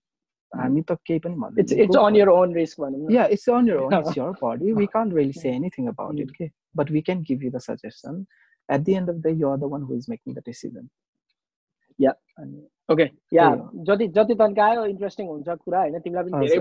हामी 0.51 0.81
त 0.81 0.97
केही 1.05 1.19
पनि 1.25 1.35
भन्दैन 1.41 1.81
it's 1.83 1.97
on 1.97 2.15
your 2.15 2.29
own 2.29 2.53
risk 2.55 2.81
भनौँ 2.81 3.11
yeah 3.11 3.25
it's 3.37 3.49
on 3.49 3.67
your 3.69 3.77
own 3.77 3.93
it's 3.99 4.17
your 4.17 4.31
body 4.43 4.73
we 4.79 4.85
can't 4.93 5.13
really 5.15 5.33
say 5.33 5.49
anything 5.49 5.87
about 5.87 6.19
it 6.19 6.31
के 6.37 6.49
but 6.77 6.91
we 6.91 7.01
can 7.01 7.21
give 7.29 7.43
you 7.43 7.51
the 7.51 7.59
suggestion 7.67 8.25
at 8.69 8.81
the 8.81 8.93
end 8.95 9.09
of 9.09 9.15
the 9.15 9.27
you 9.41 9.49
are 9.49 9.57
the 9.57 9.71
one 9.75 9.81
who 9.83 9.95
is 9.95 10.05
making 10.09 10.33
the 10.35 10.43
decision 10.45 10.89
yeah 11.99 12.11
अनि 12.39 12.67
okay 12.91 13.05
या 13.33 13.45
जति 13.87 14.07
जति 14.17 14.35
तन्कायो 14.41 14.85
interesting 14.85 15.27
हुन्छ 15.27 15.49
कुरा 15.49 15.79
होइन? 15.79 15.99
तिमीलाई 15.99 16.23
पनि 16.29 16.47
धेरै 16.47 16.59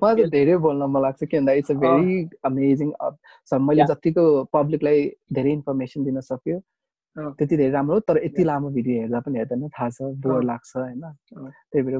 मलाई 0.00 0.24
धेरै 0.30 0.56
बोल्न 0.66 0.82
मन 0.92 1.02
लाग्छ 1.02 1.24
किन 1.24 1.38
भन्दा 1.40 1.52
इट्स 1.60 1.70
अ 1.70 1.74
भेरी 1.84 2.28
अमेजिङ 2.50 2.88
मैले 3.68 3.84
जतिको 3.92 4.24
पब्लिकलाई 4.52 5.06
धेरै 5.32 5.52
इन्फर्मेसन 5.52 6.04
दिन 6.04 6.20
सक्यो 6.30 6.58
त्यति 7.16 7.56
धेरै 7.56 7.70
राम्रो 7.70 8.00
तर 8.08 8.24
यति 8.24 8.44
लामो 8.44 8.68
भिडियो 8.70 9.00
हेर्दा 9.00 9.20
पनि 9.20 9.38
हेर्दैन 9.38 9.68
थाहा 9.68 9.88
छ 9.90 10.10
बोर 10.26 10.42
लाग्छ 10.44 10.76
होइन? 10.76 11.02
त्यही 11.72 11.82
भएर 11.86 11.98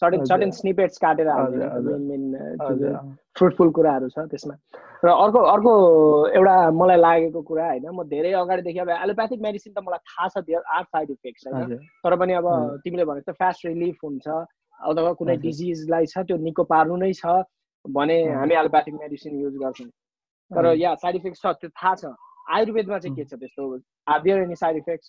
सर्टेन 0.00 0.24
सर्टेन 0.24 0.50
स्निपेट्स 0.50 0.98
काटेर 1.04 1.28
मेन 1.30 2.00
मेन 2.10 2.22
फ्रुटफुल 3.38 3.70
कुराहरू 3.76 4.08
छ 4.08 4.26
त्यसमा। 4.30 4.54
र 5.04 5.08
अर्को 5.24 5.40
अर्को 5.54 5.72
एउटा 6.34 6.54
मलाई 6.70 6.98
लागेको 6.98 7.42
कुरा 7.50 7.66
होइन 7.68 7.86
म 7.88 8.02
धेरै 8.10 8.32
अगाडिदेखि 8.42 8.78
अब 8.78 8.90
एलोप्याथिक 8.90 9.40
मेडिसिन 9.46 9.72
त 9.72 9.78
मलाई 9.86 10.00
थाहा 10.10 10.28
छ 10.28 10.44
देयर 10.48 10.62
आर 10.76 10.84
साइड 10.84 11.10
इफेक्ट्स 11.10 11.46
होइन। 11.46 11.76
तर 12.04 12.16
पनि 12.16 12.32
अब 12.40 12.46
तिमीले 12.84 13.04
भनेको 13.04 13.32
त 13.32 13.36
फास्ट 13.38 13.66
रिलिफ 13.66 13.96
हुन्छ 14.04 14.26
अथवा 14.28 15.12
कुनै 15.20 15.36
डिजिजलाई 15.46 16.06
छ 16.12 16.26
त्यो 16.26 16.36
निको 16.42 16.64
पार्नु 16.74 16.96
नै 17.02 17.12
छ 17.14 17.38
भने 17.84 18.18
हामी 18.34 18.54
एलोप्याथिक 18.60 18.94
मेडिसिन 19.00 19.40
युज 19.40 19.56
गर्छौँ। 19.62 19.90
तर 20.50 20.64
या 20.76 20.94
साइड 21.02 21.16
इफेक्ट्स 21.16 21.40
छ 21.42 21.46
त्यो 21.60 21.70
थाहा 21.70 21.94
छ। 21.94 22.04
आयुर्वेदमा 22.54 22.98
चाहिँ 22.98 23.16
के 23.16 23.24
छ 23.24 23.34
त्यस्तो? 23.40 23.62
Are 24.08 24.20
there 24.22 24.42
any 24.42 24.56
side 24.56 24.76
effects 24.76 25.08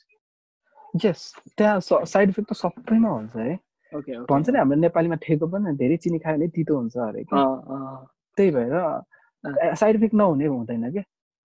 yes 1.05 1.21
त्यहाँ 1.57 1.79
साइड 1.81 2.29
इफेक्ट 2.29 2.49
त 2.51 2.53
सबैमा 2.55 3.09
हुन्छ 3.09 3.35
है। 3.35 3.55
भन्छ 4.29 4.49
नि 4.49 4.57
हाम्रो 4.57 4.77
नेपालीमा 4.79 5.15
ठेको 5.23 5.47
पनि 5.47 5.75
धेरै 5.77 5.97
चिनी 6.05 6.19
खायो 6.19 6.37
भने 6.37 6.47
तितो 6.55 6.77
हुन्छ 6.77 6.97
अरे 7.09 7.23
त्यही 7.31 8.51
भएर 8.51 9.75
साइड 9.75 9.95
इफेक्ट 9.95 10.15
नहुने 10.15 10.45
हुँदैन 10.45 10.91
क्या। 10.91 11.03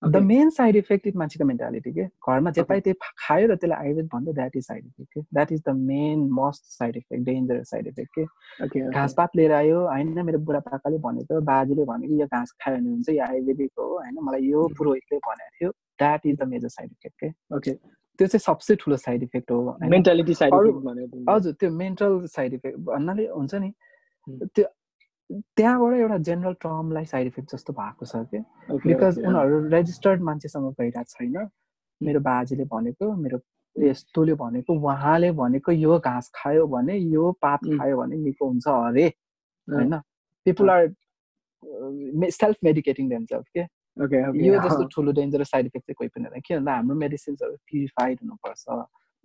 The 0.04 0.18
main 0.22 0.50
side 0.50 0.76
effect 0.76 1.08
is 1.08 1.16
मान्छेको 1.16 1.46
मेन्टालिटी 1.46 1.92
के 1.94 2.04
घरमा 2.04 2.52
जे 2.52 2.64
पाइ 2.70 2.80
त्यही 2.82 2.96
खायो 3.18 3.48
र 3.48 3.56
त्यसलाई 3.56 3.86
आयुर्वेद 3.86 4.08
भन्दा 4.14 4.32
द्याट 4.40 4.56
इज 4.58 4.66
साइड 4.66 4.86
इफेक्ट 4.86 5.14
के 5.14 5.22
that 5.22 5.52
is 5.52 5.62
the 5.68 5.76
main 5.76 6.28
most 6.40 6.64
side 6.78 6.98
effect 6.98 7.24
dangerous 7.26 7.70
side 7.70 7.88
effect 7.88 8.20
के 8.74 8.90
घाँसपात 8.90 9.36
लिएर 9.36 9.52
आयो 9.62 9.80
होइन 9.88 10.22
मेरो 10.26 10.40
बुढापाकाले 10.50 10.98
भनेको 11.08 11.42
बाजेले 11.52 11.86
भनेको 11.86 12.20
यो 12.22 12.28
घाँस 12.28 12.52
खायो 12.62 12.78
भने 12.78 12.90
हुन्छ 12.90 13.10
यो 13.10 13.24
आयुर्वेदिक 13.26 13.72
हो 13.80 13.88
होइन 13.98 14.18
मलाई 14.24 14.42
यो 14.50 14.68
पुरोहितले 14.78 15.18
भनेको 15.28 15.56
थियो। 15.60 15.72
That 16.00 16.26
is 16.26 16.38
the 16.40 16.48
major 16.54 16.70
side 16.76 16.90
effect 16.92 17.16
के 17.24 17.30
ओके। 17.56 17.72
त्यो 18.20 18.28
चाहिँ 18.28 18.40
सबसे 18.40 18.76
ठुलो 18.82 18.98
साइड 18.98 19.24
इफेक्ट 19.24 19.52
हो 19.52 19.78
मेन्टालिटी 19.90 20.34
साइड 20.34 20.54
हजुर 21.30 21.54
त्यो 21.60 21.72
मेन्टल 21.72 22.26
साइड 22.36 22.54
इफेक्ट 22.54 22.78
भन्नाले 22.90 23.28
हुन्छ 23.28 23.54
नि 23.56 23.74
त्यो 24.56 24.66
त्यहाँबाट 25.58 25.94
एउटा 26.00 26.18
जेनरल 26.28 26.54
टर्मलाई 26.62 27.06
साइड 27.06 27.28
इफेक्ट 27.28 27.52
जस्तो 27.52 27.74
भएको 27.74 28.06
छ 28.06 28.16
कि? 28.32 28.40
बिकज 28.70 29.20
उनीहरू 29.20 29.68
रेजिस्टर्ड 29.70 30.22
मान्छेसँग 30.22 30.72
गइरहेको 30.80 31.04
छैन। 31.10 31.50
मेरो 32.02 32.20
बाजेले 32.20 32.66
भनेको 32.74 33.12
मेरो 33.16 33.40
यस्तोले 33.76 34.34
भनेको 34.38 34.74
उहाँले 34.74 35.32
भनेको 35.32 35.72
यो 35.72 36.00
घाँस 36.00 36.32
खायो 36.36 36.68
भने 36.68 36.98
यो 36.98 37.32
पात 37.42 37.60
खायो 37.80 37.98
भने 37.98 38.16
निको 38.18 38.46
हुन्छ 38.48 38.68
अरे 38.68 39.08
होइन? 39.68 39.94
People 40.46 40.70
are 40.70 40.94
self 42.30 42.58
medicating 42.64 43.10
themselves 43.10 43.46
के? 43.58 43.64
यो 44.36 44.60
जस्तो 44.66 44.84
ठुलो 44.96 45.12
डेन्जरस 45.12 45.50
साइड 45.52 45.66
इफेक्ट 45.66 45.86
चाहिँ 45.88 45.96
कोही 45.98 46.10
पनि 46.10 46.26
हुँदैन। 46.26 46.42
के 46.48 46.56
भन्दा 46.56 46.74
हाम्रो 46.76 46.96
मेडिसिन्सहरू 46.96 47.56
प्युरिफाइड 47.56 48.20
हुनुपर्छ 48.24 48.66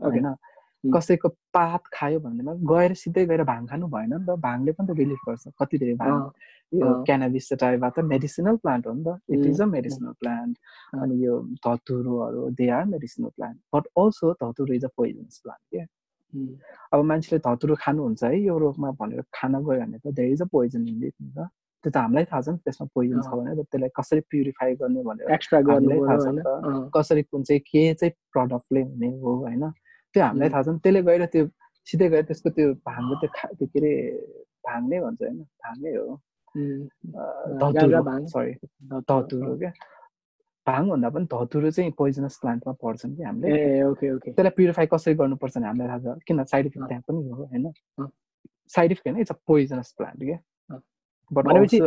होइन? 0.01 0.35
कसैको 0.85 1.29
पात 1.55 1.83
खायो 1.93 2.21
भन्दैमा 2.21 2.53
गएर 2.73 2.95
सिधै 2.95 3.25
गएर 3.27 3.43
भाङ 3.45 3.67
खानु 3.67 3.89
भएन 3.89 4.13
नि 4.15 4.27
त 4.27 4.37
भाङले 4.41 4.73
पनि 4.73 4.89
त 4.89 4.97
रिलिफ 4.99 5.21
गर्छ। 5.29 5.49
कति 5.61 5.79
धेरै 5.79 5.95
भाङ? 5.95 6.13
यो 6.73 6.95
क्यानाबिस 7.07 7.53
टाइपमा 7.53 7.89
त 7.91 7.99
मेडिसिनल 8.05 8.57
प्लान्ट 8.57 8.87
हो 8.87 8.93
नि 8.93 9.05
त। 9.05 9.19
It 9.31 9.47
is 9.47 9.61
a 9.61 9.65
medicinal 9.65 10.13
plant 10.21 10.57
अनि 11.03 11.15
यो 11.25 11.35
धतुरोहरू 11.67 12.51
they 12.51 12.69
are 12.71 12.85
medicinal 12.85 13.29
plant 13.37 13.59
but 13.75 13.87
also 13.99 14.33
datura 14.43 14.75
is 14.75 14.85
a 14.85 14.89
poisonous 14.97 15.39
plant 15.39 15.65
के 15.75 15.85
अब 16.93 17.05
मान्छेले 17.05 17.39
धतुरो 17.47 17.75
खानुहुन्छ 17.81 18.25
है 18.25 18.41
यो 18.41 18.59
रोगमा 18.59 18.91
भनेर 18.91 19.23
खान 19.35 19.53
गयो 19.65 19.81
भने 19.81 19.99
त 19.99 20.15
धेरै 20.15 20.33
इज 20.33 20.43
अ 20.43 20.49
पोइजन 20.53 20.89
इन 20.89 20.99
नि 20.99 21.11
त। 21.11 21.49
त्यो 21.85 21.91
त 21.91 21.97
हामीलाई 21.97 22.25
थाहा 22.31 22.41
छ 22.43 22.49
नि 22.49 22.59
त्यसमा 22.65 22.87
पोइजन 22.95 23.21
छ 23.23 23.29
भने 23.39 23.51
त्यसलाई 23.63 23.91
कसरी 23.99 24.21
प्युरिफाई 24.31 24.75
गर्ने 24.81 25.01
भनेर। 25.09 25.31
एक्स्ट्रा 25.37 25.61
गर्नु 25.69 25.89
थाहा 26.09 26.19
छ 26.25 26.29
कसरी 26.97 27.23
कुन 27.31 27.43
चाहिँ 27.49 27.61
के 27.71 27.83
चाहिँ 27.95 28.13
प्रडक्टले 28.35 28.83
हुने 28.83 29.09
हो 29.23 29.31
होइन। 29.43 29.65
त्यो 30.15 30.23
हामीलाई 30.25 30.49
थाहा 30.55 30.63
छ 30.63 30.69
नि 30.75 30.79
त्यसले 30.85 31.03
गएर 31.09 31.25
त्यो 31.35 31.45
सिधै 31.87 32.09
गएर 32.13 32.25
त्यसको 32.31 32.49
त्यो 32.57 32.67
भाङको 32.89 33.15
त्यो 33.21 33.31
खा 33.37 33.47
त्यो 33.59 33.67
के 33.73 33.79
अरे 33.79 33.93
भाङ 34.67 34.81
नै 34.91 34.99
भन्छ 35.05 35.21
होइन 35.23 35.39
भाङै 35.63 35.93
हो। 35.99 36.19
सरी 38.35 38.53
धतुरो 39.09 39.55
क्या। 39.63 39.73
भाङ 40.67 40.83
भन्दा 40.91 41.09
पनि 41.15 41.27
धतुरो 41.33 41.71
चाहिँ 41.71 41.93
पोइजनस 41.99 42.35
प्लान्टमा 42.43 42.73
पर्छन् 42.83 43.15
कि 43.17 43.23
हामीले। 43.23 43.49
त्यसलाई 44.35 44.53
प्युरिफाई 44.59 44.87
कसरी 44.93 45.15
गर्नुपर्छ 45.21 45.55
भने 45.57 45.67
हामीलाई 45.71 45.89
थाहा 45.89 46.01
छ। 46.05 46.27
किन 46.27 46.45
साइड 46.45 46.65
इफेक्ट 46.67 46.87
त्यहाँ 46.89 47.03
पनि 47.09 47.19
हो 47.31 47.45
होइन। 47.45 47.65
साइड 48.75 48.89
इफेक्ट 48.93 49.07
होइन 49.09 49.21
इट्स 49.23 49.33
अ 49.33 49.39
पोइजनस 49.47 49.89
प्लान्ट 49.99 50.21
क्या। 50.29 50.39
भनेपछि 51.31 51.79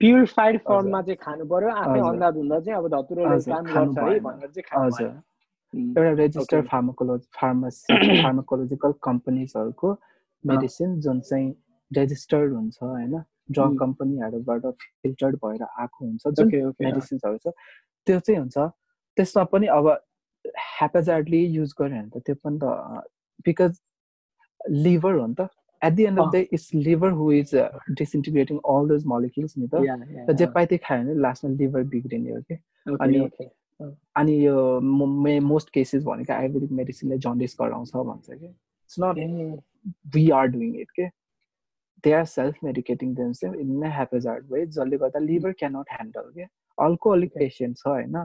प्युरिफाइड 0.00 0.58
फर्ममा 0.66 1.02
चाहिँ 1.02 1.18
खानु 1.22 1.44
पर्यो 1.52 1.70
आफै 1.82 2.00
अन्दाज 2.08 2.36
हुँदा 2.36 2.60
चाहिँ 2.60 2.78
अब 2.78 2.88
धतुरोले 2.94 3.38
काम 3.50 3.64
गर्छ 3.66 3.98
है 3.98 4.18
भनेर 4.20 4.50
चाहिँ 4.54 4.66
खानु 4.70 4.90
एउटा 5.74 6.10
रेजिस्टर्ड 6.22 6.66
फार्माकोलोजी 6.68 7.26
फार्मासी 7.40 8.22
फार्माकोलोजिकल 8.22 8.92
कम्पनीजहरूको 9.02 9.88
मेडिसिन 10.44 11.00
जुन 11.00 11.20
चाहिँ 11.20 11.48
रेजिस्टर्ड 11.90 12.52
हुन्छ 12.54 12.82
होइन? 12.82 13.22
ड्रग 13.50 13.78
कम्पनीहरूबाट 13.78 14.62
फिल्टर्ड 15.02 15.36
भएर 15.44 15.62
आएको 15.62 16.04
हुन्छ 16.04 16.22
जुन 16.38 16.48
मेडिसिन्सहरू 16.82 17.38
छ 17.38 17.52
त्यो 18.06 18.18
चाहिँ 18.20 18.38
हुन्छ। 18.40 18.56
त्यसमा 19.16 19.44
पनि 19.52 19.66
अब 19.78 19.86
ह्यापाजार्डली 20.44 21.42
युज 21.56 21.74
गऱ्यो 21.80 21.96
भने 21.96 22.08
त 22.14 22.22
त्यो 22.26 22.34
पनि 22.44 22.58
त 22.62 22.64
बिकज 23.44 23.72
लिभर 24.86 25.14
हो 25.14 25.26
नि 25.26 25.34
त। 25.34 25.48
At 25.86 25.92
the 25.92 26.04
end 26.04 26.20
of 26.20 26.30
the 26.32 26.44
it's 26.52 26.70
liver 26.74 27.10
who 27.18 27.30
is 27.32 27.54
disintegrating 27.92 28.58
all 28.68 28.88
those 28.88 29.04
molecules 29.08 29.58
नि 29.58 29.68
त 29.68 29.82
जे 30.32 30.46
त्यही 30.46 30.78
खायो 30.78 31.02
भने 31.02 31.20
लास्टमा 31.20 31.54
लिभर 31.54 31.82
बिग्रिने 31.94 32.32
हो 32.32 32.40
कि 32.42 32.58
अनि 33.00 33.28
अनि 34.16 34.34
यो 34.44 34.80
मोस्ट 35.42 35.70
केसेस 35.70 36.04
भनेको 36.04 36.32
आयुर्वेदिक 36.32 36.72
मेडिसिनले 36.72 37.18
जन्डिस 37.18 37.56
गराउँछ 37.60 37.96
भन्छ 37.96 38.30
कि 38.30 38.46
it's 38.46 38.96
not 39.00 39.60
we 40.14 40.28
are 40.32 40.46
doing 40.48 40.80
it 40.80 40.90
के 40.96 41.08
they 42.04 42.12
are 42.12 42.24
self 42.28 42.64
medicating 42.64 43.14
themselves 43.32 43.54
in 43.56 43.76
नै 43.80 43.90
ह्यापेजार्ड 43.90 44.52
वे 44.52 44.64
जसले 44.68 44.96
गर्दा 44.98 45.18
लिभर 45.26 45.52
क्यानट 45.58 45.90
ह्यान्डल 45.90 46.30
के 46.34 46.48
अर्को 46.78 47.10
अलिक 47.10 47.32
पेसेन्ट 47.34 47.76
छ 47.78 47.86
होइन 47.88 48.16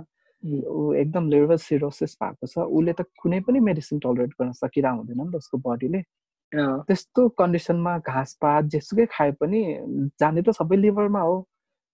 ऊ 0.43 0.93
एकदम 0.95 1.29
लिभर 1.29 1.57
सिरोसिस 1.59 2.15
भएको 2.23 2.47
छ 2.47 2.65
उसले 2.71 2.93
त 2.93 3.05
कुनै 3.21 3.39
पनि 3.47 3.59
मेडिसिन 3.61 3.99
टलरेट 3.99 4.35
गर्न 4.41 4.51
सकिरह 4.59 4.99
हुँदैन 4.99 5.21
नि 5.21 5.31
त 5.31 5.43
उसको 5.43 5.57
बडीले 5.65 6.03
त्यस्तो 6.51 7.27
कन्डिसनमा 7.39 7.97
घाँसपात 7.99 8.63
जेसुकै 8.73 9.05
खाए 9.11 9.31
पनि 9.41 9.61
जाने 10.19 10.41
त 10.41 10.49
सबै 10.59 10.77
लिभरमा 10.77 11.21
हो। 11.21 11.37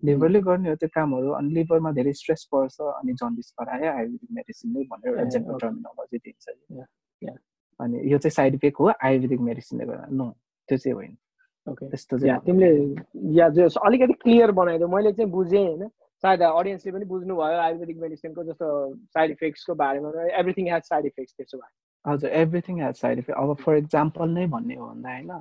लिभरले 0.03 0.39
गर्ने 0.41 0.69
हो 0.69 0.75
त्यो 0.75 0.89
कामहरू 0.95 1.29
अनि 1.39 1.53
लिभरमा 1.53 1.91
धेरै 1.91 2.13
स्ट्रेस 2.13 2.43
पर्छ 2.51 2.81
अनि 2.81 3.13
जन्डिस 3.19 3.53
गरायो 3.59 3.91
आयुर्वेदिक 3.91 4.31
मेडिसिनले 4.37 4.83
भनेर 4.91 5.09
एउटा 5.11 5.23
जेनरल 5.33 5.57
टर्मिनोलोजी 5.59 6.17
दिन्छ 6.17 6.45
अनि 7.79 7.95
यो 8.11 8.17
चाहिँ 8.17 8.35
साइड 8.39 8.53
इफेक्ट 8.55 8.79
हो 8.79 8.91
आयुर्वेदिक 9.03 9.39
मेडिसिनले 9.49 9.85
गर्दा। 9.85 10.07
नो 10.11 10.29
त्यो 10.69 10.77
चाहिँ 10.77 10.95
होइन। 10.95 11.15
त्यस्तो 11.67 12.17
चाहिँ 12.17 12.39
तिमीले 12.45 12.69
या 13.37 13.49
जो 13.55 13.67
अलिकति 13.87 14.13
क्लियर 14.23 14.51
बनाइदियो 14.59 14.87
मैले 14.87 15.11
चाहिँ 15.13 15.31
बुझेँ 15.31 15.65
होइन। 15.65 15.87
सायद 16.23 16.41
अडियन्सले 16.43 16.91
पनि 16.91 17.05
बुझ्नुभयो 17.05 17.57
आयुर्वेदिक 17.67 17.97
मेडिसिनको 18.01 18.43
जस्तो 18.43 18.67
साइड 19.15 19.31
इफेक्ट्सको 19.31 19.73
बारेमा। 19.75 20.09
एभ्रिथिङ 20.39 20.65
हेज 20.73 20.83
साइड 20.91 21.05
इफेक्ट्स 21.05 21.33
त्यसो 21.35 21.57
भए। 21.57 21.71
हजुर 22.07 22.29
एभ्रिथिङ 22.41 22.81
हेज 22.83 22.95
साइड 22.95 23.19
इफेक्ट 23.19 23.39
अब 23.39 23.53
फर 23.65 23.77
इक्जाम्पल 23.77 24.29
नै 24.29 24.45
भन्ने 24.47 24.75
हो 24.75 24.87
भन्दा 24.87 25.09
होइन? 25.09 25.31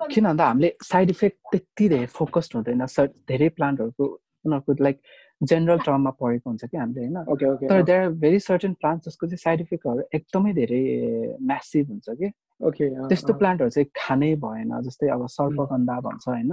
किन 0.00 0.24
भन्दा 0.24 0.46
हामीले 0.46 0.72
साइड 0.84 1.10
इफेक्ट 1.10 1.38
त्यति 1.52 1.88
धेरै 1.88 2.06
फोकस्ड 2.18 2.54
हुँदैन. 2.56 2.86
धेरै 3.28 3.48
प्लान्टहरूको 3.56 4.04
उनीहरूको 4.46 4.84
लाइक 4.84 5.00
जेनरल 5.40 5.78
टर्ममा 5.86 6.10
पढेको 6.20 6.50
हुन्छ 6.50 6.64
कि 6.64 6.76
हामीले 6.76 7.00
होइन? 7.06 7.16
तर 7.68 7.82
there 7.82 8.02
are 8.02 8.08
very 8.24 8.38
certain 8.40 8.72
plant 8.80 9.04
जसको 9.04 9.26
चाहिँ 9.26 9.42
साइड 9.44 9.60
इफेक्टहरू 9.60 10.02
एकदमै 10.14 10.52
धेरै 10.52 10.82
म्यासिभ 11.50 11.88
हुन्छ 11.90 12.10
कि? 12.10 12.30
त्यस्तो 13.08 13.32
प्लान्टहरू 13.38 13.70
चाहिँ 13.70 13.88
खानै 13.96 14.34
भएन 14.44 14.80
जस्तै 14.86 15.08
अब 15.14 15.26
सर्पगन्धा 15.36 16.00
भन्छ 16.06 16.28
होइन? 16.28 16.52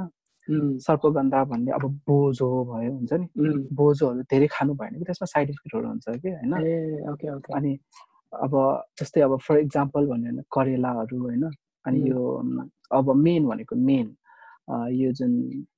सर्पगन्धा 0.85 1.43
भन्ने 1.51 1.71
अब 1.71 1.83
बोजो 2.07 2.49
भयो 2.71 2.91
हुन्छ 2.93 3.13
नि? 3.13 3.27
बोजोहरू 3.73 4.21
धेरै 4.29 4.47
खानु 4.55 4.73
भएन 4.81 4.93
कि 4.99 5.05
त्यसमा 5.05 5.25
साइड 5.33 5.49
इफेक्टहरू 5.49 5.87
हुन्छ 5.87 6.05
कि 6.21 6.29
होइन? 6.29 6.53
अनि 7.57 7.71
अब 8.43 8.53
जस्तै 8.99 9.21
अब 9.21 9.37
फर 9.39 9.57
इक्जाम्पल 9.59 10.05
भन्यो 10.07 10.31
भने 10.31 10.43
करेलाहरू 10.51 11.17
होइन 11.19 11.43
अनि 11.85 11.99
यो 12.09 12.21
अब 12.91 13.11
मेन 13.17 13.45
भनेको 13.47 13.75
मेन 13.89 14.07
यो 14.93 15.11
जुन 15.11 15.31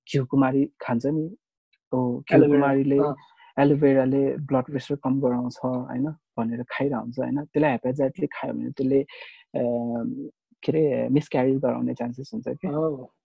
घिउकुमारी 0.10 0.66
खान्छ 0.82 1.06
नि 1.08 1.26
हो 1.94 2.00
घिउकुमारीले 2.30 3.00
एलोभेराले 3.58 4.24
ब्लड 4.48 4.66
प्रेसर 4.66 4.96
कम 5.04 5.20
गराउँछ 5.22 5.58
होइन 5.64 6.08
भनेर 6.38 6.64
खाइरहन्छ 6.70 7.20
हुन्छ 7.20 7.20
होइन 7.20 7.44
त्यसलाई 7.44 7.72
हेपाजाइटले 7.72 8.28
खायो 8.34 8.54
भने 8.54 8.72
त्यसले 8.72 9.02
के 10.64 10.72
अरे 10.72 11.08
मिसक्यारेज 11.10 11.58
गराउने 11.60 11.94
चान्सेस 11.94 12.32
हुन्छ 12.34 12.48
कि? 12.50 12.68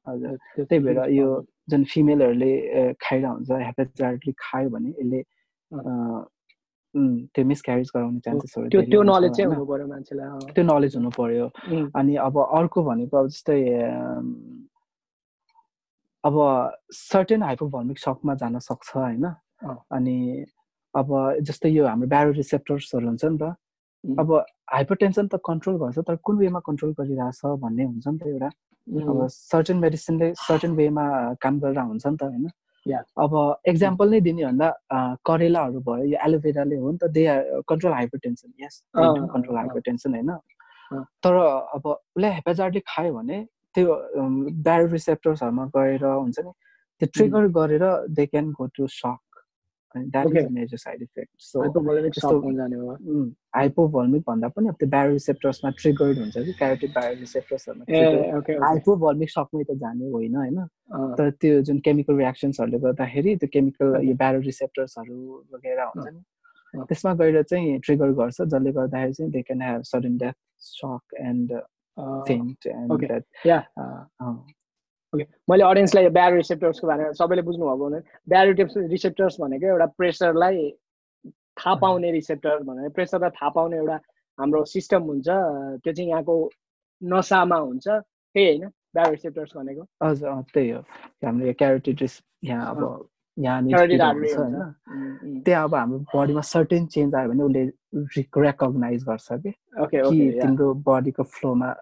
हजुर 0.09 0.37
त्यही 0.59 0.79
भएर 0.85 0.99
यो 1.13 1.29
जुन 1.71 1.85
फिमेलहरूले 1.85 2.53
खाइरहन्छ 3.01 3.51
हुन्छ 3.51 3.65
हेपाजाइटले 3.67 4.33
खायो 4.39 4.69
भने 4.71 4.91
यसले 4.91 5.21
त्यो 6.95 7.45
मिसक्यारेज 7.53 7.91
गराउने 7.95 8.21
चान्सेसहरू 8.27 8.69
त्यो 8.69 8.83
त्यो 8.93 9.03
नलेज 9.03 9.31
चाहिँ 9.37 9.51
हुनु 9.51 9.65
पर्यो 9.73 9.87
मान्छेलाई 9.93 10.53
त्यो 10.55 10.65
नलेज 10.65 10.97
हुनु 10.97 11.11
पर्यो 11.19 11.47
अनि 12.01 12.17
अब 12.29 12.39
अर्को 12.59 12.83
भनेको 12.91 13.17
अब 13.17 13.27
जस्तै 13.29 13.59
अब 16.25 16.35
सर्टेन 16.95 17.43
हाइपोभर्मिक 17.43 17.99
सकमा 17.99 18.35
जान 18.41 18.59
सक्छ 18.59 18.97
होइन? 18.97 19.25
अनि 19.97 20.17
अब 20.95 21.09
जस्तै 21.49 21.71
यो 21.71 21.87
हाम्रो 21.87 22.09
ब्यारो 22.09 22.31
रिसेप्टर्सहरू 22.33 23.07
हुन्छ 23.09 23.25
नि 23.25 23.39
त 23.39 23.55
अब 24.21 24.29
हाइपरटेन्सन 24.73 25.27
त 25.27 25.41
कन्ट्रोल 25.49 25.77
गर्छ 25.83 25.99
तर 26.09 26.17
कुन 26.27 26.39
वेमा 26.39 26.61
कन्ट्रोल 26.69 26.93
गरिरहेछ 27.01 27.41
भन्ने 27.65 27.85
हुन्छ 27.85 28.07
नि 28.09 28.19
त 28.19 28.27
एउटा। 28.27 28.51
अब 29.11 29.27
सर्टेन 29.33 29.77
मेडिसिनले 29.79 30.33
सर्टेन 30.39 30.73
वेमा 30.81 31.05
काम 31.43 31.59
गरेर 31.61 31.79
हुन्छ 31.79 32.07
नि 32.07 32.17
त 32.17 32.23
होइन? 32.23 32.47
अब 32.87 33.35
एक्जाम्पल 33.69 34.11
नै 34.11 34.21
दिने 34.21 34.45
भन्दा 34.45 34.69
करेलाहरू 35.27 35.81
भयो 35.89 36.05
यो 36.05 36.19
एलोभेराले 36.27 36.77
हो 36.77 36.91
नि 36.91 36.99
त 36.99 37.11
they 37.17 37.27
are 37.27 37.63
control 37.69 37.93
hypertension 37.93 38.53
yes 38.65 38.83
control 38.97 39.57
hypertension 39.57 40.15
होइन? 40.15 40.31
तर 41.25 41.35
अब 41.77 41.87
उसलाई 41.87 42.31
हेपाजार्डले 42.31 42.81
खायो 42.87 43.13
भने 43.15 43.39
त्यो 43.75 43.95
ब्यारो 44.67 44.87
रिसेप्टर्सहरूमा 44.93 45.65
गएर 45.77 46.05
हुन्छ 46.05 46.39
नि 46.39 46.53
त्यो 47.01 47.09
ट्रिगर 47.15 47.47
गरेर 47.59 47.85
they 48.19 48.27
can 48.27 48.51
go 48.59 48.67
to 48.77 48.87
shock 48.99 49.22
अनि 49.97 50.05
that. 50.07 50.27
Is 50.37 50.51
major 50.53 50.77
side 50.77 51.03
effect 51.03 51.31
so 51.39 51.61
hypovolemic 53.57 54.23
भन्दा 54.29 54.49
पनि 54.49 54.69
अब 54.69 54.75
त्यो 54.81 54.89
बायो 54.89 55.13
रिसेप्टर्समा 55.13 55.71
ट्रिगर्ड 55.81 56.19
हुन्छ 56.19 56.37
कि 56.37 56.53
क्यारोटिड 56.59 56.91
बायो 56.91 57.15
रिसेप्टर्सहरूमा 57.21 57.85
हाइपोभल्मिक 58.67 59.31
सकमै 59.31 59.65
त 59.65 59.71
जाने 59.85 60.11
होइन 60.11 60.35
होइन? 60.37 60.59
तर 61.19 61.31
त्यो 61.41 61.61
जुन 61.69 61.79
केमिकल 61.87 62.15
रियाक्सन्सहरूले 62.17 62.79
गर्दाखेरि 62.87 63.37
त्यो 63.37 63.49
केमिकल 63.53 63.87
यो 64.09 64.15
ब्यारो 64.23 64.41
रिसेप्टर्सहरू 64.51 65.19
वगेरा 65.55 65.85
हुन्छ 65.85 66.07
नि। 66.13 66.21
त्यसमा 66.89 67.13
गएर 67.15 67.43
चाहिँ 67.43 67.79
ट्रिगर 67.85 68.11
गर्छ 68.21 68.39
जसले 68.43 68.73
गर्दाखेरि 68.73 69.13
चाहिँ 69.13 69.31
they 69.33 69.43
can 69.43 69.61
have 69.63 69.83
sudden 69.93 70.17
death 70.19 70.37
shock 70.73 71.05
and 71.21 71.49
faint 72.29 72.67
and. 72.67 72.91
Okay 75.15 75.25
मैले 75.51 75.65
अडियन्सलाई 75.65 76.09
ब्यारो 76.09 76.37
रिसेप्टर्सको 76.37 76.87
बारेमा 76.87 77.13
सबैले 77.21 77.43
बुझ्नुभएको 77.49 77.85
भने 77.85 77.99
ब्यारो 78.29 78.53
रिसेप्टर्स 78.89 79.37
भनेको 79.41 79.67
एउटा 79.67 79.87
प्रेसरलाई 80.01 80.71
थाहा 81.53 81.75
पाउने 81.85 82.11
रिसेप्टर 82.13 82.63
भनेर। 82.65 82.89
प्रेसरलाई 82.97 83.31
थाहा 83.37 83.49
पाउने 83.57 83.77
एउटा 83.77 83.97
हाम्रो 84.39 84.65
सिस्टम 84.65 85.03
हुन्छ। 85.03 85.29
त्यो 85.85 85.93
चाहिँ 85.93 86.11
यहाँको 86.11 86.35
नसामा 87.03 87.57
हुन्छ। 87.57 87.89
त्यही 87.89 88.47
होइन 88.49 88.69
ब्यारो 88.97 89.11
रिसेप्टर्स 89.11 89.53
भनेको। 89.57 89.83
हजुर 90.03 90.43
त्यही 90.55 90.71
हो। 90.71 90.81
हाम्रो 91.25 91.47
यो 91.47 91.53
क्यारोटिड 91.61 92.01
रिस 92.01 92.23
यहाँ 92.45 92.71
अब 92.73 92.83
उम्। 92.83 93.03
त्यहाँ 95.45 95.65
अब 95.65 95.75
हाम्रो 95.75 95.99
बडीमा 96.15 96.41
सर्टेन 96.41 96.87
चेन्ज 96.87 97.15
आयो 97.15 97.29
भने 97.29 97.43
उसले 97.45 97.65
रेकगनाइज 98.45 99.05
गर्छ 99.05 99.29
कि। 99.45 99.53
तिम्रो 100.41 100.75
बडीको 100.89 101.23
फ्लोमा 101.23 101.75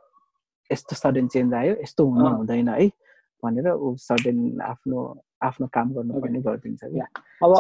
यस्तो 0.72 0.97
सडन 0.97 1.26
चेन्ज 1.31 1.55
आयो 1.55 1.74
यस्तो 1.83 2.07
हुनु। 2.07 2.28
हुँदैन 2.37 2.68
है। 2.68 2.91
भनेर 3.45 3.66
ऊ 3.72 3.95
सडन 4.09 4.38
आफ्नो 4.72 4.99
आफ्नो 5.49 5.66
काम 5.74 5.93
गर्नुपर्ने 5.95 6.41
गरिदिन्छ 6.47 6.82
कि 6.84 6.99
Yeah. 7.01 7.09
अब 7.43 7.51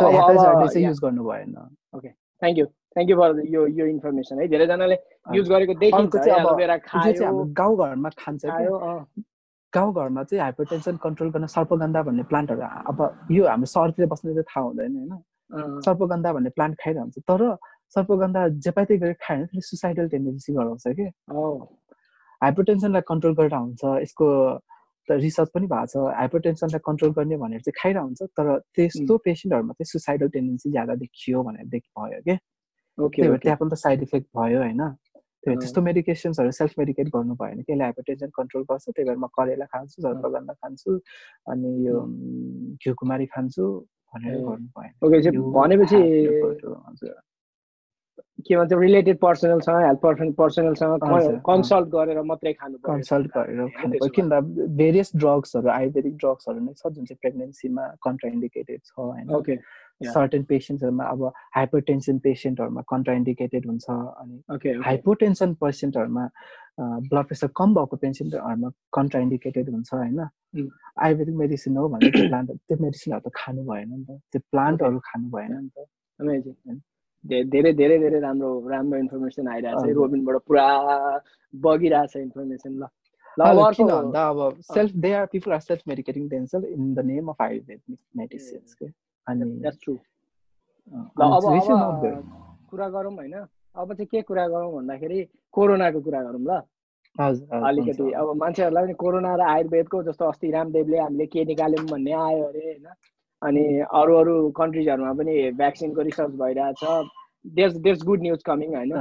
युज 0.76 0.98
गर्नु 1.04 1.22
भएन। 1.24 1.54
Thank 2.42 2.58
you 2.58 2.66
thank 2.66 3.10
you 3.10 3.16
for 3.16 3.30
यो 3.54 3.66
यो 3.78 3.86
इन्फर्मेसन 3.86 4.40
है। 4.40 4.46
धेरैजनाले 4.48 4.96
युज 5.36 5.48
गरेको 5.50 5.74
देखिन्छ 5.80 6.14
गाउँघरमा 7.60 8.10
खान्छ। 8.20 8.44
गाउँघरमा 9.72 10.22
चाहिँ 10.24 10.42
हाइपरटेन्सन 10.42 10.96
कन्ट्रोल 11.02 11.30
गर्न 11.30 11.46
सर्पगन्धा 11.56 12.02
भन्ने 12.02 12.22
प्लान्टहरू 12.30 12.60
अब 12.90 12.98
यो 13.30 13.42
हाम्रो 13.48 13.66
सहरतिर 13.74 14.06
बस्ने 14.12 14.30
चाहिँ 14.34 14.48
थाहा 14.50 14.64
हुँदैन 14.66 14.96
होइन। 14.96 15.12
सर्पगन्धा 15.86 16.32
भन्ने 16.32 16.50
प्लान्ट 16.56 16.74
खाइरहन्छ 16.82 17.18
तर 17.30 17.40
सर्पगन्धा 17.94 18.40
जे 18.64 18.70
पाइ 18.70 18.84
त्यही 18.84 19.00
गरेर 19.00 19.16
खायो 19.22 19.38
भने 19.38 19.46
त्यसले 19.46 19.60
सुसाइडल 19.70 20.08
टेन्डेन्सी 20.08 20.52
गराउँछ 20.54 20.84
कि 20.98 21.06
हाइपरटेन्सनलाई 22.42 23.02
कन्ट्रोल 23.10 23.34
गरेर 23.38 23.54
हुन्छ 23.54 23.82
यसको 24.02 24.26
रिसर्च 25.18 25.48
पनि 25.54 25.66
भएको 25.66 25.86
छ 25.86 25.96
हाइपरटेन्सनलाई 26.16 26.80
कन्ट्रोल 26.86 27.12
गर्ने 27.12 27.36
भनेर 27.36 27.60
चाहिँ 27.60 27.74
खाइरहेको 27.82 28.06
हुन्छ 28.06 28.22
तर 28.22 28.58
त्यस्तो 28.76 29.18
पेसेन्टहरूमा 29.18 29.72
चाहिँ 29.72 29.84
सुसाइडल 29.84 30.28
टेन्डेन्सी 30.28 30.70
ज्यादा 30.70 30.94
देखियो 30.94 31.42
भनेर 31.42 31.66
देख 31.66 31.82
भयो 31.98 32.20
कि 32.22 32.38
ओके 32.98 33.16
त्यही 33.22 33.28
भएर 33.28 33.38
त्यहाँ 33.38 33.58
पनि 33.60 33.70
त 33.70 33.74
साइड 33.74 34.02
इफेक्ट 34.02 34.26
भयो 34.36 34.58
होइन। 34.58 34.78
त्यही 34.78 35.56
भएर। 35.56 35.58
त्यस्तो 35.58 35.80
मेडिकेसन्सहरू 35.82 36.50
सेल्फ 36.50 36.72
मेडिकेट 36.78 37.06
गर्नु 37.08 37.34
भएन 37.34 37.62
कि 37.62 37.72
यसले 37.72 37.84
हाइपरटेन्सन 37.84 38.30
कन्ट्रोल 38.38 38.62
गर्छ 38.62 38.84
त्यही 38.88 39.08
भएर 39.08 39.16
म 39.16 39.26
करेला 39.26 39.64
खान्छु 39.64 40.02
सर्पगन्धा 40.02 40.52
खान्छु 40.52 40.92
अनि 41.52 41.88
यो 41.88 42.00
घिउकुमारी 42.84 43.26
खान्छु 43.26 43.64
भनेर। 44.14 44.36
गर्नु 44.40 44.68
भएन। 44.78 44.92
भनेपछि 45.52 45.96
have 45.96 46.26
to 46.26 46.40
go 46.42 46.54
to- 46.54 46.76
हजुर 46.88 47.14
के 48.46 48.56
भन्छ 48.56 48.72
रिलेटेड 48.72 49.18
पर्सनलसँग 49.18 49.82
हेल्थ 49.86 50.00
पर्सन 50.00 50.32
पर्सनलसँग। 50.40 50.94
कन्सल्ट 51.46 51.88
गरेर 51.88 52.22
मात्रै 52.30 52.52
खानु 52.52 52.78
कन्सल्ट 52.86 53.26
गरेर 53.36 53.68
खानु 53.76 53.98
पर्यो। 53.98 54.12
किन 54.16 54.26
भेरियस 54.80 55.10
ड्रग्सहरू 55.16 55.68
आयुर्वेदिक 55.68 56.16
ड्रग्सहरू 56.22 56.60
नै 56.60 56.72
छ 56.72 56.82
जुन 56.94 57.04
चाहिँ 57.04 57.18
प्रेग्नेन्सीमा 57.20 57.84
कन्ट्राइन्डिकेटेड 58.06 58.80
छ 58.80 58.92
होइन। 58.98 59.30
ओके. 59.36 59.56
सर्टेन 60.00 60.42
पेसेन्ट्सहरूमा 60.50 61.04
अब 61.04 61.22
हाइपरटेन्सन 61.56 62.18
पेसेन्टहरूमा 62.24 62.82
कन्ट्राइन्डिकेटेड 62.92 63.66
हुन्छ 63.66 63.86
अनि 63.90 64.80
हाइपोटेन्सन 64.88 65.54
पेसेन्टहरूमा 65.60 66.24
ब्लड 67.10 67.24
प्रेसर 67.30 67.48
कम 67.56 67.74
भएको 67.74 67.96
पेसेन्टहरूमा 68.04 68.68
कन्ट्राइन्डिकेटेड 68.96 69.70
हुन्छ 69.70 69.94
होइन। 69.94 70.20
Mm. 70.50 70.68
आयुर्वेदिक 70.98 71.34
मेडिसिन 71.36 71.76
हो 71.76 71.88
भने 71.88 72.10
त्यो 72.10 72.28
प्लान्ट 72.28 72.50
त्यो 72.50 72.76
मेडिसिनहरू 72.82 73.28
त 73.28 73.32
खानु 73.34 73.62
भएन 73.68 73.88
नि 73.92 74.04
त। 74.04 74.18
त्यो 74.32 74.40
प्लान्टहरू 74.50 74.98
खानु 74.98 75.26
भएन 75.30 75.52
नि 75.52 75.68
त। 75.68 75.78
धेरै 77.24 77.72
धेरै 77.72 77.98
धेरै 77.98 78.20
राम्रो 78.20 78.48
राम्रो 78.68 78.98
इन्फर्मेसन 78.98 79.48
आइरहेको 79.48 79.86
छ। 79.86 79.94
रोबिनबाट 79.96 80.36
पुरा 80.46 80.66
बगिरहेछ 81.54 82.16
इन्फर्मेसन 82.16 82.72
ल। 82.80 82.84
किन 83.76 83.86
भन्दा 83.86 84.22
अब 84.28 84.38
self 84.74 84.92
they 84.96 85.12
are 85.12 85.26
people 85.32 85.52
are 85.52 85.60
self 85.60 85.82
medicating 85.88 86.28
themselves 86.28 86.64
in 86.66 86.94
the 86.94 86.98
name 87.10 87.28
of 87.28 87.42
Ayurvedic 87.42 87.96
medicines 88.16 88.74
के 88.74 88.86
अनि 89.26 89.44
ल 89.44 89.70
अब. 91.20 91.44
कुरा 92.70 92.88
गरौँ 92.88 93.14
होइन? 93.14 93.34
अब 93.76 93.92
चाहिँ 93.94 94.06
के 94.06 94.22
कुरा 94.22 94.46
गरौँ 94.48 94.72
भन्दाखेरि 94.74 95.18
कोरोनाको 95.52 96.00
कुरा 96.00 96.22
गरौँ 96.22 96.42
ल। 96.42 96.60
अलिकति। 97.68 98.10
अब 98.12 98.26
मान्छेहरूलाई 98.36 98.84
पनि 98.84 98.94
कोरोना 98.94 99.34
र 99.36 99.40
आयुर्वेदको 99.40 100.02
जस्तो 100.02 100.24
अस्ति 100.24 100.50
रामदेवले 100.50 100.98
हामीले 100.98 101.26
के 101.26 101.44
निकाल्यौँ 101.44 101.86
भन्ने 101.86 102.12
आयो 102.12 102.44
अरे 102.44 102.60
होइन? 102.66 102.86
अनि 103.42 103.64
अरू 103.80 104.14
अरू 104.16 104.34
कन्ट्रिजहरूमा 104.56 105.12
पनि 105.18 105.34
भ्याक्सिनको 105.60 106.00
रिसर्च 106.02 106.32
भइरहेछ। 106.40 106.82
There's 107.56 107.76
there's 107.84 108.02
good 108.04 108.20
news 108.22 108.42
coming 108.46 108.74
होइन। 108.76 108.92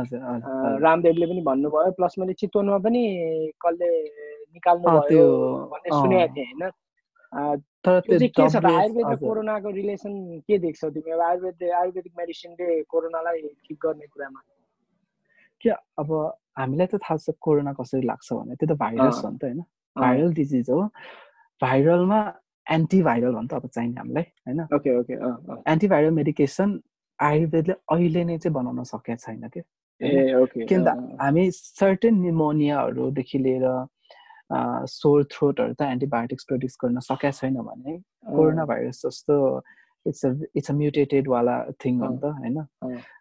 रामदेवले 0.84 1.26
पनि 1.32 1.42
भन्नुभयो 1.48 1.92
प्लस 2.00 2.16
मैले 2.20 2.34
चितवनमा 2.42 2.78
पनि 2.86 3.04
कसले 3.66 3.90
निकाल्नु 4.56 4.86
भयो 4.90 5.26
भन्ने 5.72 5.90
सुनेको 5.92 6.34
थिएँ 6.36 6.52
होइन? 6.52 6.72
के 8.08 8.48
छ 8.50 8.56
त 8.56 8.66
आयुर्वेद 8.66 9.08
र 9.12 9.16
कोरोनाको 9.20 9.70
रिलेसन 9.72 10.14
के 10.48 10.58
देख्छौ 10.58 10.90
तिमी? 10.90 11.12
अब 11.12 11.22
आयुर्वेद 11.22 11.64
आयुर्वेदिक 11.64 12.14
मेडिसिनले 12.18 12.68
कोरोनालाई 12.90 13.42
ठिक 13.68 13.78
गर्ने 13.84 14.08
कुरामा। 14.08 14.40
के 15.62 15.70
अब 15.70 16.10
हामीलाई 16.58 16.88
त 16.88 16.96
थाहा 16.96 17.18
छ 17.18 17.36
कोरोना 17.40 17.74
कसरी 17.76 18.02
लाग्छ 18.08 18.28
भने 18.34 18.56
त्यो 18.56 18.68
त 18.68 18.78
भाइरस। 18.80 19.22
हो 19.24 19.30
नि 19.30 19.38
त 19.38 19.44
होइन? 19.44 19.60
भाइरल 19.96 20.34
डिजिज 20.34 20.70
हो। 20.70 20.82
भाइरलमा 21.62 22.20
एन्टिभाइरल 22.70 23.34
हो 23.34 23.42
नि 23.42 23.48
त 23.48 23.54
अब 23.54 23.68
चाहिने 23.68 24.00
हामीलाई 24.00 24.24
होइन? 24.48 24.62
Okay 24.76 24.98
okay. 25.00 25.14
एन्टिभाइरल 25.72 26.12
मेडिकेसन 26.12 26.80
आयुर्वेदले 27.20 27.74
अहिले 27.92 28.24
नै 28.24 28.38
चाहिँ 28.38 28.54
बनाउन 28.54 28.84
सकेको 28.84 29.16
छैन 29.26 29.48
कि? 29.50 29.62
ए 30.02 30.34
ओके 30.42 30.66
किन 30.66 30.84
त 30.86 30.96
हामी 31.22 31.50
सर्टेन 31.54 32.20
निमोनियाहरूदेखि 32.22 33.38
लिएर 33.40 33.66
सोर 34.90 35.24
थ्रोटहरू 35.32 35.74
त 35.74 35.82
एन्टिबायोटिक्स 35.96 36.44
प्रड्युस 36.46 36.78
गर्न 36.84 37.00
सकेका 37.08 37.32
छैन 37.32 37.58
भने 37.62 37.98
कोरोना 38.36 38.66
भाइरस 38.66 39.02
जस्तो 39.06 39.36
it's 40.06 40.26
a 40.26 40.30
it's 40.56 40.72
a 40.72 40.74
mutated 40.74 41.28
वाला 41.28 41.56
थिङ 41.86 42.00
हो 42.00 42.08
नि 42.08 42.18
त 42.18 42.26
होइन? 42.40 42.58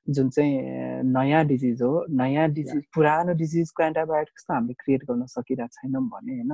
जुन 0.08 0.28
चाहिँ 0.30 1.02
नयाँ 1.04 1.44
डिजिज 1.46 1.82
हो 1.82 1.92
नयाँ 2.10 2.48
डिजिज 2.50 2.82
पुरानो 2.94 3.32
डिजिजको 3.34 3.82
एन्टिबायोटिक्स 3.84 4.44
त 4.46 4.50
हामीले 4.52 4.74
क्रिएट 4.84 5.04
गर्न 5.04 5.26
सकिरहेको 5.26 5.74
छैनौँ 5.74 6.02
भने 6.08 6.32
होइन। 6.38 6.52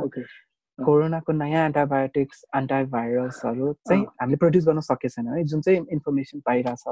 कोरोनाको 0.79 1.33
नयाँ 1.33 1.65
एन्टिबायोटिक्स 1.67 2.45
एन्टिभाइरसहरू 2.57 3.73
चाहिँ। 3.89 4.05
हामीले 4.21 4.37
प्रड्युस 4.37 4.65
गर्न 4.67 4.81
सकेको 4.81 5.09
छैन 5.09 5.29
है। 5.29 5.45
जुन 5.45 5.61
चाहिँ 5.61 5.87
इन्फर्मेसन 5.93 6.41
पाइरहेछ 6.47 6.85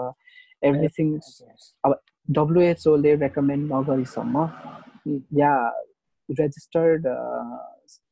एभ्रिथिङ 0.63 1.07
डब्लुएचओले 2.29 3.15
रेकमेन्ड 3.27 3.73
नगरीसम्म. 3.73 4.49
या 5.35 5.53
रेजिस्टर्ड 6.29 7.07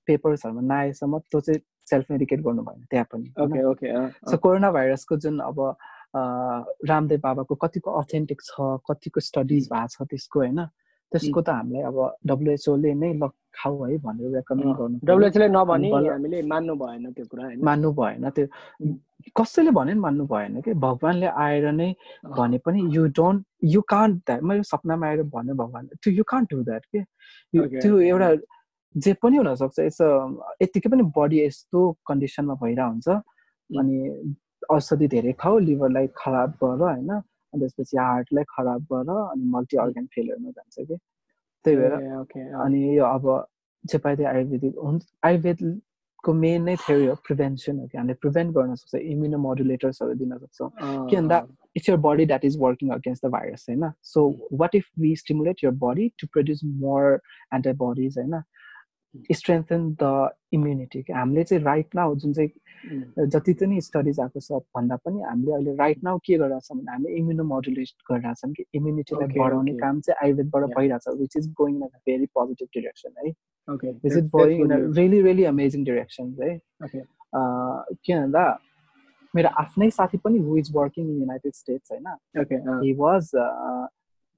पेपर्सहरूमा 0.06 0.62
नआएसम्म 0.74 1.18
त्यो 1.30 1.40
चाहिँ 1.40 1.60
सेल्फ 1.90 2.10
मेडिकेट 2.10 2.40
गर्नु 2.42 2.62
भएन 2.62 2.84
त्यहाँ 2.90 3.06
पनि 3.14 3.28
सो 4.30 4.36
कोरोना 4.36 4.70
भाइरसको 4.72 5.16
जुन 5.16 5.38
अब 5.40 5.58
रामदेव 6.90 7.20
बाबाको 7.22 7.54
कतिको 7.54 7.90
अथेन्टिक 8.00 8.40
छ 8.42 8.54
कतिको 8.90 9.20
स्टडिज 9.20 9.68
भएको 9.72 9.88
छ 9.94 10.08
त्यसको 10.10 10.40
होइन? 10.40 10.60
त्यसको 11.12 11.40
त 11.42 11.48
हामीलाई 11.50 11.82
अब 11.90 11.96
डब्लुएचओले 12.28 12.94
नै 12.94 13.12
ल 13.20 13.28
खाऊ 13.58 13.84
है 13.84 13.96
भनेर 13.98 14.34
रेकमेन्ड 14.36 14.72
गर्नु। 14.78 14.96
डब्लुएचओले 15.08 15.48
नभनी 15.58 15.88
हामीले 15.90 16.42
मान्नु 16.52 16.74
भएन 16.82 17.12
त्यो 17.12 17.24
कुरा 17.30 17.44
मान्नु 17.68 17.88
भएन 17.98 18.30
त्यो। 18.30 18.46
कसैले 19.36 19.70
भने 19.78 19.92
नि 19.94 20.00
मान्नु 20.00 20.24
भएन 20.32 20.60
कि? 20.64 20.72
भगवान्ले 20.86 21.26
आएर 21.26 21.66
नै 21.72 21.88
भने 22.38 22.58
पनि 22.64 22.78
you 22.96 23.06
don't 23.18 23.44
you 23.74 23.80
can't 23.92 24.16
that 24.26 24.42
मैले 24.42 24.62
सपनामा 24.72 25.06
आएर 25.06 25.22
भन्यो 25.34 25.54
भगवान्ले 25.62 25.96
त्यो 26.02 26.12
यु 26.18 26.24
कान्ट 26.32 26.54
डु 26.54 26.62
द्याट 26.70 26.84
के? 26.94 27.00
त्यो 27.80 27.98
एउटा 28.00 28.28
जे 28.94 29.12
पनि 29.22 29.36
हुनसक्छ 29.36 29.78
यस 29.80 30.00
यत्तिकै 30.62 30.88
पनि 30.90 31.02
बडी 31.16 31.36
यस्तो 31.44 31.80
कन्डिसनमा 32.08 32.54
भइरहेको 32.62 32.90
हुन्छ 32.90 33.08
अनि 33.70 33.96
औषधि 34.70 35.06
धेरै 35.08 35.32
खाऊ 35.42 35.58
लिभरलाई 35.58 36.06
खराब 36.16 36.50
गर 36.62 36.80
होइन? 36.86 37.10
अनि 37.52 37.60
त्यसपछि 37.60 37.96
हार्टलाई 37.96 38.44
खराब 38.56 38.82
गर 38.92 39.10
अनि 39.10 39.44
मल्टी 39.54 39.76
अर्गन 39.84 40.06
फेलियरमा 40.14 40.50
जान्छ 40.50 40.86
कि। 40.88 40.96
त्यही 41.64 41.76
भएर 41.76 41.92
अनि 42.64 42.98
यो 42.98 43.04
अब 43.04 43.24
चेपाइते 43.84 44.24
आयुर्वेदिक 44.24 44.74
हुन्छ 44.84 45.02
आयुर्वेदको 45.24 46.32
मेन 46.32 46.62
नै 46.64 46.76
थियो 46.76 46.98
यो 46.98 47.14
प्रिभेन्सन 47.26 47.78
हो 47.80 47.86
कि। 47.86 47.98
हामीले 47.98 48.14
प्रिभेन्ट 48.24 48.54
गर्न 48.56 48.74
सक्छ 48.74 48.94
इम्युनो 48.94 49.38
मोडुलेटर्सहरू 49.38 50.14
दिन 50.20 50.36
सक्छौँ। 50.38 50.70
के 51.10 51.16
भन्दा 51.16 51.38
अँ, 51.38 51.56
it's 51.76 51.88
your 51.88 51.98
body 51.98 52.24
that 52.26 52.44
is 52.44 52.56
working 52.58 52.90
against 52.92 53.22
the 53.22 53.30
virus 53.30 53.66
होइन? 53.68 53.92
So 54.02 54.20
what 54.50 54.74
if 54.74 54.86
we 54.98 55.14
stimulate 55.14 55.62
your 55.62 55.72
body 55.72 56.12
to 56.18 56.26
produce 56.28 56.62
more 56.64 57.20
antibodies 57.52 58.18
होइन? 58.18 58.42
स्ट्रेन्थन 59.32 59.90
द 60.02 60.30
इम्युनिटी 60.52 61.04
हामीले 61.12 61.44
चाहिँ 61.44 61.62
राइट 61.64 61.94
नाउ 61.94 62.14
जुन 62.16 62.32
चाहिँ 62.32 63.26
जति 63.26 63.52
पनि 63.54 63.80
स्टडिज 63.80 64.20
आएको 64.20 64.40
छ 64.40 64.60
भन्दा 64.76 64.96
पनि 65.04 65.22
हामीले 65.22 65.52
अहिले 65.52 65.74
राइट 65.76 66.04
नाउ 66.04 66.18
के 66.26 66.38
गरिरहेछौँ 66.38 66.76
भने 66.78 66.92
हामीले 66.92 67.16
इम्युनो 67.18 67.44
मोडुलेट 67.44 68.02
गरिरहेछौँ 68.10 68.52
कि 68.52 68.64
इम्युनिटीलाई 68.74 69.28
बढाउने 69.38 69.72
काम 69.78 70.00
चाहिँ 70.00 70.18
आयुर्वेदबाट 70.24 70.64
भइरहेछ 70.76 71.08
which 71.20 71.36
is 71.36 71.52
going 71.60 71.76
in 71.76 71.82
a 71.82 71.98
very 72.06 72.26
positive 72.38 72.68
direction 72.74 73.12
है। 73.18 73.32
Which 74.04 74.12
is 74.12 74.26
going 74.36 74.60
in 74.60 74.70
a 74.70 74.78
really 74.96 75.20
really 75.22 75.44
amazing 75.44 75.84
direction 75.84 76.34
है। 76.42 76.58
के 77.34 78.14
भन्दा 78.14 78.44
मेरो 79.34 79.48
आफ्नै 79.62 79.90
साथी 79.90 80.18
पनि 80.24 80.38
who 80.38 80.56
is 80.58 80.70
working 80.74 81.10
in 81.10 81.20
United 81.20 81.52
States 81.54 81.92
होइन। 81.92 82.06
He 82.84 82.92
was 82.98 83.30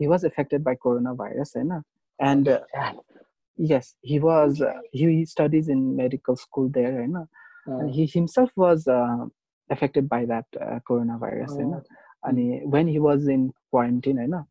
he 0.01 0.07
was 0.07 0.25
affected 0.25 0.63
by 0.63 0.75
corona 0.75 1.13
virus 1.15 1.53
होइन। 1.57 1.83
And 2.19 2.49
yes 3.57 3.95
he 4.03 4.19
was 4.19 4.61
uh, 4.61 4.81
he 4.93 5.25
studies 5.25 5.69
in 5.69 5.97
medical 5.97 6.37
school 6.37 6.69
there 6.69 6.93
right 7.01 7.09
now 7.09 7.29
uh, 7.71 7.87
he 7.87 8.07
himself 8.07 8.51
was 8.57 8.87
uh, 8.89 9.25
affected 9.71 10.09
by 10.09 10.25
that 10.25 10.47
uh, 10.61 10.79
coronavirus 10.89 11.51
oh. 11.51 11.57
होइन 11.57 11.83
अनि 12.25 12.61
when 12.67 12.89
he 12.89 12.99
was 12.99 13.29
in 13.29 13.51
quarantine 13.71 14.17
होइन 14.17 14.45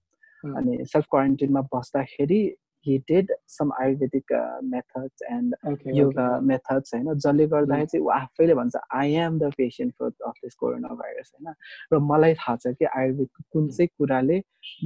अनि 0.44 0.86
self 0.88 1.08
quarantine 1.08 1.52
मा 1.52 1.62
बस्दाखेरि 1.74 2.42
he 2.86 2.98
did 3.08 3.30
some 3.46 3.72
ayurvedic 3.80 4.24
uh, 4.36 4.58
methods 4.62 5.22
and 5.30 5.54
okay, 5.66 5.92
yoga 5.94 6.26
okay. 6.26 6.46
methods 6.52 6.94
होइन 6.94 7.14
जसले 7.26 7.46
गर्दाखेरि 7.48 7.86
चाहिँ 7.92 8.06
ऊ 8.06 8.10
आफैले 8.16 8.54
भन्छ 8.60 8.76
I 9.00 9.14
am 9.26 9.38
the 9.40 9.52
patient 9.58 9.94
for 10.00 10.12
of 10.28 10.40
this 10.44 10.56
corona 10.62 10.94
virus 11.02 11.32
होइन 11.36 11.54
र 11.94 12.00
मलाई 12.12 12.34
थाहा 12.42 12.56
छ 12.64 12.74
कि 12.80 12.86
आयुर्वेदको 12.86 13.44
कुन 13.54 13.70
चाहिँ 13.78 13.88
कुराले 13.98 14.42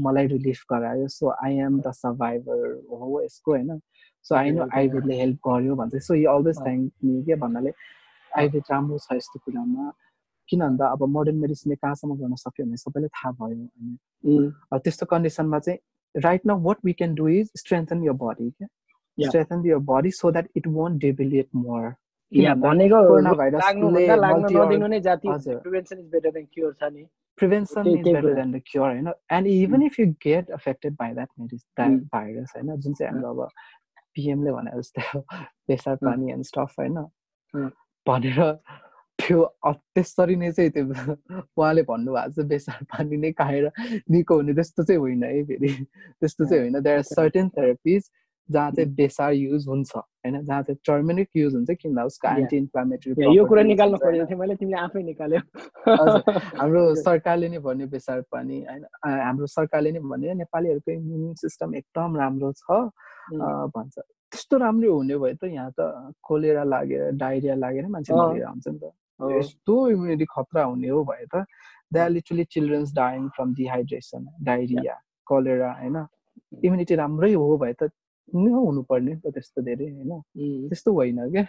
मलाई 0.07 0.27
रिलिफ 0.35 0.63
गरायो 0.73 1.07
so 1.17 1.31
I 1.45 1.59
am 1.67 1.79
the 1.87 1.91
survivor 2.01 2.67
हो 2.91 3.21
यसको 3.23 3.51
होइन 3.51 3.79
सो 4.29 4.35
आई 4.35 4.51
नो 4.51 4.67
आयुर्वेदले 4.77 5.15
हेल्प 5.21 5.37
गर्यो 5.47 5.75
भन्छ 5.81 6.03
so 6.07 6.13
you 6.15 6.29
always 6.31 6.57
thank 6.65 6.91
me 7.05 7.21
के 7.25 7.35
भन्नाले 7.43 7.71
आयुर्वेद 8.31 8.63
राम्रो 8.71 8.97
छ 9.05 9.17
यस्तो 9.17 9.39
कुरामा। 9.45 9.91
किन 10.49 10.59
भन्दा 10.61 10.87
अब 10.95 11.03
मोडर्न 11.17 11.37
मेडिसिनले 11.41 11.75
कहाँसम्म 11.75 12.15
गर्न 12.21 12.35
सक्यो 12.45 12.65
भने 12.65 12.77
सबैलाई 12.77 13.09
थाहा 13.17 13.31
भयो 13.41 13.55
होइन 13.57 13.91
त्यस्तो 14.85 15.05
कन्डिसनमा 15.11 15.59
चाहिँ 15.67 15.79
right 16.15 16.45
now 16.45 16.61
what 16.69 16.77
we 16.85 16.93
can 17.01 17.13
do 17.15 17.27
is 17.27 17.51
strengthen 17.57 18.03
your 18.03 18.17
body 18.23 18.49
क्या? 18.49 18.67
Strengthen 19.17 19.65
your 19.65 19.77
body 19.91 20.11
so 20.21 20.31
that 20.31 20.49
it 20.57 20.67
won't 20.79 21.01
debilitate 21.01 21.49
more 21.55 21.93
भनेको 22.65 22.99
prevention 27.37 27.87
is 27.87 27.95
better 28.05 28.33
than 28.35 28.51
the 28.55 28.61
cure 28.67 28.91
होइन 28.91 29.07
and 29.37 29.47
even 29.47 29.81
if 29.83 29.99
you 29.99 30.05
get 30.25 30.51
affected 30.57 30.93
by 30.99 31.13
that 31.13 31.29
मेडिस 31.39 31.63
virus 32.13 32.53
होइन 32.55 32.75
जुन 32.75 32.93
चाहिँ 32.93 33.11
हाम्रो 33.11 33.31
अब 33.33 33.49
पिएमले 34.15 34.51
भने 34.51 34.71
जस्तै 34.79 35.03
प्रेसर 35.67 35.95
पानी 36.05 36.31
एन्ड 36.31 36.45
स्टफ 36.45 36.73
होइन? 36.79 36.97
भनेर 38.07 38.39
त्यो 39.19 39.43
त्यसरी 39.95 40.35
नै 40.35 40.51
चाहिँ 40.51 40.71
त्यो 40.71 40.85
उहाँले 41.57 41.83
भन्नुभएको 41.83 42.31
छ 42.35 42.45
बेसार 42.47 42.83
पानी 42.91 43.17
नै 43.17 43.31
खाएर 43.31 43.71
निको 44.11 44.35
हुने 44.35 44.53
त्यस्तो 44.53 44.83
चाहिँ 44.83 44.99
होइन 44.99 45.23
है 45.23 45.43
फेरि। 45.45 45.69
त्यस्तो 46.19 46.45
चाहिँ 46.45 46.61
होइन। 46.61 46.81
देयर 46.83 46.97
आर 46.97 47.03
सर्टेन 47.11 47.49
थेरापिज 47.49 48.09
जहाँ 48.49 48.71
चाहिँ 48.71 48.89
बेसार 48.95 49.33
युज 49.33 49.67
हुन्छ 49.67 49.95
होइन? 49.95 50.41
जहाँ 50.45 50.61
चाहिँ 50.63 50.77
टर्मेनिक 50.87 51.29
युज 51.35 51.53
हुन्छ 51.55 51.71
किन 51.81 51.99
उसको 52.01 52.27
एन्टी 52.39 52.57
इन्फ्लामेटरी 52.57 53.35
यो 53.35 53.45
कुरा 53.45 53.63
निकाल्नु 53.63 53.97
खोजेको 53.97 54.25
थिएँ 54.29 54.39
मैले 54.39 54.55
तिमीले 54.55 54.77
आफै 54.79 55.03
निकाल्यो? 55.03 55.39
हाम्रो 56.59 56.83
सरकारले 57.05 57.49
नै 57.49 57.59
भन्यो 57.67 57.87
बेसार 57.87 58.21
पानी 58.31 58.59
होइन? 58.65 58.83
हाम्रो 59.05 59.45
सरकारले 59.57 59.91
नै 59.91 59.99
भन्यो 59.99 60.33
नेपालीहरूको 60.41 60.91
इम्युन 60.91 61.33
सिस्टम 61.41 61.75
एकदम 61.75 62.17
राम्रो 62.17 62.51
छ 62.61 62.69
भन्छ। 63.75 63.95
त्यस्तो 63.97 64.57
राम्रो 64.57 64.93
हुने 64.95 65.17
भयो 65.17 65.35
त 65.41 65.43
यहाँ 65.49 65.71
त 65.79 66.13
कोलेरा 66.21 66.63
लागेर 66.63 67.11
डाइरिया 67.17 67.55
लागेर 67.55 67.87
मान्छे 67.87 68.13
मरेर 68.13 68.45
हुन्छ 68.45 68.67
नि 68.67 68.79
त। 68.79 68.93
यस्तो 69.37 69.75
इम्युनिटी 69.89 70.25
खतरा 70.29 70.63
हुने 70.63 70.89
हो 70.89 71.03
भयो 71.09 71.27
त 71.33 71.45
they 71.93 71.99
are 71.99 72.09
literally 72.09 72.43
childrens 72.53 72.93
dying 72.93 73.27
from 73.35 73.53
dehydration 73.55 74.27
diarrhoea 74.45 74.95
cholera 75.27 75.71
होइन? 75.81 75.97
इम्युनिटी 76.65 76.95
राम्रै 76.95 77.33
हो 77.33 77.57
भए 77.57 77.73
त 77.73 77.89
हुनुपर्ने 78.33 79.13
नि 79.13 79.19
त 79.19 79.33
त्यस्तो 79.33 79.61
धेरै 79.61 79.85
होइन? 79.85 80.21
त्यस्तो 80.69 80.93
होइन 80.93 81.31
क्या। 81.31 81.43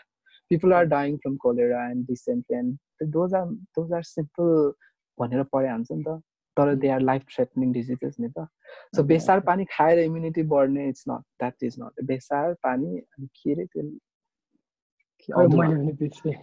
People 0.50 0.72
are 0.72 0.84
dying 0.84 1.16
from 1.16 1.36
cholera 1.36 1.90
and 1.90 2.06
dysentery 2.06 2.44
and 2.50 2.78
those 3.02 3.34
are 3.34 3.44
those 3.46 3.92
are 3.92 4.02
simple 4.02 4.72
भनेर 5.20 5.42
पढाइ 5.42 5.70
हुन्छ 5.70 5.92
नि 5.92 6.04
त। 6.04 6.20
तर 6.56 6.74
they 6.74 6.88
are 6.88 7.00
life 7.00 7.22
threatening 7.22 7.72
diseases 7.72 8.16
नि 8.20 8.28
त। 8.28 8.48
सो 8.96 9.02
बेसार 9.02 9.40
पानी 9.40 9.64
खाएर 9.64 9.98
इम्युनिटी 9.98 10.42
बढ्ने 10.42 10.88
it's 10.88 11.04
not 11.08 11.20
that 11.20 11.54
is 11.62 11.76
not 11.80 12.04
बेसार 12.04 12.54
पानी 12.54 12.98
अनि 12.98 13.26
के 13.26 13.52
अरे 13.52 13.64
त्यो? 13.64 13.82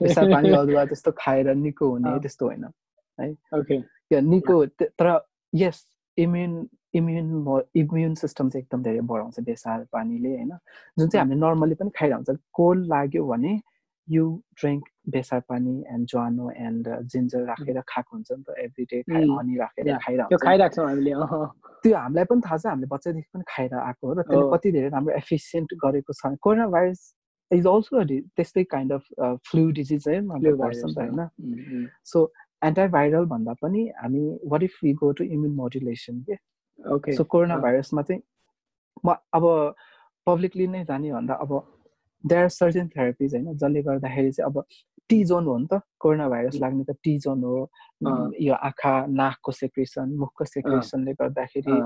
बेसार 0.04 0.34
पानी 0.34 0.50
अदुवा 0.62 0.86
त्यस्तो 0.86 1.12
खाएर 1.12 1.54
निको 1.54 1.90
हुने 1.90 2.20
त्यस्तो 2.20 2.46
होइन 2.46 2.64
है? 3.20 3.36
निको 4.22 4.66
तर 4.66 5.20
यस 5.56 5.88
इम्युन 6.18 6.70
इम्युन 6.94 7.62
इम्युन 7.76 8.16
सिस्टम 8.16 8.50
चाहिँ 8.50 8.64
एकदम 8.64 8.84
धेरै 8.84 9.02
बढाउँछ 9.12 9.40
बेसार 9.50 9.86
पानीले 9.94 10.36
होइन। 10.36 10.52
जुन 10.98 11.08
चाहिँ 11.08 11.22
हामीले 11.24 11.40
नर्मली 11.40 11.76
पनि 11.76 11.90
खाइरहन्छ 12.00 12.38
कोल्ड 12.54 12.88
लाग्यो 12.94 13.26
भने 13.28 13.54
यु 14.08 14.24
ड्रिङ्क 14.60 14.84
बेसार 15.10 15.40
पानी 15.50 15.74
एन्ड 15.94 16.08
ज्वानो 16.10 16.50
एन्ड 16.68 16.88
जिन्जर 17.12 17.44
राखेर 17.46 17.80
खाएको 17.88 18.16
हुन्छ 18.16 18.32
नि 18.32 18.44
त 18.44 18.56
एभ्री 18.60 18.86
डे 18.92 19.00
हनी 19.10 19.56
राखेर 19.58 19.98
खाइरहेको 20.44 20.86
हामीले 20.88 21.12
त्यो 21.84 21.98
हामीलाई 21.98 22.26
पनि 22.32 22.42
थाहा 22.46 22.58
छ 22.58 22.66
हामीले 22.68 22.88
बच्चादेखि 22.94 23.30
पनि 23.34 23.44
खाएर 23.48 23.74
आएको 23.80 24.08
हो 24.08 24.14
र 24.14 24.22
त्यसले 24.28 24.50
कति 24.54 24.72
धेरै 24.72 24.90
राम्रो 24.96 25.16
एफिसियन्ट 25.18 25.74
गरेको 25.84 26.14
छ। 26.14 26.36
कोरोना 26.44 26.68
भाइरस 26.76 27.02
इज 27.52 27.68
अल्सो 27.68 28.04
त्यस्तै 28.38 28.64
काइन्ड 28.76 28.92
अफ 28.94 29.04
फ्लु 29.50 29.64
डिजिज 29.80 30.08
है 30.08 30.22
पर्छ 30.30 30.84
नि 30.86 30.94
त 30.94 31.00
होइन। 31.00 31.88
सो 32.04 32.32
एन्टाभाइरल 32.64 33.26
भन्दा 33.34 33.54
पनि 33.62 33.82
हामी 34.02 34.24
what 34.52 34.64
if 34.64 34.74
we 34.84 34.94
go 35.02 35.12
to 35.12 35.24
immune 35.24 35.54
modulation 35.56 36.22
के? 36.30 36.36
सो 37.14 37.24
कोरोना 37.24 37.58
भाइरसमा 37.58 38.02
चाहिँ 38.02 38.22
म 39.06 39.16
अब 39.34 39.76
पब्लिकली 40.28 40.68
नै 40.68 40.84
जाने 40.86 41.12
भन्दा 41.12 41.34
अब 41.34 41.52
देयर 42.24 42.44
आर 42.44 42.50
सर्जन 42.50 42.88
थेरापिज 42.88 43.36
होइन 43.36 43.54
जसले 43.54 43.82
गर्दाखेरि 43.84 44.32
चाहिँ 44.32 44.52
अब 44.52 44.64
टी 45.10 45.24
जोन 45.26 45.46
हो 45.46 45.58
नि 45.58 45.68
त 45.72 45.82
कोरोना 46.00 46.30
भाइरस 46.30 46.56
लाग्ने 46.62 46.84
त 46.84 46.96
टी 47.04 47.18
जोन 47.20 47.44
हो 47.44 47.56
यो 48.40 48.54
आँखा 48.54 48.94
नाकको 49.06 49.52
सेक्रेसन 49.52 50.16
मुखको 50.20 50.46
सेक्रेसनले 50.46 51.14
गर्दाखेरि 51.14 51.80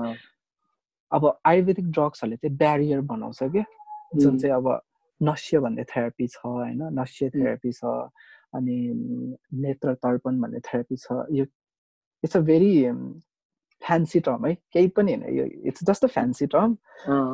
अब 1.12 1.22
आयुर्वेदिक 1.46 1.90
ड्रग्सहरूले 1.90 2.36
चाहिँ 2.36 2.56
ब्यारियर 2.56 3.00
बनाउँछ 3.00 3.42
क्या 3.42 3.64
जुन 4.16 4.38
चाहिँ 4.38 4.54
अब 4.54 4.80
नस्य 5.20 5.58
भन्ने 5.58 5.84
थेरापी 5.84 6.26
छ 6.26 6.38
होइन 6.44 6.82
नस्य 6.98 7.30
थेरापी 7.30 7.72
छ 7.72 7.84
अनि 8.54 8.76
नेत्र 9.62 9.94
तर्पण 9.94 10.40
भन्ने 10.40 10.60
थेरापी 10.60 10.96
छ। 10.96 11.26
यो 11.32 11.44
it's 12.22 12.36
a 12.36 12.40
very 12.40 12.70
fancy 13.82 14.20
term 14.20 14.46
है? 14.46 14.54
केही 14.72 14.88
पनि 14.96 15.14
होइन। 15.14 15.36
यो 15.38 15.44
it's 15.68 15.84
just 15.90 16.04
a 16.04 16.08
fancy 16.08 16.46
term 16.54 16.76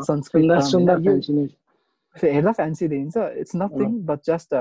Sanskrit 0.09 0.43
हेर्दा 2.17 2.53
फ्यान्सी 2.53 2.89
देखिन्छ। 2.89 3.17
It's 3.17 3.57
nothing 3.57 4.01
but 4.07 4.21
just 4.27 4.55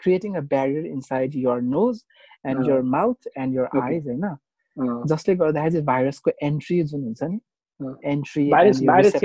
creating 0.00 0.34
a 0.36 0.40
barrier 0.50 0.86
inside 0.86 1.34
your 1.36 1.60
nose 1.60 2.04
and 2.46 2.68
your 2.68 2.82
mouth 2.96 3.28
and 3.36 3.54
your 3.54 3.68
eyes 3.82 4.06
होइन? 4.08 4.36
जसले 5.06 5.34
गर्दाखेरि 5.36 5.72
चाहिँ 5.72 5.84
भाइरसको 5.86 6.30
एन्ट्री 6.42 6.82
जुन 6.82 7.02
हुन्छ 7.04 7.22
नि 7.22 7.38
एन्ट्री 8.10 8.44
भाइरस 8.50 9.16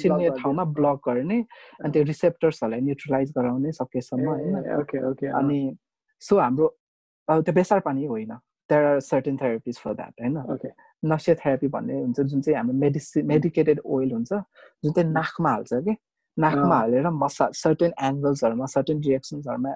छिर्ने 0.00 0.28
ठाउँमा 0.40 0.64
ब्लक 0.76 1.00
गर्ने 1.08 1.38
अनि 1.38 1.92
त्यो 1.92 2.02
रिसेप्टर्सहरूलाई 2.02 2.80
न्युट्रलाइज 2.80 3.32
गराउने 3.36 3.72
सकेसम्म 3.72 4.28
होइन? 4.28 4.54
अनि 5.40 5.76
सो 6.22 6.38
हाम्रो 6.38 6.68
त्यो 7.28 7.52
बेसार 7.54 7.80
पानी 7.80 8.04
होइन? 8.06 8.32
There 8.70 8.84
are 8.84 9.00
certain 9.00 9.36
therapies 9.36 9.78
for 9.78 9.94
that 9.94 10.20
होइन? 10.20 10.36
नसिया 11.04 11.34
थेरापी 11.36 11.68
भन्ने 11.68 12.00
हुन्छ 12.00 12.20
जुन 12.20 12.40
चाहिँ 12.40 12.56
हाम्रो 12.56 12.76
मेडिसि 12.78 13.22
मेडिकेटेड 13.22 13.80
ओइल 13.84 14.12
हुन्छ 14.12 14.32
जुन 14.32 14.92
चाहिँ 14.92 15.10
नाकमा 15.12 15.50
हाल्छ 15.50 15.72
कि? 15.74 15.96
नाकमा 16.36 16.76
हालेर 16.76 17.08
मसाज 17.08 17.54
सर्टेन 17.54 17.92
एङ्गल्सहरूमा 18.02 18.66
सर्टेन 18.66 19.00
डिरेक्सन्सहरूमा 19.00 19.74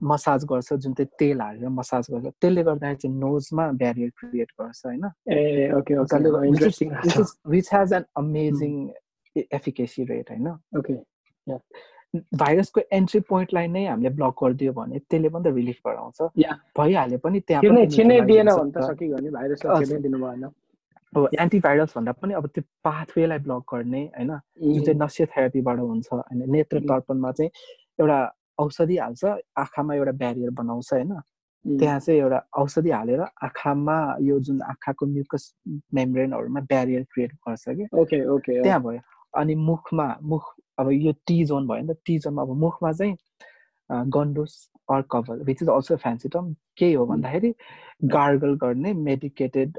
मसाज 0.00 0.44
गर्छ 0.50 0.72
जुन 0.72 0.92
चाहिँ 0.94 1.08
तेल 1.18 1.40
हालेर 1.40 1.68
मसाज 1.68 2.06
गर्छ। 2.10 2.26
त्यसले 2.40 2.62
गर्दाखेरि 2.62 2.96
चाहिँ 3.02 3.16
नोजमा 3.18 3.70
ब्यारियर 3.82 4.10
क्रिएट 4.18 4.50
गर्छ 4.60 4.86
होइन? 4.86 5.04
Which 7.46 7.68
has 7.74 7.92
an 7.92 8.04
amazing 8.16 8.72
efficacy 9.36 10.04
rate 10.04 10.30
होइन? 10.30 10.46
भाइरसको 12.14 12.80
एन्ट्री 12.92 13.20
पोइन्टलाई 13.28 13.66
नै 13.68 13.84
हामीले 13.86 14.10
ब्लक 14.16 14.34
गरिदियो 14.42 14.72
भने 14.72 14.98
त्यसले 14.98 15.28
पनि 15.28 15.44
त 15.44 15.54
रिलिफ 15.54 15.78
गराउँछ। 15.86 16.18
भइहाल्यो 16.78 17.18
पनि 17.18 17.40
त्यहाँ 17.40 17.62
अब 21.12 21.28
एन्टिभाइरस 21.40 21.92
भन्दा 21.96 22.12
पनि 22.12 22.34
अब 22.34 22.46
त्यो 22.46 22.62
पाथवेलाई 22.84 23.38
ब्लक 23.38 23.62
गर्ने 23.74 24.02
होइन 24.16 24.30
जुन 24.60 24.82
चाहिँ 24.84 24.98
नस्य 25.00 25.26
थेरापीबाट 25.32 25.78
हुन्छ 25.78 26.08
होइन 26.12 26.50
नेत्र 26.50 26.80
तर्पणमा 26.88 27.32
चाहिँ 27.32 27.50
एउटा 28.00 28.18
औषधि 28.58 28.96
हाल्छ 28.96 29.24
आँखामा 29.56 29.94
एउटा 29.94 30.12
ब्यारियर 30.12 30.50
बनाउँछ 30.50 30.92
होइन। 30.92 31.12
त्यहाँ 31.64 31.98
चाहिँ 32.00 32.20
एउटा 32.20 32.38
औषधि 32.58 32.90
हालेर 32.90 33.20
आँखामा 33.20 33.96
यो 34.20 34.38
जुन 34.40 34.62
आँखाको 34.62 35.06
म्युकस 35.06 35.54
मेम्ब्रेनहरूमा 35.94 36.60
ब्यारियर 36.60 37.02
क्रिएट 37.12 37.32
गर्छ 37.32 37.64
कि। 37.68 37.86
ओके 37.92 38.24
ओके 38.26 38.62
त्यहाँ 38.62 38.80
भयो। 38.82 39.00
अनि 39.34 39.54
मुखमा 39.54 40.16
मुख 40.22 40.54
अब 40.78 40.90
यो 40.90 41.12
टी 41.26 41.44
जोन 41.44 41.66
भयो 41.68 41.82
नि 41.82 41.94
त 41.94 41.96
टी 42.06 42.18
जोनमा 42.18 42.42
अब 42.42 42.56
मुखमा 42.56 42.92
चाहिँ 42.92 43.16
गन्डोस 43.90 44.70
or 44.90 45.02
cover 45.10 45.42
which 45.44 45.62
is 45.62 45.68
also 45.68 45.96
fancy 45.96 46.28
term 46.28 46.52
केही 46.76 46.92
हो 46.92 47.06
भन्दाखेरि 47.06 47.54
गार्गल 48.04 48.54
गर्ने 48.54 48.92
medicated 48.92 49.78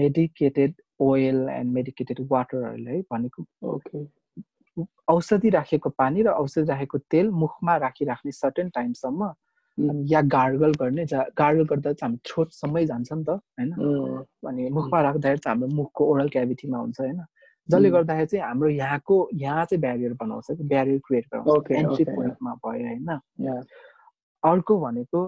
medicated 0.00 0.74
oil 1.00 1.48
and 1.48 1.72
medicated 1.72 2.26
वाटरहरूले 2.30 2.90
है 2.90 3.00
भनेको 3.12 3.46
ओके 3.74 4.04
औषधि 5.08 5.50
राखेको 5.50 5.90
पानी 5.90 6.22
र 6.22 6.28
औषधि 6.28 6.64
राखेको 6.64 6.98
तेल 7.10 7.30
मुखमा 7.30 7.76
राखिराख्ने 7.76 8.32
सर्टेन 8.32 8.68
टाइमसम्म 8.68 9.32
या 10.10 10.20
गार्गल 10.30 10.72
गर्ने 10.80 11.04
गार्गल 11.12 11.64
गर्दा 11.64 11.92
चाहिँ 11.92 12.10
हाम्रो 12.10 12.30
थ्रोटसम्मै 12.30 12.84
जान्छ 12.86 13.12
नि 13.12 13.24
त 13.24 13.30
होइन? 13.30 13.72
अनि 14.48 14.68
मुखमा 14.70 15.00
राख्दाखेरि 15.00 15.38
चाहिँ 15.38 15.56
हाम्रो 15.56 15.74
मुखको 15.76 16.04
ओरल 16.04 16.28
क्याभिटीमा 16.28 16.78
हुन्छ 16.78 17.00
होइन? 17.00 17.20
जसले 17.68 17.90
गर्दाखेरि 17.90 18.26
चाहिँ 18.26 18.44
हाम्रो 18.44 18.68
यहाँको 18.68 19.16
यहाँ 19.34 19.64
चाहिँ 19.64 19.80
ब्यारियर 19.80 20.12
बनाउँछ 20.20 20.46
कि 20.50 20.64
ब्यारियर 20.72 20.98
क्रिएट 21.06 21.26
गराउँछ 21.34 21.70
एन्ट्री 21.70 22.04
पोइन्टमा 22.04 22.54
भयो 22.66 22.86
होइन। 22.86 23.08
अर्को 24.42 24.78
भनेको 24.80 25.24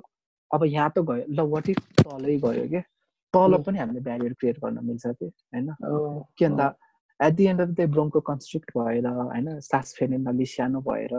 अब 0.55 0.64
यहाँ 0.64 0.91
त 0.97 0.99
गयो 1.11 1.24
ल 1.28 1.41
वाट 1.53 1.68
इफ 1.68 1.78
तलै 2.03 2.37
गयो 2.45 2.66
कि? 2.68 2.80
तल 3.34 3.57
पनि 3.66 3.78
हामीले 3.78 4.01
ब्यारियर 4.01 4.32
क्रिएट 4.41 4.59
गर्न 4.64 4.84
मिल्छ 4.84 5.07
कि 5.07 5.26
होइन? 5.26 5.68
के 6.39 6.49
भन्दा 6.49 6.66
at 7.20 7.32
the 7.34 7.45
end 7.47 7.61
of 7.61 7.68
the 7.68 7.89
ब्रोङको 7.91 8.20
constrict 8.20 8.70
भएर 8.78 9.07
होइन? 9.07 9.59
सास 9.61 9.95
फेर्ने 9.99 10.18
नली 10.28 10.47
सानो 10.47 10.80
भएर 10.89 11.12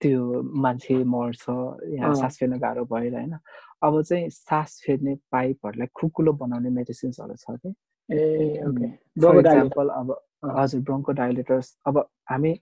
त्यो 0.00 0.42
मान्छे 0.64 0.94
मर्छ 1.04 1.44
यहाँ 1.92 2.14
सास 2.20 2.38
फेर्न 2.38 2.58
गाह्रो 2.58 2.84
भएर 2.84 3.14
होइन? 3.14 3.38
अब 3.84 4.02
चाहिँ 4.02 4.28
सास 4.30 4.80
फेर्ने 4.86 5.14
पाइपहरूलाई 5.32 5.88
खुकुलो 6.00 6.32
बनाउने 6.40 6.70
मेडिसिन्सहरू 6.70 7.34
छ 7.36 7.56
कि? 7.60 7.74
फर 8.12 9.38
इक्जाम्पल 9.38 9.88
अब 9.88 10.14
हजुर 10.44 10.80
ब्रोङ्को 10.80 11.12
डाइलेटर्स 11.12 11.76
अब 11.86 11.98
हामी 12.30 12.52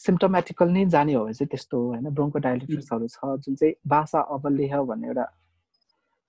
सिम्टोमेटिकल 0.00 0.68
नै 0.68 0.84
जाने 0.86 1.12
हो 1.14 1.24
भने 1.24 1.34
चाहिँ 1.34 1.48
त्यस्तो 1.48 1.76
होइन। 1.86 2.10
ब्रोङ्को 2.10 2.38
डाइलेटर्सहरू 2.38 3.06
छ 3.08 3.36
जुन 3.44 3.54
चाहिँ 3.54 3.74
बासा 3.86 4.20
अबलेह 4.36 4.80
भन्ने 4.82 5.06
एउटा 5.08 5.26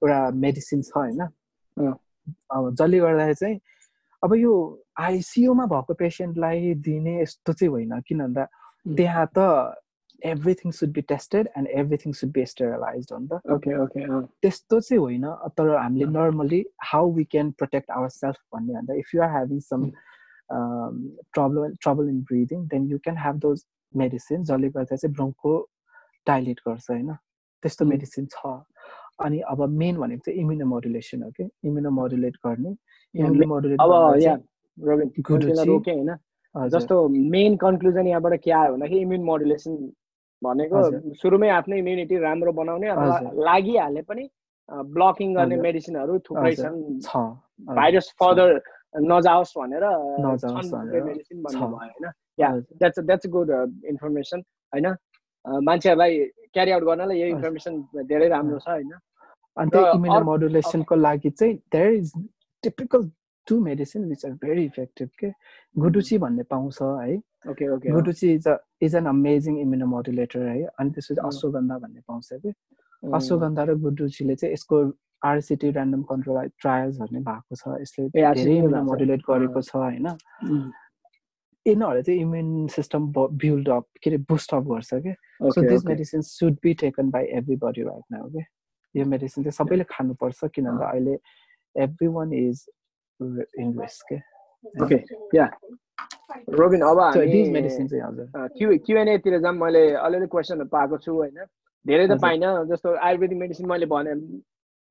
एउटा 0.02 0.20
मेडिसिन 0.46 0.82
छ 0.82 0.92
होइन। 0.98 1.22
अब 2.52 2.76
जसले 2.76 3.00
गर्दाखेरि 3.00 3.36
चाहिँ 3.36 3.60
अब 4.24 4.36
यो 4.36 4.54
आइसियुमा 5.00 5.66
भएको 5.66 5.94
पेसेन्टलाई 5.94 6.74
दिने 6.88 7.22
यस्तो 7.22 7.54
चाहिँ 7.54 7.72
होइन। 7.72 8.02
किन 8.08 8.20
भन्दा 8.20 8.46
त्यहाँ 8.98 9.28
त 9.38 9.40
everything 10.24 10.72
should 10.72 10.92
be 10.92 11.02
tested 11.08 11.50
and 11.58 11.68
everything 11.74 12.14
should 12.14 12.32
be 12.32 12.46
sterilize 12.46 13.08
हो 13.12 13.18
नि 13.18 13.28
त 13.28 13.54
ओके 13.54 13.76
ओके 13.78 14.06
त्यस्तो 14.42 14.80
चाहिँ 14.80 15.00
होइन 15.00 15.26
तर 15.58 15.76
हामीले 15.76 16.06
normally 16.12 16.64
how 16.86 17.12
we 17.12 17.24
can 17.32 17.52
protect 17.54 17.92
our 17.92 18.10
self 18.12 18.38
भन्ने 18.56 18.74
भन्दा 18.74 18.94
if 18.96 19.16
you 19.16 19.22
are 19.22 19.30
having 19.30 19.60
some 19.66 19.90
trouble 20.50 21.76
trouble 21.82 22.10
in 22.10 22.22
breathing 22.24 22.66
then 22.68 22.88
you 22.88 22.98
can 23.00 23.18
have 23.18 23.40
those 23.40 23.66
medicine 23.94 24.44
जसले 24.44 24.70
गर्दा 24.70 24.96
चाहिँ 24.96 25.14
ब्रोङ्को 25.14 25.54
डाइलेट 26.28 26.60
गर्छ 26.68 26.90
होइन 26.90 27.14
त्यस्तो 27.64 27.86
मेडिसिन 27.86 28.26
छ 28.32 28.58
अनि 29.20 29.40
अब 29.48 29.68
मेन 29.76 29.98
भनेको 29.98 30.24
चाहिँ 30.26 30.40
इम्युनो 30.40 30.66
मोडुलेसन 30.66 31.24
हो 31.24 31.30
कि 31.32 31.50
इम्युनो 31.64 31.90
मोडुलेट 31.92 32.38
गर्ने 32.46 32.76
इम्युनो 33.16 33.48
मोडुलेट 33.48 33.80
रोके 35.68 35.92
होइन 35.92 36.16
जस्तो 36.56 37.08
मेन 37.32 37.56
कन्क्लुजन 37.58 38.08
यहाँबाट 38.08 38.40
के 38.44 38.52
आयो 38.54 38.72
भन्दाखेरि 38.72 39.02
इम्युन 39.02 39.24
मोडुलेसन 39.24 39.76
भनेको 40.44 40.78
सुरुमै 41.22 41.50
आफ्नो 41.60 41.76
इम्युनिटी 41.76 42.16
राम्रो 42.28 42.52
बनाउने 42.60 42.88
अथवा 42.94 43.18
लागिहाले 43.48 44.02
पनि 44.10 44.24
ब्लकिङ 44.96 45.30
गर्ने 45.36 45.56
मेडिसिनहरू 45.68 46.14
थुप्रै 46.28 46.54
छन्। 46.56 46.78
भाइरस 47.78 48.08
फर्दर 48.20 48.50
नजाओस् 49.12 49.54
भनेर 49.58 49.84
मेडिसिन 51.10 51.38
होइन? 51.46 52.06
गुड 53.36 53.50
इन्फर्मेसन 53.92 54.40
होइन? 54.74 54.88
मान्छेहरूलाई 55.46 56.14
क्यारी 56.54 56.72
आउट 56.72 56.84
गर्नलाई 56.90 57.18
यो 57.22 57.28
इन्फर्मेसन 57.36 57.74
धेरै 58.12 58.28
राम्रो 58.36 58.60
छ 58.60 58.68
होइन? 58.70 58.94
अन्त 59.58 59.76
इम्युनो 59.76 60.24
मोडुलेसनको 60.32 60.96
लागि 60.96 61.30
चाहिँ 61.40 61.54
there 61.74 61.90
is 61.94 62.08
typical 62.64 63.02
two 63.48 63.60
medicine 63.60 64.06
which 64.10 64.26
are 64.26 64.32
very 64.44 64.64
effective 64.66 65.10
के 65.20 65.30
गुडुची 65.76 66.18
भन्ने 66.18 66.44
पाउँछ 66.52 66.82
है? 66.82 67.16
Okay 67.50 67.68
okay 67.76 67.92
guduchi 67.92 68.34
is 68.34 68.48
a 68.48 68.58
is 68.82 68.96
an 68.96 69.06
amazing 69.14 69.60
immuno 69.60 69.86
modulator 69.96 70.48
है? 70.48 70.64
अनि 70.80 70.90
त्यसपछि 70.92 71.22
अश्वगन्धा 71.28 71.78
भन्ने 71.78 72.02
पाउँछ 72.08 72.30
कि 72.46 72.54
अश्वगन्धा 73.04 73.64
र 73.64 73.76
गुडुचीले 73.88 74.36
चाहिँ 74.36 74.54
यसको 74.54 74.84
आरसिटी 75.26 75.68
ऱ्यान्डम 75.72 76.02
कन्ट्रोल 76.12 76.48
ट्रायल्सहरू 76.62 77.16
नै 77.16 77.22
भएको 77.26 77.56
छ 77.56 77.82
यसले 77.82 78.08
धेरै 78.14 78.56
इम्युनो 78.58 78.84
मोडुलेट 78.84 79.22
गरेको 79.30 79.62
छ 79.62 79.76
होइन? 79.76 80.08
यिनीहरूले 81.66 82.02
चाहिँ 82.04 82.22
इम्युन 82.22 82.68
सिस्टम 82.76 83.12
बिल्ड 83.42 83.70
अप 83.70 83.86
के 84.04 84.10
अरे 84.10 84.18
बुस्ट 84.30 84.54
अप 84.54 84.64
गर्छ 84.70 84.94
कि 85.06 85.14
so 85.54 85.62
this 85.62 85.86
medicine 85.86 86.22
should 86.30 86.56
be 86.64 86.74
taken 86.82 87.10
by 87.14 87.26
everybody 87.64 87.82
right 87.90 88.04
now 88.12 88.30
के 88.36 88.44
यो 88.96 89.06
मेडिसिन 89.06 89.44
चाहिँ 89.44 89.58
सबैले 89.58 89.84
खानुपर्छ 89.90 90.50
किनभने 90.56 90.86
अहिले 90.90 91.18
everyone 92.18 92.34
is 92.34 92.66
okay 94.84 94.98
yeah 95.38 95.46
Robin 96.60 96.82
अब 96.82 97.00
क्युएनएतिर 98.58 99.40
जाऊँ 99.42 99.56
मैले 99.58 99.84
अलिअलि 100.06 100.28
क्वेसनहरू 100.34 100.70
पाएको 100.76 100.98
छु 101.06 101.12
होइन? 101.14 101.38
धेरै 101.86 102.08
त 102.08 102.18
पाइनँ 102.22 102.66
जस्तो 102.70 102.90
आयुर्वेदिक 103.08 103.38
मेडिसिन 103.38 103.66
मैले 103.70 103.86
भने 103.94 104.14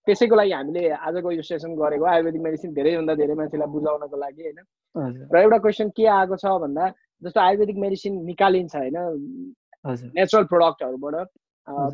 त्यसैको 0.06 0.36
लागि 0.36 0.52
हामीले 0.52 0.82
आजको 1.06 1.30
यो 1.32 1.42
सेसन 1.42 1.74
गरेको 1.76 2.04
आयुर्वेदिक 2.12 2.42
मेडिसिन 2.42 2.72
धेरैभन्दा 2.74 3.14
धेरै 3.20 3.34
मान्छेलाई 3.40 3.68
बुझाउनको 3.74 4.16
लागि 4.16 4.42
होइन? 4.42 4.58
र 5.32 5.36
एउटा 5.42 5.58
क्वेसन 5.64 5.88
के 5.96 6.06
आएको 6.18 6.36
छ 6.42 6.46
भन्दा 6.64 6.84
जस्तो 7.22 7.40
आयुर्वेदिक 7.40 7.76
मेडिसिन 7.84 8.12
निकालिन्छ 8.30 8.74
होइन? 8.76 8.96
नेचुरल 10.16 10.44
प्रडक्टहरूबाट 10.52 11.14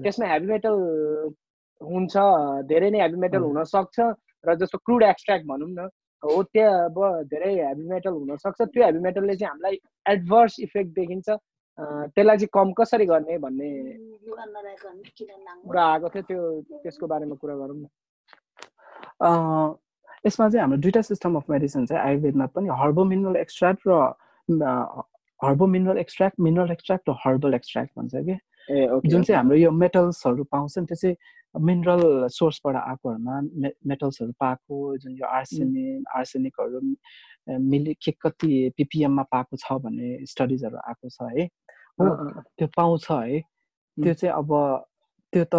त्यसमा 0.02 0.26
हेभी 0.32 0.46
मेटल 0.46 0.74
हुन्छ 1.80 2.14
धेरै 2.70 2.90
नै 2.90 3.00
हेभी 3.04 3.18
मेटल 3.24 3.42
हुन 3.46 3.62
सक्छ 3.74 3.96
र 4.46 4.54
जस्तो 4.62 4.78
क्रुड 4.86 5.02
एक्सट्र्याक्ट 5.02 5.46
भनौँ 5.46 5.68
न 5.70 5.88
हो 6.26 6.42
त्यहाँ 6.42 6.84
अब 6.84 6.98
धेरै 7.30 7.52
हेभी 7.54 7.84
मेटल 7.88 8.10
हुनसक्छ। 8.10 8.60
त्यो 8.62 8.84
हेभी 8.84 9.00
मेटलले 9.06 9.34
चाहिँ 9.36 9.50
हामीलाई 9.50 9.76
एडभर्स 10.14 10.54
इफेक्ट 10.60 10.90
देखिन्छ। 10.98 11.28
त्यसलाई 11.78 12.36
चाहिँ 12.36 12.48
कम 12.52 12.72
कसरी 12.72 13.06
गर्ने 13.06 13.38
भन्ने 13.38 13.68
कुरा 15.66 15.84
आएको 15.86 16.08
थियो। 16.08 16.22
त्यो 16.28 16.40
त्यसको 16.82 17.06
बारेमा 17.06 17.34
कुरा 17.42 17.54
गरौँ 17.56 17.76
न। 17.76 17.86
यसमा 20.26 20.48
चाहिँ 20.48 20.60
हाम्रो 20.60 20.78
दुइटा 20.82 21.02
सिस्टम 21.02 21.36
अफ 21.36 21.50
मेडिसिन 21.50 21.86
चाहिँ 21.86 22.02
आयुर्वेदमा 22.02 22.46
पनि 22.54 22.68
हर्बो 22.80 23.04
मिनरल 23.04 23.36
एक्सट्र्याक्ट 23.36 23.82
र 23.88 23.92
herbo 25.40 25.66
mineral 25.66 25.98
extract 25.98 26.40
mineral 26.40 26.70
extract 26.72 27.08
र 27.08 27.14
हर्बल 27.24 27.54
एक्सट्र्याक्ट 27.54 27.92
भन्छ 27.98 28.14
कि? 28.14 28.36
जुन 29.10 29.22
चाहिँ 29.22 29.36
हाम्रो 29.36 29.56
यो 29.56 29.70
मेटल्सहरू 29.70 30.44
पाउँछ 30.50 30.78
नि 30.78 30.86
त्यो 30.86 30.96
चाहिँ 30.96 31.16
मिनरल 31.56 32.28
सोर्सबाट 32.28 32.76
आएकोहरूमा 32.76 33.40
मे 33.62 33.70
मेटल्सहरू 33.86 34.32
पाएको 34.40 34.96
जुन 34.98 35.12
यो 35.16 35.26
आर्सेनिक 35.26 36.04
आर्सेनिकहरू 36.16 36.80
मिलि 37.70 37.94
के 38.04 38.12
कति 38.22 38.50
पिपिएममा 38.76 39.22
पाएको 39.32 39.56
छ 39.56 39.72
भन्ने 39.84 40.24
स्टडिजहरू 40.26 40.76
आएको 40.76 41.08
छ 41.08 41.30
है। 41.36 41.44
हो 41.98 42.04
त्यो 42.58 42.66
पाउँछ 42.76 43.10
है। 43.10 43.40
त्यो 43.96 44.14
चाहिँ 44.14 44.34
अब 44.34 44.50
त्यो 45.32 45.44
त 45.54 45.56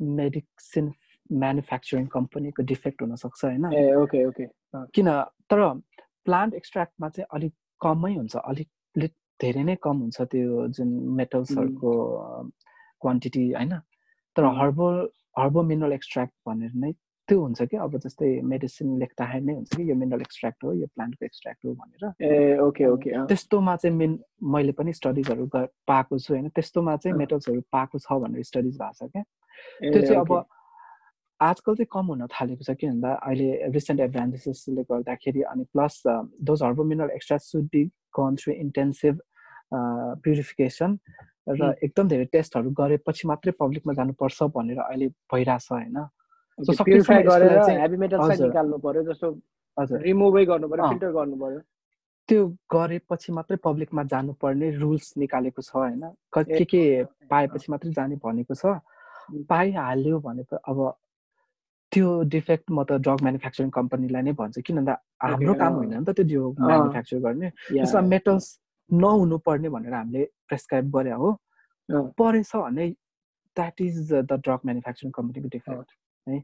मेडिसिन 0.00 0.92
म्यानुफ्याक्चरिङ 1.30 2.06
कम्पनीको 2.06 2.62
डिफेक्ट 2.62 3.02
हुनसक्छ 3.02 3.44
होइन। 3.44 3.66
Okay 4.02 4.24
okay. 4.26 4.46
किन? 4.94 5.08
तर 5.50 5.60
प्लान्ट 6.24 6.54
एक्सट्र्याक्टमा 6.54 7.08
चाहिँ 7.08 7.26
अलिक 7.34 7.52
कमै 7.80 8.14
हुन्छ 8.14 8.36
अलिक 8.36 8.68
धेरै 9.40 9.62
नै 9.64 9.76
कम 9.82 9.96
हुन्छ 10.04 10.20
त्यो 10.32 10.66
जुन 10.76 10.88
मेटल्सहरूको 11.18 11.92
क्वान्टिटी 13.00 13.44
होइन। 13.52 13.72
तर 14.40 14.50
हर्बल 14.56 15.08
हर्बो 15.38 15.62
मिनरल 15.70 15.92
एक्सट्र्याक्ट 15.92 16.34
भनेर 16.48 16.72
नै 16.74 16.92
त्यो 17.28 17.40
हुन्छ 17.40 17.62
कि? 17.62 17.76
अब 17.76 17.96
जस्तै 18.02 18.28
मेडिसिन 18.42 18.98
लेख्दाखेरि 18.98 19.44
नै 19.44 19.54
हुन्छ 19.54 19.76
कि? 19.76 19.82
यो 19.90 19.94
मिनरल 19.94 20.20
एक्सट्र्याक्ट 20.20 20.64
हो 20.64 20.72
यो 20.74 20.86
प्लान्टको 20.94 21.24
एक्सट्र्याक्ट 21.24 21.64
हो 21.66 21.74
भनेर। 21.80 22.02
ए 22.24 22.58
ओके 22.58 22.86
ओके 22.90 23.10
त्यस्तोमा 23.30 23.74
चाहिँ 23.76 23.96
मेन 23.96 24.18
मैले 24.54 24.72
पनि 24.74 24.92
स्टडिजहरू 24.92 25.46
पाएको 25.86 26.18
छु 26.18 26.34
होइन। 26.34 26.48
त्यस्तोमा 26.56 26.96
चाहिँ 26.96 27.16
मेटल्सहरू 27.18 27.60
पाएको 27.70 27.98
छ 27.98 28.18
भनेर 28.24 28.42
स्टडिज 28.50 28.74
भएको 28.80 29.06
छ 29.06 29.10
क्या। 29.12 29.22
त्यो 29.92 30.00
चाहिँ 30.02 30.20
अब 30.20 30.32
आजकल 31.40 31.74
चाहिँ 31.74 31.90
कम 31.92 32.06
हुन 32.12 32.26
थालेको 32.34 32.64
छ 32.64 32.70
के 32.80 32.86
भन्दा 32.90 33.10
अहिले 33.14 33.70
रिसेन्ट 33.78 34.00
एडभान्सेसले 34.00 34.82
गर्दाखेरि 34.90 35.42
अनि 35.54 35.64
plus 35.72 36.02
those 36.50 36.62
herbo 36.62 36.84
mineral 36.84 37.10
extra 37.14 37.38
should 37.46 37.68
be 37.72 37.84
gone 38.18 38.36
through 38.42 38.52
intensive 38.54 39.20
purification 40.24 40.98
र 41.50 41.74
एकदम 41.82 42.08
धेरै 42.08 42.24
टेस्टहरू 42.34 42.70
गरेपछि 42.70 43.28
मात्रै 43.28 43.52
पब्लिकमा 43.58 43.92
जानुपर्छ 43.98 44.38
भनेर 44.54 44.78
अहिले 44.78 45.08
भइरहेछ 45.32 45.66
होइन। 45.72 45.98
त्यो 52.28 52.46
गरेपछि 52.72 53.32
मात्रै 53.32 53.56
पब्लिकमा 53.64 54.02
जानुपर्ने 54.12 54.70
रुल्स 54.78 55.12
निकालेको 55.18 55.62
छ 55.62 55.72
होइन। 55.74 56.02
के 56.34 56.64
के 56.64 56.82
पाएपछि 57.30 57.66
मात्रै 57.72 57.92
जाने 57.92 58.16
भनेको 58.22 58.54
छ। 58.54 58.78
पाइहाल्यो 59.48 60.18
भने 60.20 60.42
त 60.42 60.60
अब 60.62 60.78
त्यो 61.92 62.08
डिफेक्ट 62.22 62.70
म 62.70 62.84
त 62.86 63.02
ड्रग 63.02 63.18
म्यानुफ्याक्चरिङ 63.22 63.70
कम्पनीलाई 63.70 64.22
नै 64.22 64.32
भन्छु। 64.38 64.62
किन 64.62 64.76
भन्दा 64.76 64.94
हाम्रो 65.22 65.54
काम 65.54 65.72
होइन 65.74 65.94
नि 65.98 66.04
त 66.06 66.10
त्यो 66.14 66.24
ड्रग 66.26 66.54
म्यानुफ्याक्चर 66.60 67.18
गर्ने। 67.18 67.48
त्यसमा 67.50 68.00
मेटल्स 68.14 68.46
नहुनु 68.92 69.38
पर्ने 69.46 69.68
भनेर 69.68 69.94
हामीले 69.94 70.24
प्रेसक्राइब 70.48 70.90
गरे 70.96 71.10
हो। 71.10 71.28
परेछ 72.18 72.56
भने 72.56 72.88
that 73.56 73.80
is 73.80 74.12
the 74.12 74.32
drug 74.32 74.60
manufacturing 74.66 75.10
कम्पनीको 75.12 75.48
डिफेक्ट 75.48 75.90
है। 76.28 76.38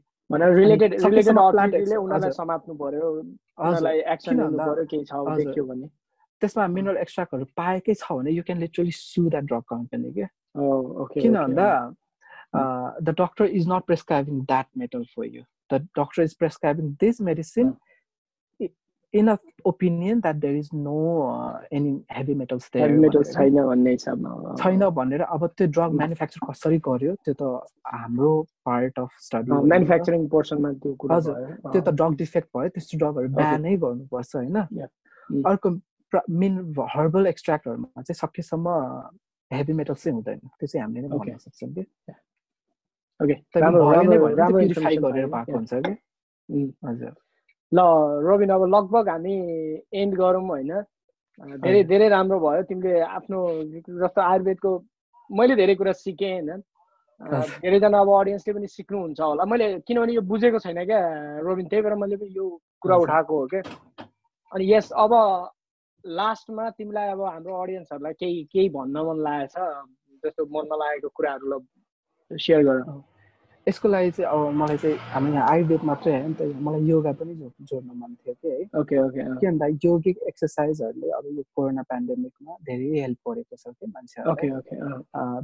त्यसमा 6.41 6.67
मिनरल 6.67 6.97
एक्सट्राक्टहरू 6.97 7.45
पाएकै 7.57 7.93
छ 7.93 8.11
भने 8.11 8.31
you 8.31 8.43
can 8.43 8.59
literally 8.59 8.91
sue 8.91 9.29
that 9.29 9.43
drug 9.43 9.63
company 9.69 10.11
के? 10.13 10.25
किन 11.21 11.33
भन्दा 11.33 11.67
the 13.01 13.09
doctor 13.19 13.45
is 13.45 13.67
not 13.69 13.83
prescribing 13.85 14.35
that 14.45 14.67
metal 14.77 15.03
for 15.15 15.25
you 15.25 15.43
the 15.73 15.73
doctor 15.99 16.23
is 16.23 16.33
prescribing 16.37 16.85
this 17.01 17.21
medicine 17.29 17.67
in 19.13 19.27
a 19.27 19.35
opinion 19.65 20.19
that 20.19 20.35
there 20.35 20.55
is 20.55 20.69
no 20.73 20.95
any 21.73 21.91
heavy 22.11 22.33
metals 22.35 22.69
छैन 23.33 23.55
भन्ने 23.65 23.95
छैन 24.63 24.89
भनेर 24.99 25.21
अब 25.21 25.45
त्यो 25.57 25.67
drug 25.67 25.91
manufacture 25.99 26.45
कसरी 26.49 26.77
गर्यो 26.87 27.13
त्यो 27.25 27.33
त 27.41 27.43
हाम्रो 27.93 28.31
पार्ट 28.65 28.99
अफ 28.99 29.09
स्टडी 29.27 29.51
म्यानुफ्याक्चरिङ 29.71 30.27
पोर्सनमा 30.35 30.71
त्यो 30.73 30.93
हजुर 31.15 31.33
त्यो 31.73 31.81
त 31.81 31.95
ड्रग 31.95 32.15
डिफेक्ट 32.17 32.47
भयो 32.57 32.69
त्यस्तो 32.69 32.97
ड्रगहरू 32.97 33.27
ब्यानै 33.37 33.75
गर्नुपर्छ 33.85 34.35
होइन? 34.35 34.57
अर्को 35.51 35.69
मेन 36.41 36.53
हर्बल 36.95 37.27
एक्सट्र्याक्टहरूमा 37.27 38.01
चाहिँ 38.01 38.19
सकेसम्म 38.23 38.67
हेभी 39.51 39.73
मेटल 39.73 39.93
चाहिँ 39.93 40.13
हुँदैन 40.15 40.39
त्यो 40.59 40.67
चाहिँ 40.67 40.83
हामीले 40.83 41.07
नै 41.07 41.17
भन्न 41.17 41.37
सक्छौँ 41.45 41.69
कि। 41.73 41.83
गरेर 45.05 45.25
भएको 45.35 45.51
हुन्छ 45.57 45.73
कि? 45.73 45.93
हजुर। 46.85 47.13
ल 47.71 47.79
रोबिन 48.27 48.49
अब 48.49 48.63
लगभग 48.75 49.09
हामी 49.09 49.35
एन्ड 49.93 50.13
गरौँ 50.15 50.45
होइन। 50.47 50.71
धेरै 51.63 51.83
धेरै 51.91 52.07
राम्रो 52.09 52.39
भयो 52.39 52.61
तिमीले 52.69 52.99
आफ्नो 53.17 53.39
जस्तो 54.01 54.21
आयुर्वेदको 54.21 54.71
मैले 55.29 55.55
धेरै 55.55 55.75
कुरा 55.75 55.91
सिकेँ 56.03 56.33
होइन। 56.33 56.61
धेरैजना 57.61 57.99
अब 57.99 58.09
अडियन्सले 58.13 58.53
पनि 58.53 58.67
सिक्नुहुन्छ 58.67 59.19
होला। 59.19 59.45
मैले 59.45 59.67
किनभने 59.87 60.13
यो 60.13 60.21
बुझेको 60.21 60.59
छैन 60.63 60.85
क्या 60.85 61.01
रोबिन 61.43 61.67
त्यही 61.67 61.81
भएर 61.81 61.95
मैले 61.97 62.15
यो 62.39 62.45
कुरा 62.81 62.95
उठाएको 63.03 63.33
हो 63.39 63.45
क्या। 63.51 63.61
अनि 64.51 64.63
यस 64.73 64.91
अब 64.95 65.11
लास्टमा 66.05 66.69
तिमीलाई 66.77 67.07
अब 67.11 67.21
हाम्रो 67.21 67.53
अडियन्सहरूलाई 67.61 68.13
केही 68.21 68.43
केही 68.53 68.69
भन्न 68.69 68.95
मन 69.07 69.17
लागेको 69.27 69.51
छ? 69.53 69.57
जस्तो 70.23 70.45
मनमा 70.45 70.75
लागेको 70.77 71.09
कुराहरू 71.09 71.59
सेयर 72.31 72.61
गर। 72.63 72.77
यसको 73.67 73.89
लागि 73.89 74.11
चाहिँ 74.11 74.29
अब 74.31 74.53
मलाई 74.57 74.77
चाहिँ 74.83 74.97
हामी 75.13 75.31
यहाँ 75.33 75.47
आयुर्वेद 75.51 75.83
मात्रै 75.89 76.11
होइन 76.19 76.33
त 76.39 76.41
मलाई 76.67 76.81
योगा 76.89 77.11
पनि 77.19 77.33
जोड्न 77.71 77.89
मन 78.01 78.13
थियो 78.15 78.33
कि 78.33 78.49
है। 78.49 78.79
ओके 78.81 78.97
ओके 79.05 79.23
के 79.23 79.47
भन्दा 79.47 79.67
योगिक 79.85 80.17
एक्सर्साइजहरूले 80.27 81.09
अब 81.17 81.25
यो 81.37 81.43
कोरोना 81.55 81.81
पेन्डेमिकमा 81.91 82.55
धेरै 82.69 83.01
हेल्प 83.01 83.17
परेको 83.27 83.55
छ 83.55 83.73
कि 83.79 83.91
मान्छेहरू 83.95 84.31
okay 84.31 84.47
okay 84.57 84.75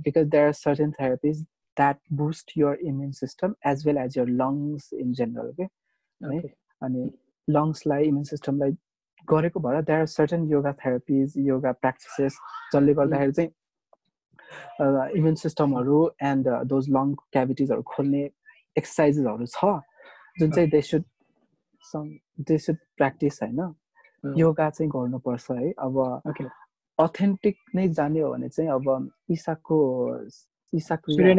because 0.06 0.28
there 0.36 0.46
are 0.46 0.54
certain 0.62 0.92
therapies 1.00 1.42
that 1.78 1.98
boost 2.22 2.52
your 2.58 2.78
immune 2.92 3.12
system 3.20 3.56
as 3.72 3.86
well 3.88 3.98
as 4.06 4.18
your 4.18 4.28
lungs 4.42 4.94
in 4.94 5.14
general 5.20 5.52
के 5.60 5.64
है? 5.64 6.40
अनि 6.82 7.10
लङ्सलाई 7.48 8.04
इम्युन 8.08 8.24
सिस्टमलाई 8.32 8.78
गरेको 9.28 9.60
भएर 9.60 9.82
there 9.90 10.00
are 10.00 10.06
certain 10.14 10.48
yoga 10.52 10.72
therapies 10.86 11.34
yoga 11.48 11.72
practices 11.82 12.38
जसले 12.74 12.94
गर्दाखेरि 12.94 13.32
चाहिँ 13.32 13.50
इम्युन 15.18 15.36
सिस्टमहरू 15.36 16.00
एन्ड 16.22 16.46
दोज 16.72 16.90
लङ 16.90 17.14
क्याभिटिजहरू 17.34 17.82
खोल्ने 17.94 18.24
एक्सर्साइजेसहरू 18.76 19.46
छ 19.46 19.58
जुन 20.40 20.52
चाहिँ 20.52 20.70
they 20.70 20.82
should 20.82 21.04
they 22.48 22.58
should 22.58 22.78
practice 22.98 23.36
होइन? 23.44 23.60
योगा 24.24 24.70
चाहिँ 24.70 24.90
गर्नुपर्छ 24.92 25.52
है। 25.52 25.72
अब 25.78 25.96
अथेन्टिक 27.00 27.56
नै 27.76 27.88
जाने 27.90 28.20
हो 28.20 28.30
भने 28.34 28.50
चाहिँ 28.50 28.70
अब 28.72 29.10
इसाको 29.32 29.78
इसाको 30.74 31.12
सूर्य 31.14 31.34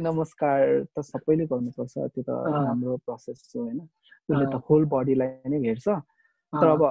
नमस्कार। 0.00 0.58
त 0.94 1.00
सबैले 1.00 1.44
गर्नुपर्छ 1.46 1.94
त्यो 1.98 2.22
त 2.22 2.30
हाम्रो 2.30 2.96
प्रोसेस 3.04 3.52
हो 3.56 3.62
होइन? 3.62 3.80
उसले 4.28 4.46
त 4.46 4.54
होल 4.68 4.82
बडीलाई 4.92 5.48
नै 5.50 5.58
हेर्छ 5.68 5.88
तर 6.52 6.68
अब 6.68 6.82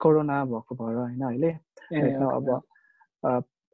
कोरोना 0.00 0.36
भएको 0.44 0.72
भएर 0.74 0.96
होइन 0.96 1.22
अहिले 1.28 1.50
अब 1.94 2.48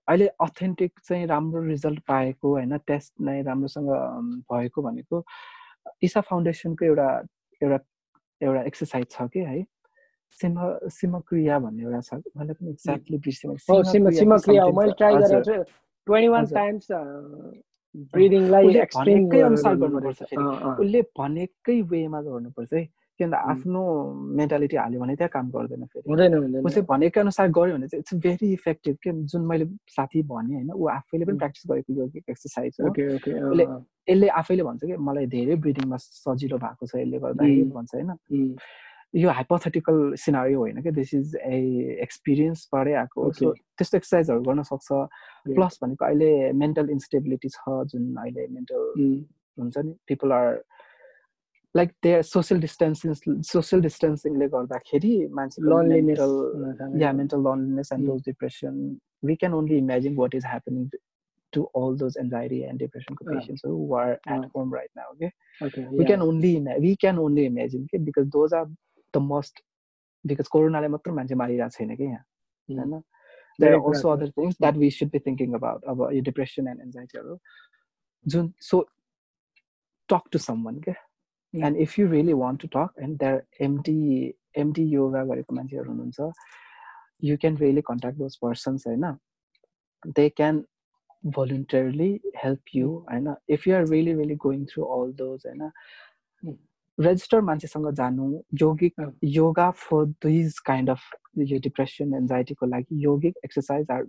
अहिले 0.09 0.27
अथेन्टिक 0.27 0.93
चाहिँ 1.05 1.27
राम्रो 1.27 1.63
रिजल्ट 1.63 2.01
पाएको 2.01 2.49
होइन 2.49 2.79
टेस्ट 2.79 3.13
नै 3.21 3.43
राम्रोसँग 3.43 3.89
भएको 4.53 4.83
भनेको 4.83 5.25
इसा 6.03 6.21
फाउन्डेसनको 6.21 6.85
एउटा 6.85 7.09
एउटा 7.63 7.79
एउटा 8.43 8.63
एक्सर्साइज 8.63 9.07
छ 9.11 9.29
कि 9.33 9.39
है? 9.39 9.65
सिम 10.41 10.55
सिमक्रिया 10.89 11.59
भन्ने 11.59 11.83
एउटा 11.83 12.01
छ। 12.01 12.15
मैले 12.37 12.53
पनि 12.53 12.71
एक्ज्याक्टली 12.71 13.19
बिर्सेँ 13.19 13.51
उसले 20.81 21.03
भनेकै 21.19 21.81
वेमा 21.83 22.21
गर्नुपर्छ 22.21 22.73
है। 22.75 22.89
किन 23.19 23.35
आफ्नो 23.35 23.83
मेन्टालिटी 24.39 24.77
हाल्यो 24.77 25.01
भने 25.01 25.15
त्यहाँ 25.17 25.31
काम 25.33 25.51
गर्दैन 25.51 25.85
फेरि। 25.87 26.61
उसले 26.61 26.83
भनेकै 26.83 27.21
अनुसार 27.21 27.49
गर्यो 27.59 27.75
भने 27.77 27.89
चाहिँ 27.89 28.01
इट्स 28.01 28.15
भेरी 28.27 28.53
इफेक्टिभ 28.53 28.97
के 29.03 29.13
जुन 29.33 29.43
मैले 29.47 29.67
साथी 29.97 30.23
भने 30.31 30.55
होइन 30.55 30.71
ऊ 30.73 30.87
आफैले 30.89 31.25
पनि 31.25 31.39
प्र्याक्टिस 31.39 31.65
गरेको 31.71 31.93
यो 31.93 32.05
एक्सर्साइज 32.31 32.77
हो। 32.81 32.91
उसले 32.91 33.65
यसले 34.11 34.29
आफैले 34.41 34.63
भन्छ 34.63 34.85
कि 34.85 34.97
मलाई 34.97 35.27
धेरै 35.37 35.57
ब्रिदिङमा 35.63 35.97
सजिलो 36.01 36.59
भएको 36.59 36.87
छ 36.87 36.97
यसले 36.97 37.19
गर्दा 37.19 37.45
भन्छ 37.77 37.95
होइन। 37.95 38.11
यो 39.15 39.31
हाइपोथेटिकल 39.31 39.99
सिनारी 40.19 40.55
होइन 40.55 40.83
कि 40.83 40.91
दिस 40.91 41.15
इज 41.15 41.37
ए 41.37 41.99
एक्सपिरियन्सबाटै 42.03 42.93
आएको 43.01 43.31
सो 43.33 43.53
त्यस्तो 43.53 43.97
एक्सर्साइजहरू 43.97 44.43
गर्न 44.43 44.63
सक्छ। 44.67 44.89
प्लस 45.55 45.79
भनेको 45.83 46.05
अहिले 46.05 46.31
मेन्टल 46.53 46.91
इन्स्टेबिलिटी 46.91 47.49
छ 47.49 47.79
जुन 47.95 48.15
अहिले 48.19 48.47
मेन्टल 48.51 48.83
हुन्छ 49.59 49.77
नि 49.79 49.93
people 50.09 50.33
are 50.33 50.49
like 51.75 51.93
they 52.03 52.13
social 52.23 52.61
distancing 52.61 53.41
social 53.53 53.83
डिस्टेन्सिङले 53.83 54.49
गर्दाखेरि 54.49 55.15
मान्छे 55.39 55.63
mental 56.03 57.01
yeah 57.03 57.13
mental 57.23 57.43
loneliness 57.49 57.93
and 57.93 58.07
those 58.07 58.23
depression 58.27 58.79
we 59.25 59.35
can 59.43 59.55
only 59.55 59.79
imagine 59.79 60.17
what 60.23 60.35
is 60.35 60.47
happening 60.53 60.89
to 61.53 61.61
all 61.79 61.93
those 61.99 62.17
anxiety 62.21 62.57
and 62.69 62.81
depression 62.83 63.19
patients 63.27 63.61
who 63.65 63.75
are 63.97 64.15
at 64.37 64.47
home 64.55 64.73
right 64.77 64.89
now 65.01 65.05
okay, 65.11 65.29
okay 65.67 65.83
yeah. 65.83 65.93
we 65.99 66.07
can 66.07 66.25
only 66.25 66.51
we 66.85 66.95
can 67.03 67.21
only 67.25 67.45
imagine 67.51 67.85
okay? 67.85 68.01
Because 68.07 68.27
those 68.37 68.57
are 68.61 68.65
the 69.15 69.21
most 69.25 69.63
because 70.25 70.49
कोरोनाले 70.49 70.89
मात्र 70.89 71.11
मान्छे 71.13 71.35
मारिरहेको 71.35 71.77
छैन 71.77 71.97
कि 71.97 72.05
यहाँ 72.05 72.25
होइन 72.69 73.01
there 73.59 73.75
are 73.75 73.81
also 73.81 74.09
other 74.11 74.31
things 74.39 74.57
that 74.61 74.77
we 74.77 74.91
should 74.91 75.11
be 75.11 75.19
thinking 75.27 75.55
about 75.55 75.85
अब 75.93 76.03
यो 76.15 76.23
depression 76.31 76.69
and 76.69 76.81
एन्जाइटीहरू 76.87 77.39
जुन 78.27 78.53
so 78.69 78.81
talk 80.09 80.33
to 80.33 80.39
someone 80.65 80.81
क्या 81.54 81.68
and 81.68 81.78
if 81.78 82.00
you 82.00 82.08
really 82.08 82.34
want 82.36 82.62
to 82.62 82.68
talk 82.74 83.04
and 83.04 83.18
there 83.20 83.44
MT 83.62 84.00
MT 84.58 84.84
yoga 84.90 85.24
गरेको 85.26 85.56
मान्छेहरू 85.56 85.92
हुनुहुन्छ 85.92 86.32
you 87.24 87.38
can 87.38 87.58
really 87.58 87.82
contact 87.86 88.18
those 88.18 88.36
persons 88.42 88.88
होइन 88.88 89.14
they 90.12 90.30
can 90.32 90.64
voluntarily 91.24 92.10
help 92.36 92.74
you 92.74 92.90
होइन 93.06 93.34
if 93.50 93.68
you 93.68 93.76
are 93.76 93.88
really 93.88 94.14
really 94.14 94.36
going 94.44 94.66
through 94.66 94.84
all 94.96 95.12
those 95.14 95.46
होइन 95.46 95.72
resistor 96.98 97.42
मान्छेसँग 97.42 97.92
जानु 97.96 98.42
yogic 98.62 99.12
yoga 99.26 99.70
for 99.80 100.06
these 100.26 100.60
kind 100.66 100.90
of 100.90 101.02
यो 101.40 101.60
depression 101.60 102.14
एन्जाइटीको 102.14 102.66
लागि 102.66 103.04
yogic 103.04 103.38
exercise 103.46 103.92
are 103.92 104.04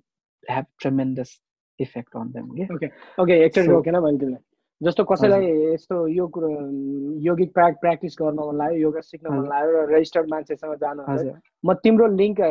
have 0.45 0.67
tremendous 0.81 1.39
effect 1.79 2.17
on 2.17 2.31
them 2.33 2.49
के 2.51 2.75
okay 2.75 2.87
okay 3.23 3.45
एकचोटि 3.45 3.69
रोकेन 3.69 3.99
मैले 3.99 4.19
तिमीलाई 4.19 4.43
जस्तो 4.82 5.04
कसैलाई 5.04 5.46
यस्तो 5.74 6.08
यो 6.08 6.28
कुरो 6.28 6.50
योगिक 7.24 7.54
प्र्याक 7.54 7.78
प्र्याक्टिस 7.82 8.16
गर्न 8.22 8.40
मन 8.40 8.58
लाग्यो 8.58 8.80
योगा 8.80 9.00
सिक्न 9.02 9.34
मन 9.34 9.48
लाग्यो 9.48 9.72
र 9.72 9.88
रेजिस्टर्ड 9.88 10.30
मान्छेसँग 10.30 10.76
जानु 10.76 11.04
म 11.64 11.74
तिम्रो 11.80 12.08
लिङ्क 12.12 12.42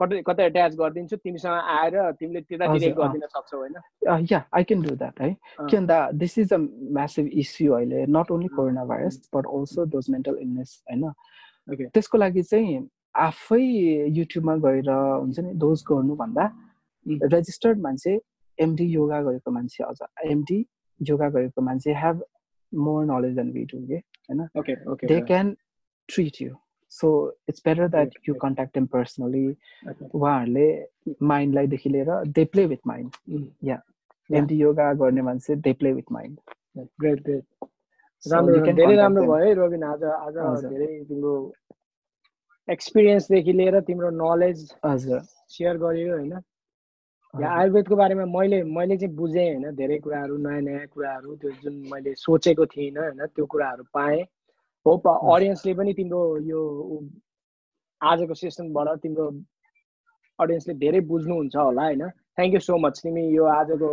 कतै 0.00 0.22
कतै 0.26 0.46
एट्याच 0.46 0.74
गरिदिन्छु 0.74 1.16
तिमीसँग 1.16 1.54
आएर 1.76 1.94
तिमीले 2.18 2.40
त्यता 2.40 2.72
डिरेक्ट 2.72 2.98
गरिदिन 2.98 3.26
सक्छौ 3.26 3.58
होइन? 3.58 3.76
Yeah 4.32 4.42
I 4.50 4.64
can 4.64 4.82
do 4.82 4.96
that 4.96 5.20
है 5.20 5.30
के 5.60 5.76
भन्दा 5.76 6.00
this 6.18 6.38
is 6.38 6.52
a 6.52 6.58
massive 6.98 7.30
issue 7.44 7.72
अहिले 7.72 8.04
not 8.10 8.30
only 8.30 8.48
corona 8.58 8.84
virus 8.84 9.22
but 9.36 9.46
also 9.54 9.86
those 9.94 10.10
mental 10.10 10.38
illness 10.40 10.82
होइन? 10.90 11.08
त्यसको 11.94 12.18
लागि 12.18 12.42
चाहिँ 12.42 12.76
आफै 13.14 13.62
युट्युबमा 14.10 14.56
गएर 14.66 14.90
हुन्छ 14.90 15.38
नि 15.38 15.54
दोज 15.62 15.84
गर्नुभन्दा 15.88 16.52
रेजिस्टर्ड 17.30 17.80
मान्छे 17.80 18.20
एमडी 18.58 18.84
योगा 18.92 19.22
गरेको 19.22 19.50
मान्छे 19.50 19.84
अझ 19.84 19.98
एमडी 20.26 20.64
योगा 21.00 21.28
गरेको 21.28 21.62
मान्छे 21.62 21.94
have 21.94 22.22
more 22.72 23.04
knowledge 23.06 23.34
then 23.36 23.50
we 23.50 23.64
do 23.64 23.86
के 23.86 23.96
होइन 24.30 25.06
they 25.06 25.20
can't 25.20 25.56
treat 26.08 26.40
you 26.42 26.54
so 26.92 27.10
it's 27.48 27.62
better 27.66 27.88
that 27.88 28.28
you 28.28 28.34
contact 28.34 28.76
them 28.76 28.86
personally 28.86 29.46
उहाँहरूले 29.86 30.68
माइन्डलाईदेखि 31.22 31.90
लिएर 31.90 32.12
दे 32.30 32.44
प्ले 32.44 32.66
विथ 32.66 32.86
माइन्ड 32.86 33.46
या 33.64 33.80
एन्टी 34.30 34.56
योगा 34.56 34.92
गर्ने 34.94 35.22
मान्छे 35.22 35.56
they 35.58 35.72
play 35.72 35.92
with 35.92 36.12
mind 36.12 36.38
great 37.00 37.22
great 37.22 37.68
राम्रो 38.22 38.60
धेरै 38.72 38.96
राम्रो 38.96 39.22
भयो 39.24 39.46
है 39.46 39.54
रोबिन 39.54 39.82
आज 39.84 40.04
आज 40.04 40.64
धेरै 40.64 40.86
तिम्रो 41.04 41.34
एक्सपिरियन्सदेखि 42.68 43.52
लिएर 43.52 43.80
तिम्रो 43.80 44.10
नलेज 44.14 44.72
हजुर 44.84 45.20
सेयर 45.48 45.76
गरियो 45.78 46.16
होइन 46.16 46.40
आयुर्वेदको 47.34 47.96
बारेमा 47.96 48.24
मैले 48.30 48.62
मैले 48.62 48.96
चाहिँ 48.96 49.14
बुझेँ 49.16 49.44
होइन 49.44 49.74
धेरै 49.74 49.98
कुराहरू 49.98 50.36
नयाँ 50.38 50.60
नयाँ 50.62 50.86
कुराहरू 50.94 51.34
त्यो 51.42 51.50
जुन 51.62 51.74
मैले 51.90 52.14
सोचेको 52.14 52.66
थिइनँ 52.66 53.00
होइन 53.00 53.26
त्यो 53.34 53.46
कुराहरू 53.46 53.84
पाएँ। 53.94 54.22
होप 54.86 55.06
अडियन्सले 55.08 55.74
पनि 55.74 55.92
तिम्रो 55.98 56.20
यो 56.46 56.60
आजको 58.00 58.34
सेसनबाट 58.34 58.88
तिम्रो 59.02 59.26
अडियन्सले 60.38 60.74
धेरै 60.78 61.00
बुझ्नुहुन्छ 61.10 61.56
होला 61.56 61.82
होइन। 61.82 62.08
थ्याङ्क 62.38 62.54
यू 62.54 62.60
सो 62.60 62.78
मच 62.78 63.00
तिमी 63.02 63.22
यो 63.34 63.44
आजको 63.58 63.90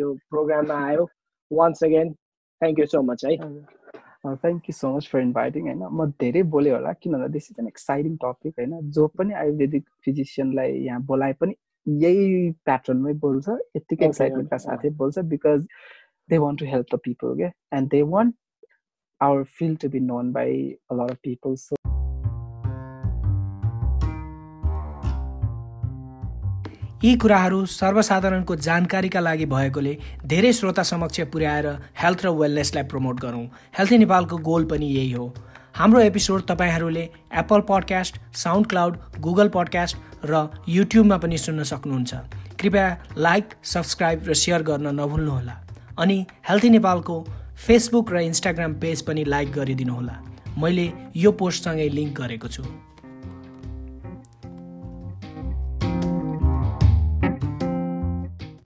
यो 0.00 0.12
प्रोग्राममा 0.30 0.76
आयो। 0.88 1.04
Once 1.50 1.84
again 1.84 2.12
thank 2.12 2.78
you 2.78 2.86
so 2.86 3.02
much 3.02 3.24
है। 3.24 3.36
Thank 3.36 4.68
you 4.68 4.72
so 4.72 4.96
much 4.96 5.08
for 5.12 5.20
inviting 5.20 5.66
होइन। 5.68 5.82
म 5.92 6.10
धेरै 6.20 6.42
बोलेँ 6.54 6.72
होला 6.72 6.92
किनभने 7.02 7.28
this 7.36 7.50
is 7.50 7.56
an 7.60 7.66
exciting 7.68 8.16
topic 8.24 8.54
होइन। 8.58 8.90
जो 8.90 9.06
पनि 9.18 9.34
आयुर्वेदिक 9.42 9.84
फिजिसियनलाई 10.04 10.72
यहाँ 10.86 11.02
बोलाए 11.04 11.32
पनि 11.40 11.54
यही 11.86 12.50
प्याटर्नमै 12.64 13.12
बोल्छ 13.20 13.48
यत्तिकै 13.76 14.06
एक्साइटमेन्टका 14.06 14.56
साथै 14.64 14.90
बोल्छ 14.96 15.18
because 15.30 15.66
they 16.30 16.38
want 16.38 16.60
to 16.60 16.66
help 16.66 16.86
the 16.94 16.98
people 17.04 17.34
के 17.38 17.50
and 17.76 17.90
they 17.90 18.02
want 18.14 18.34
our 19.20 19.42
field 19.58 19.78
to 19.82 19.88
be 19.88 20.00
known 20.08 20.32
by 20.32 20.58
a 20.90 20.94
lot 20.94 21.10
of 21.10 21.18
people 21.24 21.54
so 21.64 21.76
यी 27.04 27.14
कुराहरू 27.16 27.64
सर्वसाधारणको 27.72 28.56
जानकारीका 28.64 29.20
लागि 29.20 29.44
भएकोले 29.52 29.96
धेरै 30.32 30.52
श्रोता 30.52 30.82
समक्ष 30.88 31.20
पुर्याएर 31.34 31.68
हेल्थ 32.02 32.24
र 32.24 32.32
वेलनेसलाई 32.40 32.84
प्रमोट 32.90 33.20
गरौँ। 33.20 33.46
हेल्थ 33.78 33.92
नेपालको 34.02 34.36
गोल 34.48 34.64
पनि 34.72 34.86
यही 34.96 35.12
हो। 35.12 35.32
हाम्रो 35.74 36.00
एपिसोड 36.00 36.42
तपाईँहरूले 36.42 37.02
Apple 37.34 37.60
podcast 37.60 38.36
SoundCloud 38.66 38.98
Google 39.20 39.48
podcast 39.48 39.96
र 40.24 40.48
युट्युबमा 40.68 41.16
पनि 41.16 41.38
सुन्न 41.38 41.62
सक्नुहुन्छ। 41.62 42.14
कृपया 42.60 43.04
लाइक 43.18 43.44
सब्सक्राइब 43.64 44.24
र 44.28 44.34
सेयर 44.34 44.62
गर्न 44.62 45.00
नभुल्नुहोला। 45.00 45.56
अनि 45.98 46.26
हेल्थी 46.48 46.70
नेपालको 46.70 47.26
फेसबुक 47.66 48.12
र 48.12 48.16
इन्स्टाग्राम 48.16 48.74
पेज 48.74 49.02
पनि 49.02 49.24
लाइक 49.24 49.52
गरिदिनुहोला। 49.52 50.16
मैले 50.58 50.92
यो 51.16 51.32
पोस्टसँगै 51.32 51.88
लिङ्क 51.88 52.20
गरेको 52.20 52.48
छु। 52.48 52.62